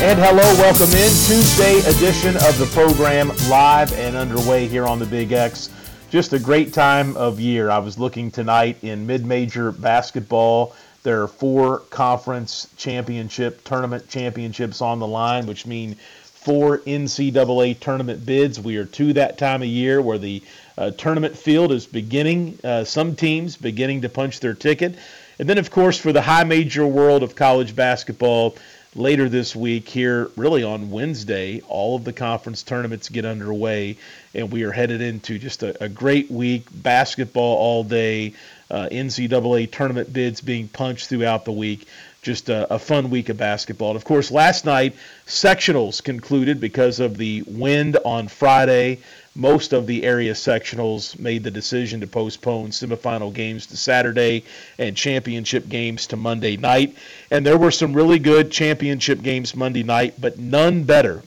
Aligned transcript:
And 0.00 0.20
hello, 0.20 0.42
welcome 0.60 0.90
in 0.90 1.10
Tuesday 1.26 1.80
edition 1.80 2.36
of 2.36 2.56
the 2.56 2.70
program 2.72 3.32
live 3.50 3.92
and 3.94 4.14
underway 4.14 4.68
here 4.68 4.86
on 4.86 5.00
the 5.00 5.06
Big 5.06 5.32
X. 5.32 5.70
Just 6.08 6.32
a 6.32 6.38
great 6.38 6.72
time 6.72 7.16
of 7.16 7.40
year. 7.40 7.68
I 7.68 7.78
was 7.78 7.98
looking 7.98 8.30
tonight 8.30 8.76
in 8.82 9.08
mid-major 9.08 9.72
basketball. 9.72 10.76
There 11.02 11.20
are 11.24 11.26
four 11.26 11.80
conference 11.90 12.68
championship 12.76 13.64
tournament 13.64 14.08
championships 14.08 14.80
on 14.80 15.00
the 15.00 15.06
line, 15.06 15.46
which 15.46 15.66
mean 15.66 15.96
four 16.22 16.78
NCAA 16.78 17.80
tournament 17.80 18.24
bids. 18.24 18.60
We 18.60 18.76
are 18.76 18.84
to 18.84 19.12
that 19.14 19.36
time 19.36 19.62
of 19.62 19.68
year 19.68 20.00
where 20.00 20.18
the 20.18 20.40
uh, 20.78 20.92
tournament 20.92 21.36
field 21.36 21.72
is 21.72 21.86
beginning, 21.86 22.56
uh, 22.62 22.84
some 22.84 23.16
teams 23.16 23.56
beginning 23.56 24.02
to 24.02 24.08
punch 24.08 24.38
their 24.38 24.54
ticket. 24.54 24.94
And 25.40 25.48
then, 25.48 25.58
of 25.58 25.72
course, 25.72 25.98
for 25.98 26.12
the 26.12 26.22
high 26.22 26.44
major 26.44 26.86
world 26.86 27.24
of 27.24 27.34
college 27.34 27.74
basketball, 27.74 28.56
later 28.98 29.28
this 29.28 29.54
week 29.54 29.88
here 29.88 30.28
really 30.34 30.64
on 30.64 30.90
wednesday 30.90 31.60
all 31.68 31.94
of 31.94 32.02
the 32.02 32.12
conference 32.12 32.64
tournaments 32.64 33.08
get 33.08 33.24
underway 33.24 33.96
and 34.34 34.50
we 34.50 34.64
are 34.64 34.72
headed 34.72 35.00
into 35.00 35.38
just 35.38 35.62
a, 35.62 35.84
a 35.84 35.88
great 35.88 36.28
week 36.32 36.66
basketball 36.72 37.56
all 37.58 37.84
day 37.84 38.34
uh, 38.72 38.88
ncaa 38.90 39.70
tournament 39.70 40.12
bids 40.12 40.40
being 40.40 40.66
punched 40.66 41.08
throughout 41.08 41.44
the 41.44 41.52
week 41.52 41.86
just 42.22 42.48
a, 42.48 42.74
a, 42.74 42.78
fun 42.80 43.10
week 43.10 43.28
of 43.28 43.36
basketball. 43.36 43.90
And 43.90 43.96
of 43.96 44.04
course 44.04 44.32
last 44.32 44.64
night 44.64 44.96
sectionals 45.26 46.02
concluded 46.02 46.60
because 46.60 46.98
of 46.98 47.16
the 47.16 47.44
wind 47.46 47.96
on 48.04 48.26
friday 48.26 48.98
most 49.38 49.72
of 49.72 49.86
the 49.86 50.02
area 50.02 50.32
sectionals 50.32 51.16
made 51.16 51.44
the 51.44 51.50
decision 51.50 52.00
to 52.00 52.08
postpone 52.08 52.70
semifinal 52.70 53.32
games 53.32 53.66
to 53.66 53.76
Saturday 53.76 54.42
and 54.78 54.96
championship 54.96 55.68
games 55.68 56.08
to 56.08 56.16
Monday 56.16 56.56
night. 56.56 56.96
And 57.30 57.46
there 57.46 57.56
were 57.56 57.70
some 57.70 57.94
really 57.94 58.18
good 58.18 58.50
championship 58.50 59.22
games 59.22 59.54
Monday 59.54 59.84
night, 59.84 60.20
but 60.20 60.40
none 60.40 60.82
better 60.82 61.22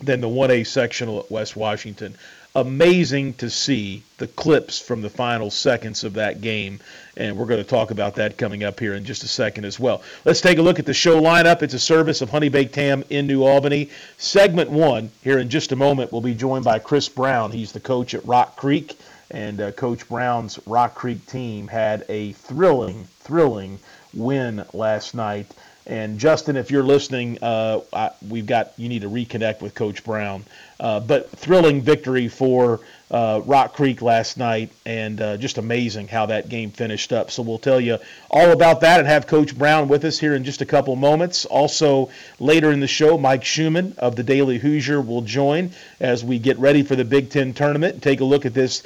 than 0.00 0.20
the 0.20 0.28
1A 0.28 0.64
sectional 0.68 1.18
at 1.18 1.32
West 1.32 1.56
Washington 1.56 2.14
amazing 2.54 3.34
to 3.34 3.48
see 3.48 4.02
the 4.18 4.26
clips 4.26 4.78
from 4.78 5.00
the 5.02 5.10
final 5.10 5.50
seconds 5.50 6.04
of 6.04 6.14
that 6.14 6.40
game. 6.40 6.80
And 7.16 7.36
we're 7.36 7.46
going 7.46 7.62
to 7.62 7.68
talk 7.68 7.90
about 7.90 8.14
that 8.14 8.38
coming 8.38 8.64
up 8.64 8.80
here 8.80 8.94
in 8.94 9.04
just 9.04 9.22
a 9.22 9.28
second 9.28 9.66
as 9.66 9.78
well. 9.78 10.02
Let's 10.24 10.40
take 10.40 10.58
a 10.58 10.62
look 10.62 10.78
at 10.78 10.86
the 10.86 10.94
show 10.94 11.20
lineup. 11.20 11.62
It's 11.62 11.74
a 11.74 11.78
service 11.78 12.22
of 12.22 12.30
Honey 12.30 12.48
Baked 12.48 12.74
Ham 12.76 13.04
in 13.10 13.26
New 13.26 13.44
Albany. 13.44 13.90
Segment 14.16 14.70
one, 14.70 15.10
here 15.22 15.38
in 15.38 15.50
just 15.50 15.72
a 15.72 15.76
moment, 15.76 16.10
we'll 16.10 16.22
be 16.22 16.34
joined 16.34 16.64
by 16.64 16.78
Chris 16.78 17.08
Brown. 17.08 17.52
He's 17.52 17.72
the 17.72 17.80
coach 17.80 18.14
at 18.14 18.24
Rock 18.24 18.56
Creek. 18.56 18.98
And 19.30 19.60
uh, 19.60 19.72
Coach 19.72 20.08
Brown's 20.08 20.58
Rock 20.66 20.94
Creek 20.94 21.26
team 21.26 21.68
had 21.68 22.04
a 22.08 22.32
thrilling, 22.32 23.04
thrilling 23.20 23.78
win 24.14 24.64
last 24.72 25.14
night 25.14 25.46
and 25.86 26.18
Justin, 26.18 26.56
if 26.56 26.70
you're 26.70 26.82
listening, 26.82 27.38
uh, 27.42 27.80
I, 27.92 28.10
we've 28.28 28.46
got 28.46 28.72
you 28.76 28.88
need 28.88 29.02
to 29.02 29.08
reconnect 29.08 29.60
with 29.60 29.74
Coach 29.74 30.04
Brown. 30.04 30.44
Uh, 30.78 30.98
but 30.98 31.30
thrilling 31.30 31.80
victory 31.80 32.26
for 32.26 32.80
uh, 33.10 33.40
Rock 33.44 33.74
Creek 33.74 34.02
last 34.02 34.36
night, 34.36 34.70
and 34.84 35.20
uh, 35.20 35.36
just 35.36 35.58
amazing 35.58 36.08
how 36.08 36.26
that 36.26 36.48
game 36.48 36.70
finished 36.70 37.12
up. 37.12 37.30
So 37.30 37.42
we'll 37.42 37.58
tell 37.58 37.80
you 37.80 37.98
all 38.30 38.50
about 38.50 38.80
that 38.80 38.98
and 38.98 39.06
have 39.06 39.26
Coach 39.26 39.56
Brown 39.56 39.86
with 39.86 40.04
us 40.04 40.18
here 40.18 40.34
in 40.34 40.42
just 40.44 40.60
a 40.60 40.66
couple 40.66 40.96
moments. 40.96 41.44
Also, 41.44 42.10
later 42.40 42.72
in 42.72 42.80
the 42.80 42.88
show, 42.88 43.18
Mike 43.18 43.44
Schumann 43.44 43.94
of 43.98 44.16
the 44.16 44.24
Daily 44.24 44.58
Hoosier 44.58 45.00
will 45.00 45.22
join 45.22 45.70
as 46.00 46.24
we 46.24 46.38
get 46.38 46.58
ready 46.58 46.82
for 46.82 46.96
the 46.96 47.04
Big 47.04 47.30
Ten 47.30 47.52
tournament 47.52 47.94
and 47.94 48.02
take 48.02 48.20
a 48.20 48.24
look 48.24 48.44
at 48.44 48.54
this 48.54 48.82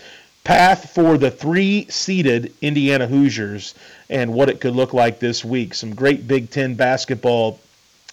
path 0.46 0.90
for 0.94 1.18
the 1.18 1.30
three 1.30 1.88
seeded 1.90 2.54
Indiana 2.62 3.08
Hoosiers 3.08 3.74
and 4.08 4.32
what 4.32 4.48
it 4.48 4.60
could 4.60 4.76
look 4.76 4.94
like 4.94 5.18
this 5.18 5.44
week. 5.44 5.74
Some 5.74 5.92
great 5.92 6.28
Big 6.28 6.50
Ten 6.50 6.76
basketball 6.76 7.58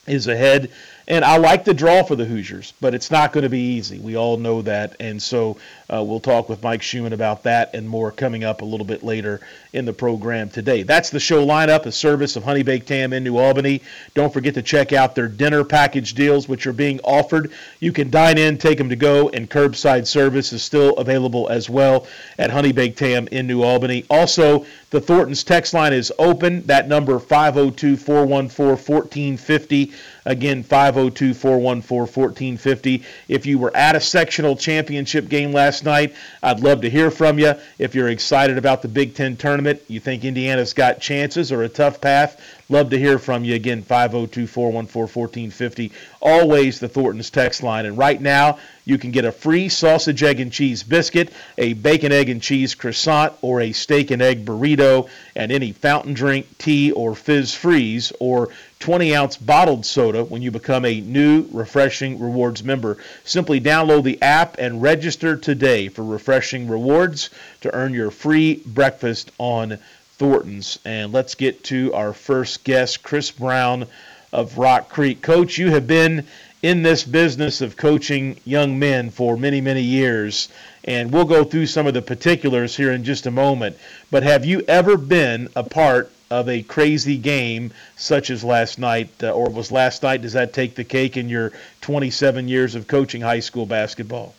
is 0.07 0.25
ahead. 0.25 0.71
And 1.07 1.25
I 1.25 1.37
like 1.37 1.65
the 1.65 1.73
draw 1.73 2.03
for 2.03 2.15
the 2.15 2.23
Hoosiers, 2.23 2.73
but 2.79 2.95
it's 2.95 3.11
not 3.11 3.33
going 3.33 3.43
to 3.43 3.49
be 3.49 3.75
easy. 3.75 3.99
We 3.99 4.15
all 4.15 4.37
know 4.37 4.61
that. 4.61 4.95
And 5.01 5.21
so 5.21 5.57
uh, 5.89 6.01
we'll 6.01 6.21
talk 6.21 6.47
with 6.47 6.63
Mike 6.63 6.81
Schumann 6.81 7.11
about 7.11 7.43
that 7.43 7.73
and 7.73 7.87
more 7.87 8.11
coming 8.11 8.45
up 8.45 8.61
a 8.61 8.65
little 8.65 8.85
bit 8.85 9.03
later 9.03 9.41
in 9.73 9.83
the 9.83 9.91
program 9.91 10.49
today. 10.49 10.83
That's 10.83 11.09
the 11.09 11.19
show 11.19 11.45
lineup, 11.45 11.85
a 11.85 11.91
service 11.91 12.37
of 12.37 12.43
Honey 12.43 12.63
Baked 12.63 12.87
Ham 12.89 13.11
in 13.11 13.23
New 13.23 13.37
Albany. 13.37 13.81
Don't 14.13 14.31
forget 14.31 14.53
to 14.53 14.61
check 14.61 14.93
out 14.93 15.13
their 15.13 15.27
dinner 15.27 15.65
package 15.65 16.13
deals, 16.13 16.47
which 16.47 16.65
are 16.67 16.73
being 16.73 17.01
offered. 17.03 17.51
You 17.81 17.91
can 17.91 18.09
dine 18.09 18.37
in, 18.37 18.57
take 18.57 18.77
them 18.77 18.89
to 18.89 18.95
go, 18.95 19.29
and 19.29 19.49
curbside 19.49 20.07
service 20.07 20.53
is 20.53 20.63
still 20.63 20.95
available 20.95 21.49
as 21.49 21.69
well 21.69 22.07
at 22.39 22.49
Honey 22.49 22.71
Baked 22.71 22.99
Ham 22.99 23.27
in 23.31 23.45
New 23.45 23.63
Albany. 23.63 24.05
Also, 24.09 24.65
the 24.89 25.01
Thornton's 25.01 25.43
text 25.43 25.73
line 25.73 25.91
is 25.91 26.13
open. 26.17 26.61
That 26.67 26.87
number 26.87 27.19
502 27.19 27.97
414 27.97 28.93
1450. 28.93 29.91
Again, 30.25 30.63
502 30.63 31.33
414 31.33 31.99
1450. 31.99 33.03
If 33.27 33.45
you 33.45 33.59
were 33.59 33.75
at 33.75 33.95
a 33.95 34.01
sectional 34.01 34.55
championship 34.55 35.27
game 35.27 35.51
last 35.51 35.83
night, 35.83 36.15
I'd 36.41 36.61
love 36.61 36.81
to 36.81 36.89
hear 36.89 37.11
from 37.11 37.39
you. 37.39 37.55
If 37.77 37.93
you're 37.93 38.09
excited 38.09 38.57
about 38.57 38.81
the 38.81 38.87
Big 38.87 39.15
Ten 39.15 39.35
tournament, 39.35 39.81
you 39.87 39.99
think 39.99 40.23
Indiana's 40.23 40.73
got 40.73 41.01
chances 41.01 41.51
or 41.51 41.63
a 41.63 41.69
tough 41.69 41.99
path, 41.99 42.41
love 42.69 42.89
to 42.89 42.99
hear 42.99 43.19
from 43.19 43.43
you. 43.43 43.55
Again, 43.55 43.81
502 43.83 44.47
414 44.47 45.21
1450. 45.21 45.91
Always 46.21 46.79
the 46.79 46.87
Thornton's 46.87 47.29
text 47.29 47.63
line. 47.63 47.85
And 47.85 47.97
right 47.97 48.21
now, 48.21 48.59
you 48.85 48.97
can 48.97 49.11
get 49.11 49.25
a 49.25 49.31
free 49.31 49.69
sausage, 49.69 50.23
egg, 50.23 50.39
and 50.39 50.51
cheese 50.51 50.83
biscuit, 50.83 51.31
a 51.57 51.73
bacon, 51.73 52.11
egg, 52.11 52.29
and 52.29 52.41
cheese 52.41 52.75
croissant, 52.75 53.33
or 53.41 53.61
a 53.61 53.71
steak 53.71 54.11
and 54.11 54.21
egg 54.21 54.45
burrito, 54.45 55.07
and 55.35 55.51
any 55.51 55.71
fountain 55.71 56.13
drink, 56.13 56.57
tea, 56.57 56.91
or 56.91 57.15
fizz 57.15 57.53
freeze, 57.53 58.11
or 58.19 58.49
20 58.83 59.15
ounce 59.15 59.37
bottled 59.37 59.85
soda 59.85 60.25
when 60.25 60.41
you 60.41 60.51
become 60.51 60.83
a 60.83 60.99
new 60.99 61.47
Refreshing 61.53 62.19
Rewards 62.19 62.65
member. 62.65 62.97
Simply 63.23 63.61
download 63.61 64.03
the 64.03 64.21
app 64.21 64.57
and 64.59 64.81
register 64.81 65.37
today 65.37 65.87
for 65.87 66.03
Refreshing 66.03 66.67
Rewards 66.67 67.29
to 67.61 67.73
earn 67.73 67.93
your 67.93 68.11
free 68.11 68.61
breakfast 68.65 69.31
on 69.37 69.79
Thornton's. 70.17 70.79
And 70.83 71.13
let's 71.13 71.35
get 71.35 71.63
to 71.65 71.93
our 71.93 72.11
first 72.11 72.65
guest, 72.65 73.03
Chris 73.03 73.31
Brown 73.31 73.85
of 74.33 74.57
Rock 74.57 74.89
Creek. 74.89 75.21
Coach, 75.21 75.57
you 75.57 75.71
have 75.71 75.87
been 75.87 76.27
in 76.61 76.83
this 76.83 77.05
business 77.05 77.61
of 77.61 77.77
coaching 77.77 78.37
young 78.43 78.77
men 78.79 79.11
for 79.11 79.37
many, 79.37 79.61
many 79.61 79.81
years, 79.81 80.49
and 80.83 81.09
we'll 81.09 81.23
go 81.23 81.45
through 81.45 81.67
some 81.67 81.87
of 81.87 81.93
the 81.93 82.01
particulars 82.01 82.75
here 82.75 82.91
in 82.91 83.05
just 83.05 83.27
a 83.27 83.31
moment. 83.31 83.77
But 84.11 84.23
have 84.23 84.43
you 84.43 84.61
ever 84.67 84.97
been 84.97 85.47
a 85.55 85.63
part 85.63 86.11
of 86.33 86.49
a 86.49 86.63
crazy 86.63 87.17
game 87.17 87.71
such 87.95 88.29
as 88.29 88.43
last 88.43 88.79
night, 88.79 89.09
uh, 89.21 89.31
or 89.31 89.49
was 89.49 89.71
last 89.71 90.01
night? 90.01 90.23
Does 90.23 90.33
that 90.33 90.51
take 90.51 90.73
the 90.75 90.83
cake 90.83 91.15
in 91.15 91.29
your 91.29 91.51
27 91.81 92.47
years 92.47 92.73
of 92.73 92.87
coaching 92.87 93.21
high 93.21 93.39
school 93.39 93.65
basketball? 93.65 94.33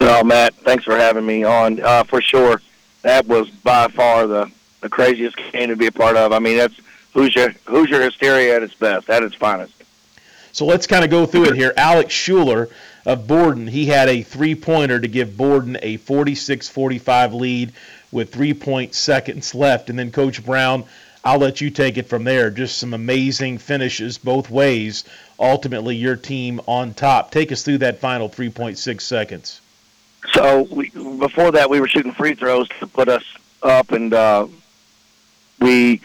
No, 0.00 0.24
Matt. 0.24 0.54
Thanks 0.54 0.84
for 0.84 0.96
having 0.96 1.26
me 1.26 1.44
on. 1.44 1.80
Uh, 1.80 2.04
for 2.04 2.22
sure, 2.22 2.62
that 3.02 3.26
was 3.26 3.50
by 3.50 3.88
far 3.88 4.26
the 4.26 4.50
the 4.80 4.88
craziest 4.88 5.36
game 5.52 5.68
to 5.68 5.76
be 5.76 5.86
a 5.86 5.92
part 5.92 6.16
of. 6.16 6.32
I 6.32 6.38
mean, 6.38 6.56
that's 6.56 6.74
Hoosier 7.12 7.54
Hoosier 7.66 8.00
hysteria 8.00 8.56
at 8.56 8.62
its 8.62 8.74
best, 8.74 9.10
at 9.10 9.22
its 9.22 9.34
finest. 9.34 9.74
So 10.52 10.64
let's 10.64 10.86
kind 10.86 11.04
of 11.04 11.10
go 11.10 11.26
through 11.26 11.50
it 11.50 11.56
here. 11.56 11.72
Alex 11.76 12.14
Schuler 12.14 12.68
of 13.04 13.26
Borden, 13.26 13.66
he 13.66 13.86
had 13.86 14.08
a 14.08 14.22
three 14.22 14.54
pointer 14.54 14.98
to 14.98 15.08
give 15.08 15.36
Borden 15.36 15.76
a 15.82 15.98
46 15.98 16.68
45 16.68 17.34
lead 17.34 17.72
with 18.10 18.32
three 18.32 18.54
point 18.54 18.94
seconds 18.94 19.54
left. 19.54 19.90
And 19.90 19.98
then 19.98 20.10
Coach 20.10 20.44
Brown, 20.44 20.84
I'll 21.24 21.38
let 21.38 21.60
you 21.60 21.70
take 21.70 21.98
it 21.98 22.08
from 22.08 22.24
there. 22.24 22.50
Just 22.50 22.78
some 22.78 22.94
amazing 22.94 23.58
finishes 23.58 24.18
both 24.18 24.50
ways. 24.50 25.04
Ultimately, 25.38 25.96
your 25.96 26.16
team 26.16 26.60
on 26.66 26.94
top. 26.94 27.30
Take 27.30 27.52
us 27.52 27.62
through 27.62 27.78
that 27.78 27.98
final 27.98 28.28
3.6 28.28 29.00
seconds. 29.00 29.60
so 30.32 30.62
we, 30.70 30.90
before 30.90 31.52
that, 31.52 31.70
we 31.70 31.80
were 31.80 31.88
shooting 31.88 32.12
free 32.12 32.34
throws 32.34 32.68
to 32.80 32.86
put 32.86 33.08
us 33.08 33.24
up, 33.62 33.92
and 33.92 34.14
uh, 34.14 34.46
we. 35.60 36.00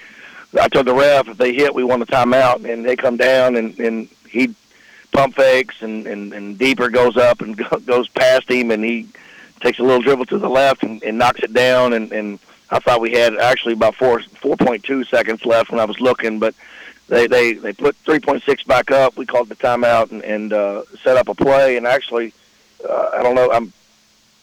I 0.60 0.68
told 0.68 0.86
the 0.86 0.94
ref 0.94 1.28
if 1.28 1.38
they 1.38 1.52
hit, 1.52 1.74
we 1.74 1.84
want 1.84 2.04
a 2.04 2.06
timeout, 2.06 2.70
and 2.72 2.86
they 2.86 2.96
come 2.96 3.18
down, 3.18 3.56
and 3.56 3.80
and 3.80 4.08
he 4.30 4.54
pump 5.12 5.36
fakes, 5.36 5.82
and 5.82 6.06
and, 6.06 6.34
and 6.34 6.58
deeper 6.58 6.90
goes 6.90 7.18
up 7.18 7.42
and 7.42 7.58
goes 7.86 8.08
past 8.10 8.50
him, 8.50 8.72
and 8.72 8.84
he 8.84 9.08
takes 9.64 9.80
a 9.80 9.84
little 9.84 10.02
dribble 10.02 10.26
to 10.26 10.38
the 10.38 10.50
left 10.50 10.84
and, 10.84 11.02
and 11.04 11.18
knocks 11.18 11.42
it 11.42 11.54
down, 11.54 11.94
and 11.94 12.12
and 12.12 12.40
I 12.70 12.80
thought 12.80 13.02
we 13.02 13.14
had 13.14 13.36
actually 13.38 13.74
about 13.74 13.96
four 13.96 14.22
four 14.22 14.58
point 14.58 14.84
two 14.84 15.04
seconds 15.06 15.46
left 15.46 15.72
when 15.72 15.80
I 15.80 15.86
was 15.86 16.00
looking, 16.00 16.38
but 16.38 16.54
they 17.08 17.28
they 17.28 17.54
they 17.54 17.74
put 17.74 17.96
three 17.98 18.20
point 18.20 18.44
six 18.44 18.64
back 18.64 18.92
up. 18.92 19.18
We 19.18 19.26
called 19.26 19.50
the 19.50 19.56
timeout 19.56 20.12
and, 20.12 20.24
and 20.24 20.54
uh, 20.54 20.84
set 21.02 21.18
up 21.18 21.30
a 21.30 21.36
play, 21.36 21.78
and 21.78 21.88
actually, 21.88 22.34
uh, 22.88 23.12
I 23.14 23.24
don't 23.24 23.36
know, 23.36 23.52
I'm 23.52 23.74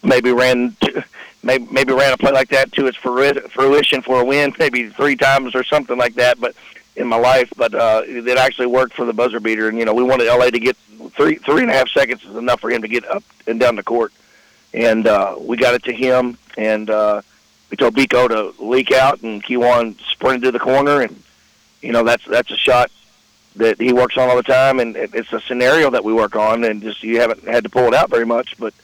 maybe 0.03 0.33
ran 0.33 0.75
to, 0.81 1.05
maybe 1.43 1.93
ran 1.93 2.13
a 2.13 2.17
play 2.17 2.33
like 2.33 2.49
that 2.49 2.73
to 2.73 2.87
its 2.87 2.97
fruition 2.97 4.03
for 4.03 4.21
a 4.21 4.25
win, 4.25 4.55
maybe 4.59 4.89
three 4.89 5.17
times 5.17 5.55
or 5.55 5.63
something 5.63 5.99
like 5.99 6.15
that. 6.15 6.41
But 6.41 6.55
in 6.97 7.07
my 7.07 7.17
life, 7.17 7.53
but 7.57 7.75
uh, 7.75 8.03
it 8.05 8.37
actually 8.37 8.67
worked 8.67 8.95
for 8.95 9.05
the 9.05 9.13
buzzer 9.13 9.41
beater. 9.41 9.69
And 9.69 9.79
you 9.79 9.85
know, 9.85 9.95
we 9.95 10.03
wanted 10.03 10.27
LA 10.27 10.51
to 10.51 10.59
get 10.59 10.77
three 11.17 11.37
three 11.37 11.63
and 11.63 11.71
a 11.71 11.75
half 11.75 11.89
seconds 11.89 12.25
is 12.25 12.37
enough 12.37 12.61
for 12.61 12.71
him 12.71 12.83
to 12.83 12.89
get 12.89 13.05
up 13.07 13.25
and 13.47 13.59
down 13.59 13.77
the 13.77 13.83
court, 13.83 14.13
and 14.73 15.07
uh, 15.07 15.37
we 15.39 15.57
got 15.57 15.75
it 15.75 15.85
to 15.85 15.93
him, 15.93 16.39
and 16.57 16.91
uh, 16.91 17.23
we 17.71 17.77
told 17.77 17.95
Biko 17.95 18.29
to 18.29 18.63
leak 18.63 18.93
out, 18.93 19.23
and 19.23 19.43
Kiwan 19.43 19.99
sprinted 20.11 20.43
to 20.43 20.53
the 20.53 20.59
corner, 20.59 21.03
and 21.03 21.23
you 21.83 21.93
know 21.93 22.05
that's 22.05 22.25
that's 22.25 22.51
a 22.51 22.57
shot 22.57 22.91
that 23.57 23.81
he 23.81 23.93
works 23.93 24.17
on 24.17 24.29
all 24.29 24.37
the 24.37 24.43
time, 24.43 24.81
and 24.81 24.97
it's 24.97 25.33
a 25.33 25.41
scenario 25.41 25.91
that 25.91 26.05
we 26.05 26.13
work 26.13 26.37
on, 26.37 26.65
and 26.65 26.83
just 26.83 27.03
you 27.03 27.21
haven't 27.21 27.45
had 27.45 27.65
to 27.65 27.71
pull 27.71 27.87
it 27.87 27.95
out 27.95 28.11
very 28.11 28.27
much, 28.27 28.57
but 28.59 28.75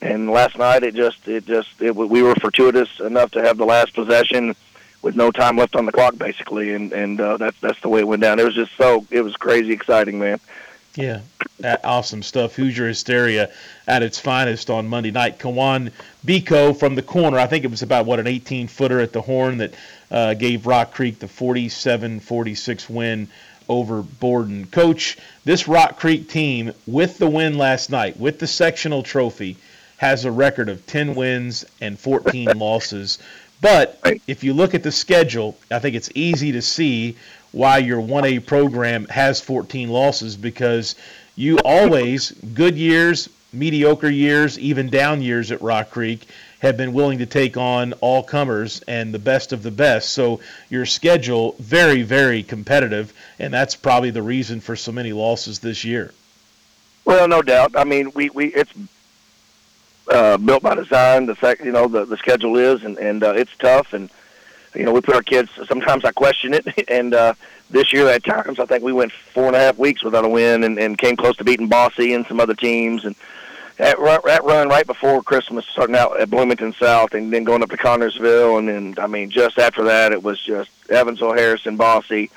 and 0.00 0.30
last 0.30 0.58
night 0.58 0.82
it 0.82 0.94
just 0.94 1.26
it 1.26 1.46
just 1.46 1.80
it, 1.80 1.94
we 1.94 2.22
were 2.22 2.34
fortuitous 2.36 3.00
enough 3.00 3.30
to 3.32 3.42
have 3.42 3.56
the 3.56 3.64
last 3.64 3.94
possession 3.94 4.54
with 5.02 5.16
no 5.16 5.30
time 5.30 5.56
left 5.56 5.76
on 5.76 5.86
the 5.86 5.92
clock 5.92 6.16
basically 6.16 6.74
and 6.74 6.92
and 6.92 7.20
uh, 7.20 7.36
that's 7.36 7.58
that's 7.60 7.80
the 7.80 7.88
way 7.88 8.00
it 8.00 8.08
went 8.08 8.22
down. 8.22 8.38
It 8.38 8.44
was 8.44 8.54
just 8.54 8.72
so 8.76 9.06
it 9.10 9.22
was 9.22 9.36
crazy 9.36 9.72
exciting 9.72 10.18
man 10.18 10.40
yeah. 10.96 11.20
Awesome 11.82 12.22
stuff. 12.22 12.54
Hoosier 12.56 12.88
hysteria 12.88 13.50
at 13.86 14.02
its 14.02 14.18
finest 14.18 14.70
on 14.70 14.88
monday 14.88 15.10
night. 15.10 15.38
Kawan 15.38 15.92
biko 16.24 16.76
from 16.76 16.94
the 16.94 17.02
corner. 17.02 17.38
I 17.38 17.46
think 17.46 17.64
it 17.64 17.70
was 17.70 17.82
about 17.82 18.06
what 18.06 18.20
an 18.20 18.26
18 18.26 18.68
footer 18.68 19.00
at 19.00 19.12
the 19.12 19.20
horn 19.20 19.58
that 19.58 19.74
uh, 20.10 20.34
gave 20.34 20.66
rock 20.66 20.92
creek 20.92 21.18
the 21.18 21.26
47-46 21.26 22.90
win 22.90 23.28
over 23.68 24.02
borden. 24.02 24.66
Coach 24.66 25.16
this 25.44 25.66
rock 25.66 25.98
creek 25.98 26.28
team 26.28 26.72
with 26.86 27.18
the 27.18 27.28
win 27.28 27.56
last 27.56 27.90
night 27.90 28.18
with 28.18 28.38
the 28.38 28.46
sectional 28.46 29.02
trophy 29.02 29.56
has 29.96 30.24
a 30.24 30.30
record 30.30 30.68
of 30.68 30.86
10 30.86 31.14
wins 31.14 31.64
and 31.80 31.98
14 31.98 32.46
losses. 32.58 33.18
But 33.60 33.98
if 34.26 34.44
you 34.44 34.52
look 34.52 34.74
at 34.74 34.82
the 34.82 34.92
schedule, 34.92 35.56
I 35.70 35.78
think 35.78 35.96
it's 35.96 36.10
easy 36.14 36.52
to 36.52 36.62
see 36.62 37.16
why 37.54 37.78
your 37.78 38.02
1A 38.02 38.44
program 38.44 39.06
has 39.06 39.40
14 39.40 39.88
losses 39.88 40.36
because 40.36 40.96
you 41.36 41.58
always, 41.64 42.32
good 42.32 42.76
years, 42.76 43.28
mediocre 43.52 44.10
years, 44.10 44.58
even 44.58 44.90
down 44.90 45.22
years 45.22 45.52
at 45.52 45.62
Rock 45.62 45.90
Creek, 45.90 46.26
have 46.58 46.76
been 46.76 46.92
willing 46.92 47.18
to 47.18 47.26
take 47.26 47.56
on 47.56 47.92
all 47.94 48.24
comers 48.24 48.82
and 48.88 49.14
the 49.14 49.20
best 49.20 49.52
of 49.52 49.62
the 49.62 49.70
best. 49.70 50.10
So 50.10 50.40
your 50.68 50.84
schedule 50.84 51.54
very, 51.60 52.02
very 52.02 52.42
competitive, 52.42 53.12
and 53.38 53.54
that's 53.54 53.76
probably 53.76 54.10
the 54.10 54.22
reason 54.22 54.60
for 54.60 54.74
so 54.74 54.90
many 54.90 55.12
losses 55.12 55.60
this 55.60 55.84
year. 55.84 56.12
Well, 57.04 57.28
no 57.28 57.40
doubt. 57.40 57.76
I 57.76 57.84
mean, 57.84 58.10
we, 58.14 58.30
we 58.30 58.46
it's 58.46 58.72
uh, 60.08 60.38
built 60.38 60.62
by 60.64 60.74
design. 60.74 61.26
The 61.26 61.36
fact, 61.36 61.64
you 61.64 61.70
know, 61.70 61.86
the 61.86 62.04
the 62.04 62.16
schedule 62.16 62.56
is, 62.56 62.82
and 62.82 62.98
and 62.98 63.22
uh, 63.22 63.34
it's 63.34 63.54
tough, 63.58 63.92
and 63.92 64.10
you 64.74 64.84
know, 64.84 64.92
we 64.92 65.00
put 65.00 65.14
our 65.14 65.22
kids. 65.22 65.50
Sometimes 65.66 66.04
I 66.04 66.12
question 66.12 66.54
it, 66.54 66.66
and 66.88 67.14
uh, 67.14 67.34
this 67.70 67.92
year 67.92 68.08
at 68.08 68.24
times 68.24 68.58
I 68.58 68.66
think 68.66 68.82
we 68.82 68.92
went 68.92 69.12
four 69.12 69.46
and 69.46 69.56
a 69.56 69.58
half 69.58 69.78
weeks 69.78 70.02
without 70.02 70.24
a 70.24 70.28
win, 70.28 70.64
and, 70.64 70.78
and 70.78 70.98
came 70.98 71.16
close 71.16 71.36
to 71.36 71.44
beating 71.44 71.68
Bosse 71.68 71.98
and 71.98 72.26
some 72.26 72.40
other 72.40 72.54
teams, 72.54 73.04
and 73.04 73.14
that 73.76 73.96
that 74.24 74.44
run 74.44 74.68
right 74.68 74.86
before 74.86 75.22
Christmas, 75.22 75.66
starting 75.66 75.96
out 75.96 76.20
at 76.20 76.30
Bloomington 76.30 76.72
South, 76.74 77.14
and 77.14 77.32
then 77.32 77.44
going 77.44 77.62
up 77.62 77.70
to 77.70 77.76
Connersville, 77.76 78.58
and 78.58 78.68
then 78.68 78.94
I 78.98 79.06
mean, 79.06 79.30
just 79.30 79.58
after 79.58 79.84
that, 79.84 80.12
it 80.12 80.22
was 80.22 80.40
just 80.40 80.70
Evansville, 80.90 81.34
Harrison, 81.34 81.76
Bosse, 81.76 82.28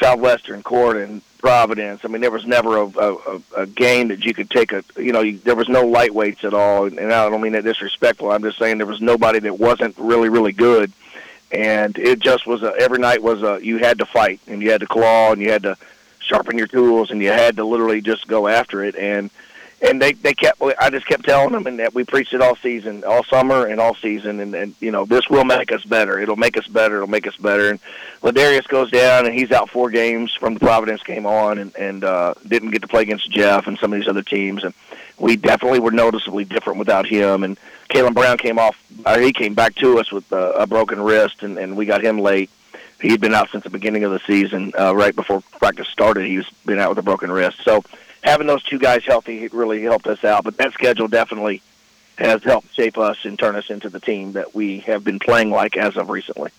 Southwestern, 0.00 0.62
Corydon, 0.62 1.22
Providence. 1.38 2.00
I 2.04 2.08
mean, 2.08 2.20
there 2.20 2.30
was 2.30 2.46
never 2.46 2.78
a, 2.78 2.86
a, 2.86 3.42
a 3.56 3.66
game 3.66 4.08
that 4.08 4.24
you 4.24 4.34
could 4.34 4.50
take 4.50 4.72
a, 4.72 4.82
you 4.96 5.12
know, 5.12 5.20
you, 5.20 5.38
there 5.38 5.54
was 5.54 5.68
no 5.68 5.84
lightweights 5.84 6.44
at 6.44 6.54
all. 6.54 6.86
And 6.86 7.12
I 7.12 7.28
don't 7.28 7.40
mean 7.40 7.52
that 7.52 7.64
disrespectful. 7.64 8.30
I'm 8.30 8.42
just 8.42 8.58
saying 8.58 8.78
there 8.78 8.86
was 8.86 9.00
nobody 9.00 9.38
that 9.40 9.58
wasn't 9.58 9.96
really, 9.98 10.28
really 10.28 10.52
good. 10.52 10.92
And 11.52 11.96
it 11.98 12.18
just 12.18 12.46
was 12.46 12.62
a, 12.62 12.74
every 12.78 12.98
night 12.98 13.22
was 13.22 13.42
a, 13.42 13.60
you 13.62 13.78
had 13.78 13.98
to 13.98 14.06
fight 14.06 14.40
and 14.46 14.62
you 14.62 14.70
had 14.70 14.80
to 14.80 14.86
claw 14.86 15.32
and 15.32 15.40
you 15.40 15.50
had 15.50 15.62
to 15.62 15.76
sharpen 16.18 16.58
your 16.58 16.66
tools 16.66 17.10
and 17.10 17.22
you 17.22 17.28
had 17.28 17.56
to 17.56 17.64
literally 17.64 18.00
just 18.00 18.26
go 18.26 18.48
after 18.48 18.82
it. 18.84 18.96
And, 18.96 19.30
and 19.82 20.00
they 20.00 20.12
they 20.14 20.32
kept 20.32 20.60
I 20.80 20.88
just 20.90 21.06
kept 21.06 21.24
telling 21.24 21.52
them 21.52 21.66
and 21.66 21.78
that 21.80 21.94
we 21.94 22.02
preached 22.04 22.32
it 22.32 22.40
all 22.40 22.56
season, 22.56 23.04
all 23.04 23.22
summer 23.24 23.66
and 23.66 23.78
all 23.78 23.94
season 23.94 24.40
and 24.40 24.54
and 24.54 24.74
you 24.80 24.90
know 24.90 25.04
this 25.04 25.28
will 25.28 25.44
make 25.44 25.70
us 25.70 25.84
better. 25.84 26.18
It'll 26.18 26.36
make 26.36 26.56
us 26.56 26.66
better. 26.66 26.96
It'll 26.96 27.08
make 27.08 27.26
us 27.26 27.36
better. 27.36 27.70
And 27.70 27.80
Ladarius 28.22 28.66
goes 28.68 28.90
down 28.90 29.26
and 29.26 29.34
he's 29.34 29.52
out 29.52 29.68
four 29.68 29.90
games 29.90 30.32
from 30.34 30.54
the 30.54 30.60
Providence 30.60 31.02
game 31.02 31.26
on 31.26 31.58
and 31.58 31.76
and 31.76 32.04
uh, 32.04 32.34
didn't 32.46 32.70
get 32.70 32.82
to 32.82 32.88
play 32.88 33.02
against 33.02 33.30
Jeff 33.30 33.66
and 33.66 33.78
some 33.78 33.92
of 33.92 33.98
these 34.00 34.08
other 34.08 34.22
teams 34.22 34.64
and 34.64 34.72
we 35.18 35.36
definitely 35.36 35.80
were 35.80 35.90
noticeably 35.90 36.44
different 36.44 36.78
without 36.78 37.06
him. 37.06 37.42
And 37.44 37.58
Kalen 37.88 38.14
Brown 38.14 38.38
came 38.38 38.58
off. 38.58 38.76
Uh, 39.04 39.18
he 39.18 39.32
came 39.32 39.54
back 39.54 39.74
to 39.76 39.98
us 39.98 40.12
with 40.12 40.30
uh, 40.32 40.52
a 40.52 40.66
broken 40.66 41.00
wrist 41.00 41.42
and 41.42 41.58
and 41.58 41.76
we 41.76 41.86
got 41.86 42.02
him 42.02 42.18
late. 42.18 42.50
He'd 43.00 43.20
been 43.20 43.34
out 43.34 43.50
since 43.50 43.64
the 43.64 43.70
beginning 43.70 44.04
of 44.04 44.10
the 44.10 44.20
season, 44.20 44.72
uh, 44.78 44.94
right 44.96 45.14
before 45.14 45.42
practice 45.58 45.88
started. 45.88 46.26
He's 46.26 46.48
been 46.64 46.78
out 46.78 46.88
with 46.88 46.98
a 46.98 47.02
broken 47.02 47.30
wrist. 47.30 47.62
So 47.62 47.84
having 48.22 48.46
those 48.46 48.62
two 48.62 48.78
guys 48.78 49.04
healthy 49.04 49.48
really 49.48 49.82
helped 49.82 50.06
us 50.06 50.24
out. 50.24 50.44
But 50.44 50.56
that 50.56 50.72
schedule 50.72 51.06
definitely 51.06 51.62
has 52.16 52.42
helped 52.42 52.74
shape 52.74 52.96
us 52.96 53.24
and 53.24 53.38
turn 53.38 53.54
us 53.56 53.68
into 53.68 53.90
the 53.90 54.00
team 54.00 54.32
that 54.32 54.54
we 54.54 54.80
have 54.80 55.04
been 55.04 55.18
playing 55.18 55.50
like 55.50 55.76
as 55.76 55.96
of 55.96 56.08
recently. 56.08 56.50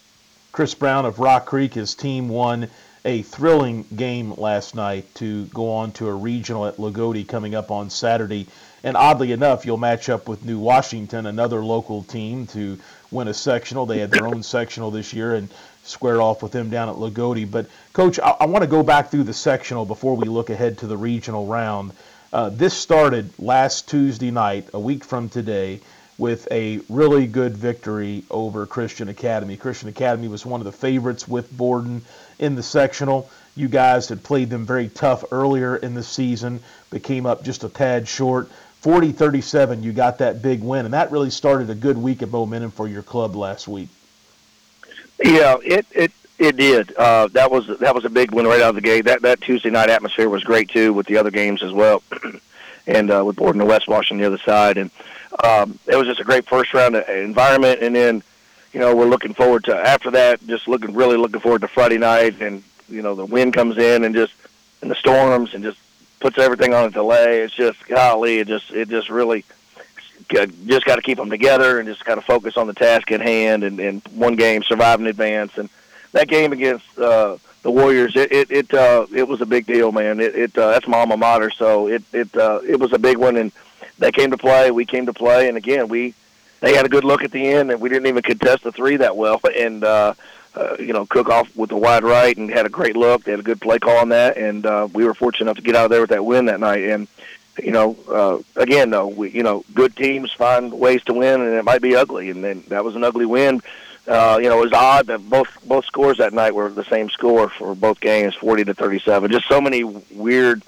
Chris 0.52 0.74
Brown 0.76 1.06
of 1.06 1.20
Rock 1.20 1.46
Creek, 1.46 1.74
his 1.74 1.96
team 1.96 2.30
won 2.30 2.70
a 3.08 3.22
thrilling 3.22 3.86
game 3.96 4.34
last 4.34 4.76
night 4.76 5.16
to 5.16 5.46
go 5.46 5.72
on 5.72 5.94
to 5.94 6.10
a 6.10 6.14
regional 6.14 6.66
at 6.66 6.76
Loogootee 6.76 7.26
coming 7.26 7.56
up 7.56 7.72
on 7.72 7.90
Saturday. 7.90 8.48
And 8.84 8.98
oddly 8.98 9.32
enough, 9.32 9.66
you'll 9.66 9.78
match 9.78 10.10
up 10.10 10.28
with 10.28 10.44
New 10.44 10.60
Washington, 10.60 11.26
another 11.26 11.64
local 11.64 12.04
team, 12.04 12.48
to 12.48 12.78
win 13.10 13.30
a 13.30 13.34
sectional. 13.34 13.86
They 13.86 14.00
had 14.00 14.12
their 14.12 14.28
own 14.28 14.44
sectional 14.58 14.92
this 14.92 15.14
year, 15.14 15.36
and 15.36 15.48
square 15.84 16.22
off 16.22 16.44
with 16.44 16.52
them 16.52 16.70
down 16.70 16.90
at 16.90 16.96
Loogootee. 16.96 17.50
But, 17.50 17.68
Coach, 17.94 18.20
I, 18.20 18.36
I 18.42 18.46
want 18.46 18.64
to 18.64 18.70
go 18.70 18.84
back 18.84 19.10
through 19.10 19.24
the 19.24 19.34
sectional 19.34 19.86
before 19.86 20.18
we 20.18 20.28
look 20.28 20.50
ahead 20.50 20.80
to 20.80 20.88
the 20.88 20.98
regional 20.98 21.46
round. 21.46 21.94
Uh, 22.34 22.50
this 22.50 22.74
started 22.74 23.32
last 23.40 23.88
Tuesday 23.88 24.32
night, 24.32 24.68
a 24.74 24.80
week 24.80 25.06
from 25.06 25.30
today, 25.30 25.80
with 26.18 26.48
a 26.52 26.80
really 26.90 27.28
good 27.28 27.56
victory 27.56 28.24
over 28.32 28.66
Christian 28.66 29.10
Academy. 29.10 29.56
Christian 29.56 29.90
Academy 29.90 30.28
was 30.28 30.46
one 30.46 30.62
of 30.62 30.66
the 30.66 30.72
favorites 30.72 31.28
with 31.28 31.56
Borden 31.56 32.02
in 32.40 32.56
the 32.56 32.64
sectional. 32.64 33.30
You 33.56 33.68
guys 33.68 34.10
had 34.10 34.24
played 34.24 34.50
them 34.50 34.66
very 34.66 34.88
tough 34.88 35.26
earlier 35.32 35.76
in 35.76 35.94
the 35.94 36.04
season, 36.04 36.62
but 36.90 37.04
came 37.04 37.26
up 37.26 37.44
just 37.44 37.64
a 37.64 37.70
tad 37.70 38.08
short. 38.08 38.50
40 38.82 39.12
37, 39.12 39.84
you 39.84 39.92
got 39.92 40.20
that 40.20 40.42
big 40.42 40.62
win, 40.62 40.86
and 40.86 40.94
that 40.94 41.12
really 41.12 41.32
started 41.32 41.70
a 41.70 41.76
good 41.76 41.98
week 41.98 42.22
of 42.22 42.32
momentum 42.32 42.72
for 42.72 42.88
your 42.88 43.02
club 43.02 43.36
last 43.36 43.68
week. 43.68 43.90
Yeah, 45.24 45.58
it 45.64 45.86
it 45.92 46.12
it 46.38 46.56
did. 46.56 46.96
Uh, 46.96 47.28
that 47.30 47.50
was 47.50 47.68
that 47.80 47.96
was 47.96 48.06
a 48.06 48.10
big 48.10 48.32
one 48.32 48.46
right 48.46 48.62
out 48.62 48.70
of 48.70 48.76
the 48.76 48.82
gate. 48.82 49.06
That 49.06 49.24
that 49.24 49.42
Tuesday 49.42 49.72
night 49.72 49.90
atmosphere 49.90 50.30
was 50.30 50.44
great 50.44 50.70
too, 50.70 50.94
with 50.94 51.08
the 51.08 51.18
other 51.18 51.32
games 51.32 51.64
as 51.64 51.72
well, 51.72 52.04
and 52.88 53.10
uh, 53.10 53.24
with 53.26 53.36
Borden 53.36 53.60
and 53.60 53.70
West 53.70 53.88
Washington 53.88 54.22
the 54.22 54.28
other 54.28 54.44
side, 54.44 54.78
and 54.78 54.92
um, 55.44 55.78
it 55.88 55.96
was 55.96 56.08
just 56.08 56.20
a 56.20 56.24
great 56.24 56.48
first 56.48 56.74
round 56.74 56.96
environment. 56.96 57.82
And 57.82 57.96
then, 57.96 58.24
you 58.74 58.80
know, 58.80 58.96
we're 58.96 59.06
looking 59.06 59.34
forward 59.34 59.64
to 59.66 59.76
after 59.76 60.12
that, 60.12 60.46
just 60.48 60.68
looking 60.68 60.94
really 60.94 61.18
looking 61.18 61.40
forward 61.40 61.62
to 61.62 61.68
Friday 61.68 61.98
night, 61.98 62.42
and 62.42 62.64
you 62.90 63.02
know, 63.02 63.16
the 63.16 63.26
wind 63.26 63.54
comes 63.54 63.78
in 63.78 64.04
and 64.04 64.16
just 64.16 64.34
and 64.82 64.92
the 64.92 64.96
storms 64.96 65.54
and 65.54 65.64
just 65.64 65.80
puts 66.20 66.38
everything 66.38 66.74
on 66.74 66.86
a 66.86 66.90
delay. 66.90 67.42
It's 67.42 67.54
just 67.54 67.86
golly, 67.88 68.40
it 68.40 68.48
just 68.48 68.72
it 68.72 68.90
just 68.90 69.10
really 69.10 69.44
just 70.30 70.86
got 70.86 70.96
to 70.96 71.02
keep 71.02 71.18
them 71.18 71.30
together 71.30 71.80
and 71.80 71.88
just 71.88 72.04
kind 72.04 72.18
of 72.18 72.26
focus 72.26 72.58
on 72.58 72.68
the 72.68 72.74
task 72.74 73.12
at 73.12 73.22
hand 73.22 73.64
and, 73.64 73.80
and 73.80 74.02
one 74.14 74.36
game 74.36 74.62
survive 74.64 75.00
in 75.00 75.08
advance. 75.08 75.58
And 75.58 75.70
that 76.12 76.28
game 76.28 76.52
against 76.52 76.98
uh, 77.00 77.38
the 77.62 77.72
Warriors, 77.72 78.16
it 78.16 78.32
it 78.32 78.52
it, 78.52 78.74
uh, 78.74 79.08
it 79.14 79.28
was 79.28 79.42
a 79.42 79.46
big 79.46 79.66
deal, 79.66 79.92
man. 79.92 80.20
It, 80.20 80.36
it 80.36 80.58
uh, 80.58 80.72
that's 80.72 80.88
my 80.88 81.00
alma 81.00 81.18
mater, 81.18 81.50
so 81.50 81.88
it 81.88 82.04
it 82.14 82.36
uh, 82.36 82.60
it 82.68 82.80
was 82.80 82.94
a 82.94 83.00
big 83.00 83.18
one, 83.18 83.38
and 83.38 83.52
they 84.00 84.12
came 84.12 84.32
to 84.32 84.38
play. 84.38 84.72
We 84.72 84.86
came 84.86 85.06
to 85.06 85.14
play, 85.14 85.48
and 85.48 85.58
again, 85.58 85.88
we 85.88 86.14
they 86.60 86.76
had 86.76 86.86
a 86.86 86.90
good 86.90 87.04
look 87.04 87.24
at 87.24 87.32
the 87.32 87.48
end, 87.48 87.72
and 87.72 87.80
we 87.80 87.90
didn't 87.90 88.08
even 88.08 88.24
contest 88.24 88.64
the 88.64 88.72
three 88.72 88.98
that 88.98 89.16
well, 89.16 89.40
and. 89.56 89.84
uh 89.84 90.14
uh, 90.58 90.76
you 90.80 90.92
know, 90.92 91.06
Cook 91.06 91.30
off 91.30 91.56
with 91.56 91.70
the 91.70 91.78
wide 91.78 92.04
right 92.04 92.36
and 92.36 92.50
had 92.50 92.66
a 92.66 92.70
great 92.70 92.96
look. 92.96 93.24
They 93.24 93.32
had 93.32 93.40
a 93.40 93.44
good 93.44 93.62
play 93.62 93.78
call 93.78 93.98
on 93.98 94.10
that, 94.10 94.38
and 94.38 94.66
uh, 94.66 94.88
we 94.92 95.06
were 95.06 95.14
fortunate 95.14 95.46
enough 95.46 95.58
to 95.58 95.62
get 95.62 95.76
out 95.76 95.86
of 95.86 95.92
there 95.92 96.02
with 96.02 96.10
that 96.10 96.26
win 96.26 96.46
that 96.46 96.60
night. 96.60 96.84
And 96.84 97.08
you 97.62 97.72
know, 97.72 97.96
uh, 98.10 98.40
again 98.60 98.90
though, 98.90 99.08
we 99.08 99.30
you 99.30 99.44
know, 99.44 99.64
good 99.74 99.96
teams 99.96 100.32
find 100.32 100.74
ways 100.74 101.04
to 101.06 101.14
win, 101.14 101.42
and 101.42 101.54
it 101.54 101.64
might 101.64 101.82
be 101.82 101.96
ugly, 101.96 102.30
and 102.30 102.44
then 102.44 102.64
that 102.70 102.84
was 102.84 102.96
an 102.96 103.04
ugly 103.04 103.26
win. 103.26 103.62
Uh, 104.08 104.40
you 104.42 104.48
know, 104.48 104.58
it 104.60 104.64
was 104.64 104.74
odd 104.74 105.08
that 105.08 105.30
both 105.30 105.58
both 105.66 105.86
scores 105.86 106.18
that 106.18 106.34
night 106.34 106.56
were 106.56 106.70
the 106.70 106.86
same 106.86 107.10
score 107.10 107.50
for 107.50 107.76
both 107.76 108.00
games, 108.00 108.34
forty 108.34 108.64
to 108.64 108.74
thirty-seven. 108.74 109.32
Just 109.32 109.48
so 109.48 109.62
many 109.62 109.84
weird 109.84 110.64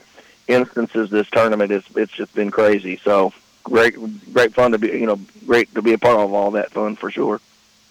instances 0.49 1.09
this 1.09 1.29
tournament. 1.29 1.71
It's 1.71 1.87
it's 1.95 2.11
just 2.11 2.33
been 2.33 2.51
crazy. 2.51 2.99
So 3.03 3.31
great, 3.63 3.95
great 4.33 4.53
fun 4.53 4.71
to 4.71 4.77
be 4.77 4.87
you 4.89 5.05
know 5.05 5.19
great 5.45 5.73
to 5.75 5.81
be 5.81 5.93
a 5.93 5.97
part 5.97 6.19
of 6.19 6.33
all 6.33 6.51
that 6.51 6.71
fun 6.71 6.95
for 6.95 7.11
sure. 7.11 7.39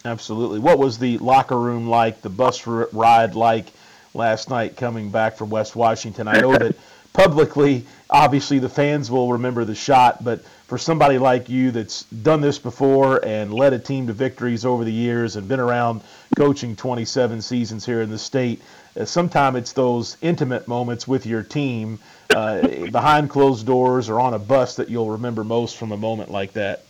Absolutely. 0.05 0.59
What 0.59 0.79
was 0.79 0.99
the 0.99 1.19
locker 1.19 1.59
room 1.59 1.89
like? 1.89 2.23
The 2.23 2.31
bus 2.31 2.67
ride 2.67 3.35
like 3.35 3.67
last 4.15 4.51
night 4.51 4.77
coming 4.77 5.11
back 5.11 5.37
from 5.37 5.51
West 5.51 5.77
Washington? 5.77 6.29
I 6.29 6.41
know 6.41 6.57
that 6.57 6.77
publicly, 7.19 7.85
obviously, 8.09 8.61
the 8.61 8.69
fans 8.69 9.11
will 9.11 9.33
remember 9.33 9.65
the 9.65 9.75
shot, 9.75 10.23
but 10.23 10.41
for 10.69 10.79
somebody 10.79 11.19
like 11.19 11.49
you 11.49 11.73
that's 11.73 12.05
done 12.05 12.41
this 12.41 12.61
before 12.61 13.25
and 13.25 13.53
led 13.53 13.73
a 13.73 13.79
team 13.79 14.07
to 14.07 14.13
victories 14.13 14.65
over 14.65 14.85
the 14.85 14.93
years 14.93 15.35
and 15.35 15.49
been 15.49 15.59
around 15.59 16.01
coaching 16.37 16.77
27 16.77 17.43
seasons 17.43 17.85
here 17.85 18.03
in 18.03 18.11
the 18.11 18.19
state, 18.19 18.63
uh, 18.97 19.05
sometimes 19.05 19.57
it's 19.57 19.73
those 19.73 20.17
intimate 20.23 20.69
moments 20.69 21.09
with 21.09 21.27
your 21.27 21.43
team 21.43 21.99
uh, 22.37 22.61
behind 22.93 23.29
closed 23.29 23.67
doors 23.67 24.09
or 24.09 24.21
on 24.21 24.33
a 24.35 24.39
bus 24.39 24.77
that 24.77 24.89
you'll 24.89 25.11
remember 25.11 25.43
most 25.43 25.77
from 25.77 25.91
a 25.91 25.97
moment 25.97 26.31
like 26.31 26.53
that. 26.53 26.85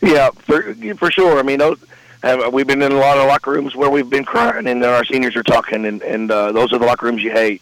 Yeah, 0.00 0.30
for 0.30 0.74
for 0.94 1.10
sure. 1.10 1.38
I 1.38 1.42
mean, 1.42 1.58
those, 1.58 1.78
uh, 2.22 2.48
we've 2.50 2.66
been 2.66 2.80
in 2.80 2.92
a 2.92 2.96
lot 2.96 3.18
of 3.18 3.28
locker 3.28 3.50
rooms 3.50 3.76
where 3.76 3.90
we've 3.90 4.08
been 4.08 4.24
crying, 4.24 4.66
and 4.66 4.82
our 4.82 5.04
seniors 5.04 5.36
are 5.36 5.42
talking, 5.42 5.84
and 5.84 6.00
and 6.00 6.30
uh, 6.30 6.52
those 6.52 6.72
are 6.72 6.78
the 6.78 6.86
locker 6.86 7.04
rooms 7.04 7.22
you 7.22 7.30
hate. 7.30 7.60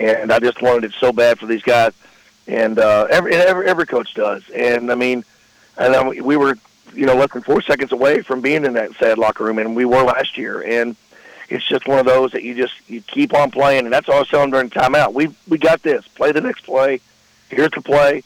And 0.00 0.32
I 0.32 0.38
just 0.38 0.60
wanted 0.60 0.84
it 0.84 0.92
so 0.98 1.12
bad 1.12 1.38
for 1.38 1.46
these 1.46 1.62
guys, 1.62 1.92
and 2.48 2.78
uh, 2.78 3.06
every 3.10 3.34
every 3.34 3.66
every 3.66 3.86
coach 3.86 4.14
does. 4.14 4.42
And 4.50 4.90
I 4.90 4.96
mean, 4.96 5.24
and 5.78 5.94
then 5.94 6.24
we 6.24 6.36
were, 6.36 6.58
you 6.94 7.06
know, 7.06 7.14
less 7.14 7.32
than 7.32 7.42
four 7.42 7.62
seconds 7.62 7.92
away 7.92 8.22
from 8.22 8.40
being 8.40 8.64
in 8.64 8.72
that 8.74 8.92
sad 8.94 9.18
locker 9.18 9.44
room, 9.44 9.58
and 9.58 9.76
we 9.76 9.84
were 9.84 10.02
last 10.02 10.36
year. 10.36 10.62
And 10.62 10.96
it's 11.48 11.66
just 11.66 11.86
one 11.86 11.98
of 11.98 12.06
those 12.06 12.32
that 12.32 12.42
you 12.42 12.54
just 12.54 12.74
you 12.88 13.00
keep 13.02 13.34
on 13.34 13.50
playing, 13.50 13.84
and 13.84 13.92
that's 13.92 14.08
all 14.08 14.16
I 14.16 14.20
was 14.20 14.28
telling 14.28 14.50
during 14.50 14.70
timeout. 14.70 15.12
We 15.12 15.34
we 15.48 15.58
got 15.58 15.82
this. 15.82 16.06
Play 16.08 16.32
the 16.32 16.40
next 16.40 16.62
play. 16.62 17.00
Here's 17.48 17.70
the 17.70 17.80
play. 17.80 18.22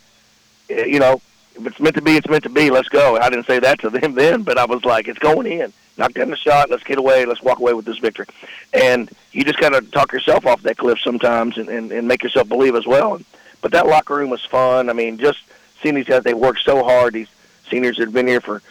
Eh, 0.71 0.87
you 0.87 0.99
know, 0.99 1.21
if 1.55 1.67
it's 1.67 1.81
meant 1.81 1.97
to 1.97 2.03
be, 2.03 2.17
it's 2.17 2.29
meant 2.29 2.45
to 2.45 2.51
be. 2.51 2.71
Let's 2.71 2.89
go. 2.89 3.19
I 3.19 3.29
didn't 3.31 3.47
say 3.47 3.59
that 3.59 3.81
to 3.81 3.91
them 3.91 4.15
then, 4.15 4.43
but 4.43 4.59
I 4.59 4.65
was 4.65 4.85
like, 4.85 5.09
it's 5.09 5.19
going 5.19 5.47
in. 5.47 5.73
Knock 5.99 6.15
down 6.15 6.31
the 6.31 6.37
shot. 6.37 6.71
Let's 6.71 6.85
get 6.85 6.99
away. 6.99 7.27
Let's 7.27 7.43
walk 7.43 7.59
away 7.59 7.75
with 7.75 7.85
this 7.85 7.99
victory. 7.99 8.27
And 8.73 9.11
you 9.33 9.45
just 9.45 9.59
got 9.59 9.71
to 9.71 9.81
talk 9.83 10.13
yourself 10.13 10.47
off 10.47 10.63
that 10.63 10.79
cliff 10.79 11.01
sometimes 11.01 11.59
and, 11.59 11.69
and, 11.69 11.91
and 11.91 12.07
make 12.07 12.23
yourself 12.23 12.49
believe 12.49 12.77
as 12.77 12.87
well. 12.87 13.21
But 13.61 13.73
that 13.73 13.87
locker 13.87 14.15
room 14.15 14.31
was 14.31 14.45
fun. 14.45 14.89
I 14.89 14.93
mean, 14.93 15.19
just 15.19 15.41
seeing 15.83 15.97
these 15.97 16.07
guys, 16.07 16.23
they 16.23 16.35
worked 16.35 16.61
so 16.61 16.85
hard. 16.85 17.15
These 17.15 17.29
seniors 17.69 17.99
had 17.99 18.13
been 18.13 18.29
here 18.29 18.41
for 18.41 18.63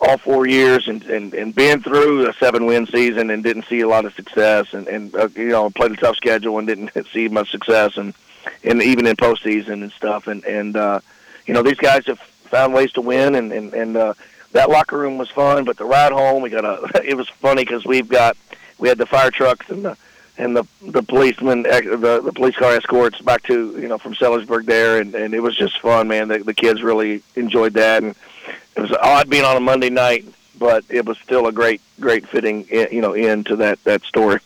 all 0.00 0.18
four 0.18 0.46
years 0.46 0.88
and, 0.88 1.04
and, 1.04 1.32
and 1.32 1.54
been 1.54 1.80
through 1.80 2.28
a 2.28 2.32
seven 2.34 2.66
win 2.66 2.86
season 2.86 3.30
and 3.30 3.44
didn't 3.44 3.66
see 3.66 3.80
a 3.80 3.88
lot 3.88 4.04
of 4.04 4.12
success 4.14 4.74
and, 4.74 4.88
and 4.88 5.14
uh, 5.14 5.28
you 5.36 5.48
know, 5.48 5.70
played 5.70 5.92
a 5.92 5.96
tough 5.96 6.16
schedule 6.16 6.58
and 6.58 6.66
didn't 6.66 6.90
see 7.12 7.28
much 7.28 7.52
success 7.52 7.96
and, 7.96 8.12
and 8.64 8.82
even 8.82 9.06
in 9.06 9.14
postseason 9.14 9.82
and 9.84 9.92
stuff. 9.92 10.26
And, 10.26 10.44
and, 10.44 10.76
uh, 10.76 11.00
you 11.46 11.54
know, 11.54 11.62
these 11.62 11.76
guys 11.76 12.06
have 12.06 12.20
found 12.52 12.74
ways 12.74 12.92
to 12.92 13.00
win, 13.00 13.34
and 13.34 13.50
and 13.50 13.72
and 13.74 13.96
uh, 13.96 14.14
that 14.52 14.70
locker 14.70 14.98
room 14.98 15.18
was 15.18 15.28
fun. 15.30 15.64
But 15.64 15.76
the 15.76 15.84
ride 15.84 16.12
home, 16.12 16.42
we 16.42 16.50
got 16.50 16.64
a. 16.64 17.02
It 17.04 17.16
was 17.16 17.28
funny 17.28 17.64
because 17.64 17.84
we've 17.84 18.08
got 18.08 18.36
we 18.78 18.88
had 18.88 18.98
the 18.98 19.06
fire 19.06 19.30
trucks 19.30 19.68
and 19.70 19.84
the 19.84 19.96
and 20.38 20.56
the 20.56 20.64
the 20.82 21.02
policemen 21.02 21.66
eh, 21.66 21.80
the 21.82 22.20
the 22.20 22.32
police 22.32 22.56
car 22.56 22.72
escorts 22.72 23.20
back 23.20 23.42
to 23.44 23.78
you 23.78 23.88
know 23.88 23.98
from 23.98 24.14
Sellersburg 24.14 24.66
there, 24.66 25.00
and 25.00 25.14
and 25.14 25.34
it 25.34 25.40
was 25.40 25.56
just 25.56 25.78
fun, 25.80 26.08
man. 26.08 26.28
The 26.28 26.38
the 26.38 26.54
kids 26.54 26.82
really 26.82 27.22
enjoyed 27.36 27.74
that, 27.74 28.02
and 28.02 28.14
it 28.76 28.80
was 28.80 28.92
odd 28.92 29.28
being 29.28 29.44
on 29.44 29.56
a 29.56 29.60
Monday 29.60 29.90
night, 29.90 30.24
but 30.58 30.84
it 30.88 31.04
was 31.04 31.18
still 31.18 31.46
a 31.46 31.52
great 31.52 31.80
great 32.00 32.26
fitting 32.28 32.66
eh, 32.70 32.88
you 32.90 33.00
know 33.00 33.12
end 33.12 33.46
to 33.46 33.56
that 33.56 33.82
that 33.84 34.02
story. 34.02 34.40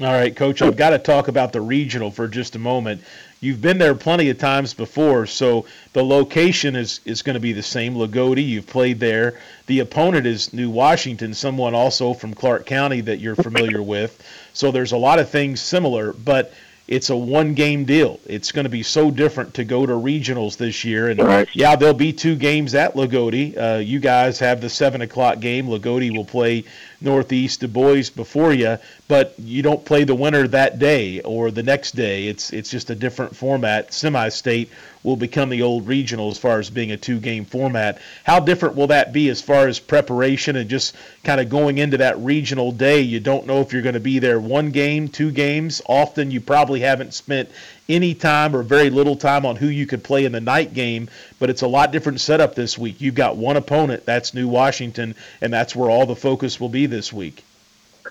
All 0.00 0.06
right, 0.12 0.34
Coach, 0.34 0.62
I've 0.62 0.76
got 0.76 0.90
to 0.90 0.98
talk 0.98 1.26
about 1.26 1.52
the 1.52 1.60
regional 1.60 2.12
for 2.12 2.28
just 2.28 2.54
a 2.54 2.58
moment. 2.60 3.02
You've 3.40 3.60
been 3.60 3.78
there 3.78 3.94
plenty 3.94 4.30
of 4.30 4.38
times 4.38 4.74
before, 4.74 5.26
so 5.26 5.64
the 5.92 6.04
location 6.04 6.74
is, 6.74 7.00
is 7.04 7.22
going 7.22 7.34
to 7.34 7.40
be 7.40 7.52
the 7.52 7.62
same. 7.62 7.94
Loogootee, 7.94 8.46
you've 8.46 8.66
played 8.66 8.98
there. 8.98 9.38
The 9.66 9.78
opponent 9.78 10.26
is 10.26 10.52
New 10.52 10.70
Washington, 10.70 11.34
someone 11.34 11.72
also 11.72 12.14
from 12.14 12.34
Clark 12.34 12.66
County 12.66 13.00
that 13.02 13.20
you're 13.20 13.36
familiar 13.36 13.80
with. 13.80 14.20
So 14.54 14.72
there's 14.72 14.90
a 14.90 14.96
lot 14.96 15.20
of 15.20 15.30
things 15.30 15.60
similar, 15.60 16.12
but 16.12 16.52
it's 16.88 17.10
a 17.10 17.16
one 17.16 17.52
game 17.52 17.84
deal. 17.84 18.18
It's 18.26 18.50
going 18.50 18.64
to 18.64 18.70
be 18.70 18.82
so 18.82 19.10
different 19.10 19.54
to 19.54 19.64
go 19.64 19.84
to 19.84 19.92
regionals 19.92 20.56
this 20.56 20.84
year. 20.84 21.10
And 21.10 21.20
right. 21.20 21.46
yeah, 21.52 21.76
there'll 21.76 21.94
be 21.94 22.14
two 22.14 22.34
games 22.34 22.74
at 22.74 22.94
Loogootee. 22.94 23.56
Uh, 23.56 23.78
you 23.78 24.00
guys 24.00 24.38
have 24.38 24.62
the 24.62 24.70
seven 24.70 25.02
o'clock 25.02 25.38
game. 25.38 25.66
Loogootee 25.66 26.16
will 26.16 26.24
play 26.24 26.64
Northeast 27.02 27.60
Dubois 27.60 28.08
before 28.08 28.54
you, 28.54 28.78
but 29.06 29.34
you 29.38 29.62
don't 29.62 29.84
play 29.84 30.04
the 30.04 30.14
winner 30.14 30.48
that 30.48 30.78
day 30.78 31.20
or 31.20 31.50
the 31.50 31.62
next 31.62 31.94
day. 31.94 32.26
It's 32.26 32.52
it's 32.52 32.70
just 32.70 32.88
a 32.88 32.94
different 32.94 33.36
format. 33.36 33.92
Semi-state 33.92 34.70
will 35.08 35.16
become 35.16 35.48
the 35.48 35.62
old 35.62 35.88
regional 35.88 36.30
as 36.30 36.36
far 36.36 36.58
as 36.58 36.68
being 36.68 36.92
a 36.92 36.96
two-game 36.98 37.46
format. 37.46 37.98
How 38.24 38.40
different 38.40 38.76
will 38.76 38.88
that 38.88 39.10
be 39.10 39.30
as 39.30 39.40
far 39.40 39.66
as 39.66 39.80
preparation 39.80 40.54
and 40.54 40.68
just 40.68 40.94
kind 41.24 41.40
of 41.40 41.48
going 41.48 41.78
into 41.78 41.96
that 41.96 42.18
regional 42.18 42.72
day? 42.72 43.00
You 43.00 43.18
don't 43.18 43.46
know 43.46 43.62
if 43.62 43.72
you're 43.72 43.80
going 43.80 43.94
to 43.94 44.00
be 44.00 44.18
there 44.18 44.38
one 44.38 44.70
game, 44.70 45.08
two 45.08 45.30
games. 45.30 45.80
Often 45.86 46.30
you 46.30 46.42
probably 46.42 46.80
haven't 46.80 47.14
spent 47.14 47.48
any 47.88 48.12
time 48.12 48.54
or 48.54 48.62
very 48.62 48.90
little 48.90 49.16
time 49.16 49.46
on 49.46 49.56
who 49.56 49.68
you 49.68 49.86
could 49.86 50.04
play 50.04 50.26
in 50.26 50.32
the 50.32 50.42
night 50.42 50.74
game, 50.74 51.08
but 51.38 51.48
it's 51.48 51.62
a 51.62 51.66
lot 51.66 51.90
different 51.90 52.20
setup 52.20 52.54
this 52.54 52.76
week. 52.76 53.00
You've 53.00 53.14
got 53.14 53.38
one 53.38 53.56
opponent, 53.56 54.04
that's 54.04 54.34
New 54.34 54.46
Washington, 54.46 55.14
and 55.40 55.50
that's 55.50 55.74
where 55.74 55.88
all 55.88 56.04
the 56.04 56.14
focus 56.14 56.60
will 56.60 56.68
be 56.68 56.84
this 56.84 57.10
week. 57.10 57.42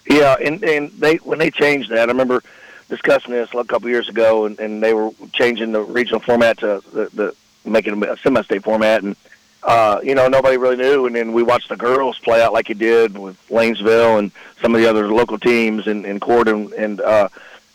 Yeah, 0.09 0.35
and 0.43 0.63
and 0.63 0.91
they 0.93 1.17
when 1.17 1.37
they 1.37 1.51
changed 1.51 1.91
that, 1.91 2.09
I 2.09 2.11
remember 2.11 2.41
discussing 2.89 3.31
this 3.31 3.49
a 3.53 3.63
couple 3.63 3.89
years 3.89 4.09
ago, 4.09 4.45
and, 4.45 4.59
and 4.59 4.81
they 4.81 4.93
were 4.93 5.11
changing 5.33 5.71
the 5.71 5.81
regional 5.81 6.19
format 6.19 6.59
to 6.59 6.81
the, 6.93 7.09
the 7.13 7.35
making 7.65 8.01
a 8.03 8.17
semi-state 8.17 8.63
format, 8.63 9.03
and 9.03 9.15
uh, 9.63 9.99
you 10.03 10.15
know 10.15 10.27
nobody 10.27 10.57
really 10.57 10.77
knew. 10.77 11.05
And 11.05 11.15
then 11.15 11.33
we 11.33 11.43
watched 11.43 11.69
the 11.69 11.75
girls 11.75 12.17
play 12.19 12.41
out 12.41 12.53
like 12.53 12.69
it 12.69 12.79
did 12.79 13.17
with 13.17 13.37
Lanesville 13.49 14.19
and 14.19 14.31
some 14.61 14.73
of 14.73 14.81
the 14.81 14.89
other 14.89 15.11
local 15.11 15.37
teams 15.37 15.87
in, 15.87 16.05
in 16.05 16.19
court, 16.19 16.47
and, 16.47 16.71
and 16.73 17.01
uh, 17.01 17.29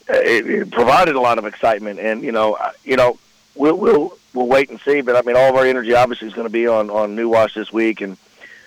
it, 0.09 0.49
it 0.49 0.71
provided 0.71 1.15
a 1.15 1.21
lot 1.21 1.39
of 1.39 1.47
excitement. 1.47 2.01
And 2.01 2.23
you 2.23 2.33
know, 2.33 2.57
you 2.85 2.97
know, 2.97 3.19
we'll 3.55 3.77
we'll 3.77 4.19
we'll 4.35 4.49
wait 4.49 4.71
and 4.71 4.81
see. 4.81 5.01
But 5.01 5.17
I 5.17 5.23
mean, 5.23 5.37
all 5.37 5.51
of 5.51 5.57
our 5.57 5.67
energy 5.67 5.95
obviously 5.95 6.29
is 6.29 6.35
going 6.35 6.47
to 6.47 6.53
be 6.53 6.67
on 6.67 6.91
on 6.91 7.15
New 7.15 7.29
Wash 7.29 7.55
this 7.55 7.73
week 7.73 8.01
and 8.01 8.17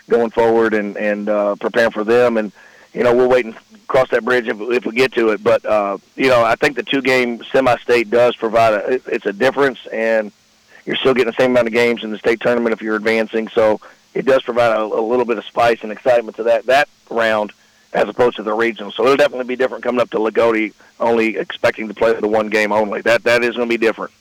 going 0.09 0.29
forward 0.29 0.73
and 0.73 0.97
and 0.97 1.29
uh, 1.29 1.55
preparing 1.55 1.91
for 1.91 2.03
them. 2.03 2.37
And 2.37 2.51
you 2.95 3.03
know, 3.03 3.13
we'll 3.13 3.29
wait 3.29 3.45
and 3.45 3.55
cross 3.87 4.09
that 4.09 4.23
bridge 4.23 4.47
if, 4.47 4.59
if 4.59 4.85
we 4.85 4.93
get 4.93 5.13
to 5.13 5.29
it. 5.29 5.43
But 5.43 5.65
uh, 5.65 5.97
you 6.15 6.29
know, 6.29 6.43
I 6.43 6.55
think 6.55 6.75
the 6.75 6.83
two 6.83 7.01
game 7.01 7.43
semi-state 7.51 8.09
does 8.09 8.35
provide 8.35 8.73
a 8.73 8.93
it's 9.13 9.25
a 9.25 9.33
difference, 9.33 9.85
and 9.87 10.31
you're 10.85 10.95
still 10.95 11.13
getting 11.13 11.31
the 11.31 11.37
same 11.37 11.51
amount 11.51 11.67
of 11.67 11.73
games 11.73 12.03
in 12.03 12.11
the 12.11 12.17
state 12.17 12.39
tournament 12.39 12.73
if 12.73 12.81
you're 12.81 12.95
advancing. 12.95 13.49
So 13.49 13.81
it 14.13 14.25
does 14.25 14.41
provide 14.43 14.71
a, 14.71 14.81
a 14.81 15.01
little 15.01 15.25
bit 15.25 15.37
of 15.37 15.45
spice 15.45 15.79
and 15.83 15.91
excitement 15.91 16.37
to 16.37 16.43
that 16.43 16.65
that 16.67 16.87
round 17.09 17.51
as 17.93 18.09
opposed 18.09 18.37
to 18.37 18.43
the 18.43 18.53
regional. 18.53 18.91
So 18.91 19.03
it'll 19.03 19.17
definitely 19.17 19.45
be 19.45 19.55
different 19.55 19.83
coming 19.83 20.01
up 20.01 20.09
to 20.11 20.17
Loogootee, 20.17 20.73
only 20.99 21.37
expecting 21.37 21.87
to 21.87 21.93
play 21.93 22.13
the 22.13 22.27
one 22.27 22.49
game 22.49 22.71
only. 22.71 23.01
That 23.01 23.23
that 23.23 23.43
is 23.43 23.55
going 23.55 23.69
to 23.69 23.73
be 23.73 23.83
different. 23.83 24.13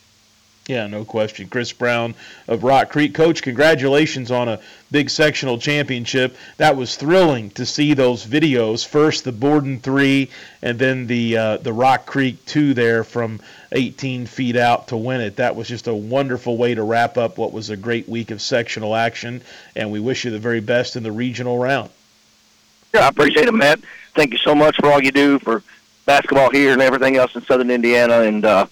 Yeah, 0.67 0.87
no 0.87 1.05
question. 1.05 1.49
Chris 1.49 1.73
Brown 1.73 2.15
of 2.49 2.65
Rock 2.65 2.89
Creek. 2.89 3.13
Coach, 3.13 3.43
congratulations 3.43 4.31
on 4.31 4.49
a 4.49 4.61
big 4.91 5.11
sectional 5.11 5.59
championship. 5.59 6.37
That 6.57 6.75
was 6.75 6.97
thrilling 6.97 7.51
to 7.51 7.67
see 7.67 7.93
those 7.93 8.25
videos. 8.25 8.87
First 8.87 9.25
the 9.25 9.33
Borden 9.33 9.79
3 9.81 10.31
and 10.63 10.79
then 10.79 11.07
the 11.07 11.37
uh, 11.37 11.57
the 11.59 11.73
Rock 11.75 12.07
Creek 12.07 12.43
2 12.47 12.73
there 12.73 13.05
from 13.05 13.41
18 13.73 14.25
feet 14.25 14.57
out 14.57 14.89
to 14.89 14.97
win 14.97 15.21
it. 15.21 15.37
That 15.37 15.55
was 15.55 15.69
just 15.69 15.87
a 15.87 15.95
wonderful 15.95 16.57
way 16.57 16.75
to 16.75 16.83
wrap 16.83 17.19
up 17.19 17.37
what 17.37 17.53
was 17.53 17.69
a 17.69 17.77
great 17.77 18.09
week 18.09 18.31
of 18.31 18.41
sectional 18.41 18.97
action, 18.97 19.43
and 19.77 19.91
we 19.91 20.01
wish 20.01 20.25
you 20.25 20.31
the 20.31 20.39
very 20.39 20.61
best 20.61 20.97
in 20.97 21.03
the 21.03 21.13
regional 21.13 21.59
round. 21.59 21.91
Yeah, 22.95 23.05
I 23.05 23.09
appreciate 23.09 23.49
it, 23.49 23.55
Matt. 23.55 23.81
Thank 24.15 24.33
you 24.33 24.39
so 24.39 24.55
much 24.55 24.77
for 24.77 24.91
all 24.91 25.03
you 25.03 25.13
do 25.13 25.39
for 25.41 25.63
basketball 26.07 26.51
here 26.51 26.73
and 26.73 26.81
everything 26.81 27.17
else 27.17 27.35
in 27.35 27.43
Southern 27.43 27.71
Indiana, 27.71 28.21
and 28.21 28.45
uh, 28.47 28.67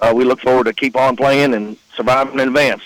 uh, 0.00 0.12
we 0.14 0.24
look 0.24 0.40
forward 0.40 0.64
to 0.64 0.72
keep 0.72 0.96
on 0.96 1.16
playing 1.16 1.54
and 1.54 1.76
surviving 1.94 2.34
in 2.34 2.48
advance. 2.48 2.82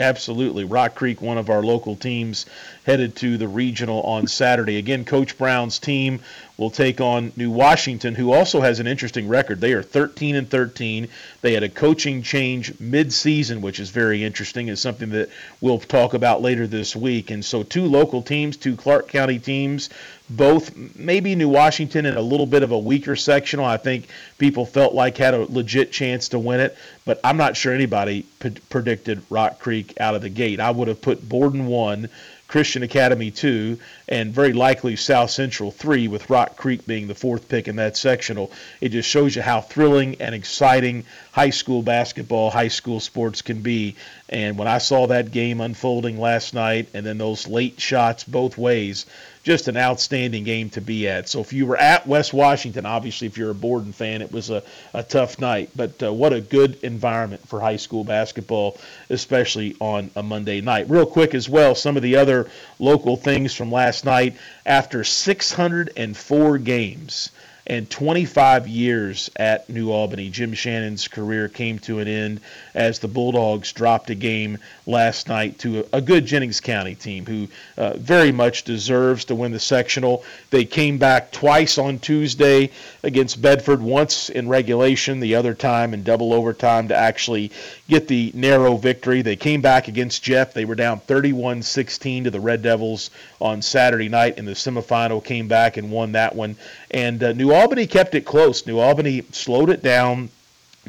Absolutely. 0.00 0.62
Rock 0.62 0.94
Creek, 0.94 1.20
one 1.20 1.38
of 1.38 1.50
our 1.50 1.62
local 1.62 1.96
teams, 1.96 2.46
headed 2.86 3.16
to 3.16 3.36
the 3.36 3.48
regional 3.48 4.00
on 4.02 4.28
Saturday. 4.28 4.76
Again, 4.76 5.04
Coach 5.04 5.36
Brown's 5.36 5.80
team 5.80 6.20
will 6.58 6.70
take 6.70 7.00
on 7.00 7.32
New 7.36 7.50
Washington, 7.52 8.16
who 8.16 8.32
also 8.32 8.60
has 8.60 8.80
an 8.80 8.88
interesting 8.88 9.28
record. 9.28 9.60
They 9.60 9.72
are 9.72 9.82
13 9.82 10.34
and 10.34 10.50
13. 10.50 11.08
They 11.40 11.54
had 11.54 11.62
a 11.62 11.68
coaching 11.68 12.20
change 12.20 12.78
mid-season, 12.80 13.62
which 13.62 13.78
is 13.78 13.90
very 13.90 14.24
interesting. 14.24 14.66
Is 14.66 14.80
something 14.80 15.10
that 15.10 15.30
we'll 15.60 15.78
talk 15.78 16.14
about 16.14 16.42
later 16.42 16.66
this 16.66 16.96
week. 16.96 17.30
And 17.30 17.44
so, 17.44 17.62
two 17.62 17.84
local 17.84 18.22
teams, 18.22 18.56
two 18.56 18.76
Clark 18.76 19.08
County 19.08 19.38
teams, 19.38 19.88
both 20.28 20.76
maybe 20.96 21.36
New 21.36 21.48
Washington 21.48 22.04
in 22.06 22.16
a 22.16 22.20
little 22.20 22.46
bit 22.46 22.64
of 22.64 22.72
a 22.72 22.78
weaker 22.78 23.14
sectional. 23.14 23.64
I 23.64 23.76
think 23.76 24.08
people 24.36 24.66
felt 24.66 24.94
like 24.94 25.16
had 25.16 25.34
a 25.34 25.44
legit 25.44 25.92
chance 25.92 26.28
to 26.30 26.40
win 26.40 26.58
it, 26.58 26.76
but 27.04 27.20
I'm 27.22 27.36
not 27.36 27.56
sure 27.56 27.72
anybody 27.72 28.26
p- 28.40 28.50
predicted 28.68 29.22
Rock 29.30 29.60
Creek 29.60 29.94
out 30.00 30.16
of 30.16 30.22
the 30.22 30.28
gate. 30.28 30.58
I 30.58 30.72
would 30.72 30.88
have 30.88 31.00
put 31.00 31.26
Borden 31.26 31.66
one, 31.66 32.08
Christian 32.48 32.82
Academy 32.82 33.30
2, 33.30 33.78
and 34.08 34.32
very 34.32 34.52
likely 34.52 34.96
South 34.96 35.30
Central 35.30 35.70
3, 35.70 36.08
with 36.08 36.30
Rock 36.30 36.56
Creek 36.56 36.86
being 36.86 37.06
the 37.06 37.14
fourth 37.14 37.48
pick 37.48 37.68
in 37.68 37.76
that 37.76 37.96
sectional. 37.96 38.50
It 38.80 38.90
just 38.90 39.08
shows 39.08 39.36
you 39.36 39.42
how 39.42 39.60
thrilling 39.60 40.16
and 40.20 40.34
exciting 40.34 41.04
high 41.32 41.50
school 41.50 41.82
basketball, 41.82 42.50
high 42.50 42.68
school 42.68 43.00
sports 43.00 43.42
can 43.42 43.60
be. 43.60 43.96
And 44.28 44.58
when 44.58 44.68
I 44.68 44.78
saw 44.78 45.06
that 45.06 45.30
game 45.30 45.60
unfolding 45.60 46.18
last 46.18 46.54
night 46.54 46.88
and 46.94 47.04
then 47.04 47.18
those 47.18 47.46
late 47.46 47.80
shots 47.80 48.24
both 48.24 48.58
ways, 48.58 49.06
just 49.48 49.68
an 49.68 49.78
outstanding 49.78 50.44
game 50.44 50.68
to 50.68 50.80
be 50.82 51.08
at. 51.08 51.26
So 51.26 51.40
if 51.40 51.54
you 51.54 51.64
were 51.64 51.78
at 51.78 52.06
West 52.06 52.34
Washington, 52.34 52.84
obviously 52.84 53.26
if 53.28 53.38
you're 53.38 53.50
a 53.50 53.54
Borden 53.54 53.92
fan, 53.92 54.20
it 54.20 54.30
was 54.30 54.50
a, 54.50 54.62
a 54.92 55.02
tough 55.02 55.38
night. 55.38 55.70
But 55.74 56.02
uh, 56.02 56.12
what 56.12 56.34
a 56.34 56.40
good 56.42 56.82
environment 56.82 57.48
for 57.48 57.58
high 57.58 57.76
school 57.76 58.04
basketball, 58.04 58.76
especially 59.08 59.74
on 59.80 60.10
a 60.16 60.22
Monday 60.22 60.60
night. 60.60 60.90
Real 60.90 61.06
quick 61.06 61.34
as 61.34 61.48
well, 61.48 61.74
some 61.74 61.96
of 61.96 62.02
the 62.02 62.16
other 62.16 62.50
local 62.78 63.16
things 63.16 63.54
from 63.54 63.72
last 63.72 63.97
night. 64.04 64.36
After 64.64 65.04
604 65.04 66.58
games, 66.58 67.30
and 67.68 67.88
25 67.90 68.66
years 68.66 69.30
at 69.36 69.68
New 69.68 69.92
Albany. 69.92 70.30
Jim 70.30 70.54
Shannon's 70.54 71.06
career 71.06 71.48
came 71.48 71.78
to 71.80 71.98
an 71.98 72.08
end 72.08 72.40
as 72.74 72.98
the 72.98 73.08
Bulldogs 73.08 73.72
dropped 73.72 74.08
a 74.08 74.14
game 74.14 74.56
last 74.86 75.28
night 75.28 75.58
to 75.58 75.80
a, 75.80 75.98
a 75.98 76.00
good 76.00 76.24
Jennings 76.24 76.60
County 76.60 76.94
team 76.94 77.26
who 77.26 77.46
uh, 77.76 77.94
very 77.98 78.32
much 78.32 78.64
deserves 78.64 79.26
to 79.26 79.34
win 79.34 79.52
the 79.52 79.60
sectional. 79.60 80.24
They 80.48 80.64
came 80.64 80.96
back 80.96 81.30
twice 81.30 81.76
on 81.76 81.98
Tuesday 81.98 82.70
against 83.02 83.42
Bedford, 83.42 83.82
once 83.82 84.30
in 84.30 84.48
regulation, 84.48 85.20
the 85.20 85.34
other 85.34 85.52
time 85.52 85.92
in 85.92 86.02
double 86.02 86.32
overtime 86.32 86.88
to 86.88 86.96
actually 86.96 87.52
get 87.86 88.08
the 88.08 88.32
narrow 88.34 88.76
victory. 88.76 89.20
They 89.20 89.36
came 89.36 89.60
back 89.60 89.88
against 89.88 90.22
Jeff. 90.22 90.54
They 90.54 90.64
were 90.64 90.74
down 90.74 91.00
31 91.00 91.62
16 91.62 92.24
to 92.24 92.30
the 92.30 92.40
Red 92.40 92.62
Devils 92.62 93.10
on 93.40 93.62
Saturday 93.62 94.08
night 94.08 94.38
in 94.38 94.44
the 94.44 94.52
semifinal, 94.52 95.22
came 95.22 95.48
back 95.48 95.76
and 95.76 95.90
won 95.90 96.12
that 96.12 96.34
one. 96.34 96.56
And 96.90 97.22
uh, 97.22 97.32
New 97.32 97.52
Albany 97.52 97.86
kept 97.86 98.14
it 98.14 98.22
close. 98.22 98.66
New 98.66 98.78
Albany 98.78 99.22
slowed 99.32 99.70
it 99.70 99.82
down, 99.82 100.30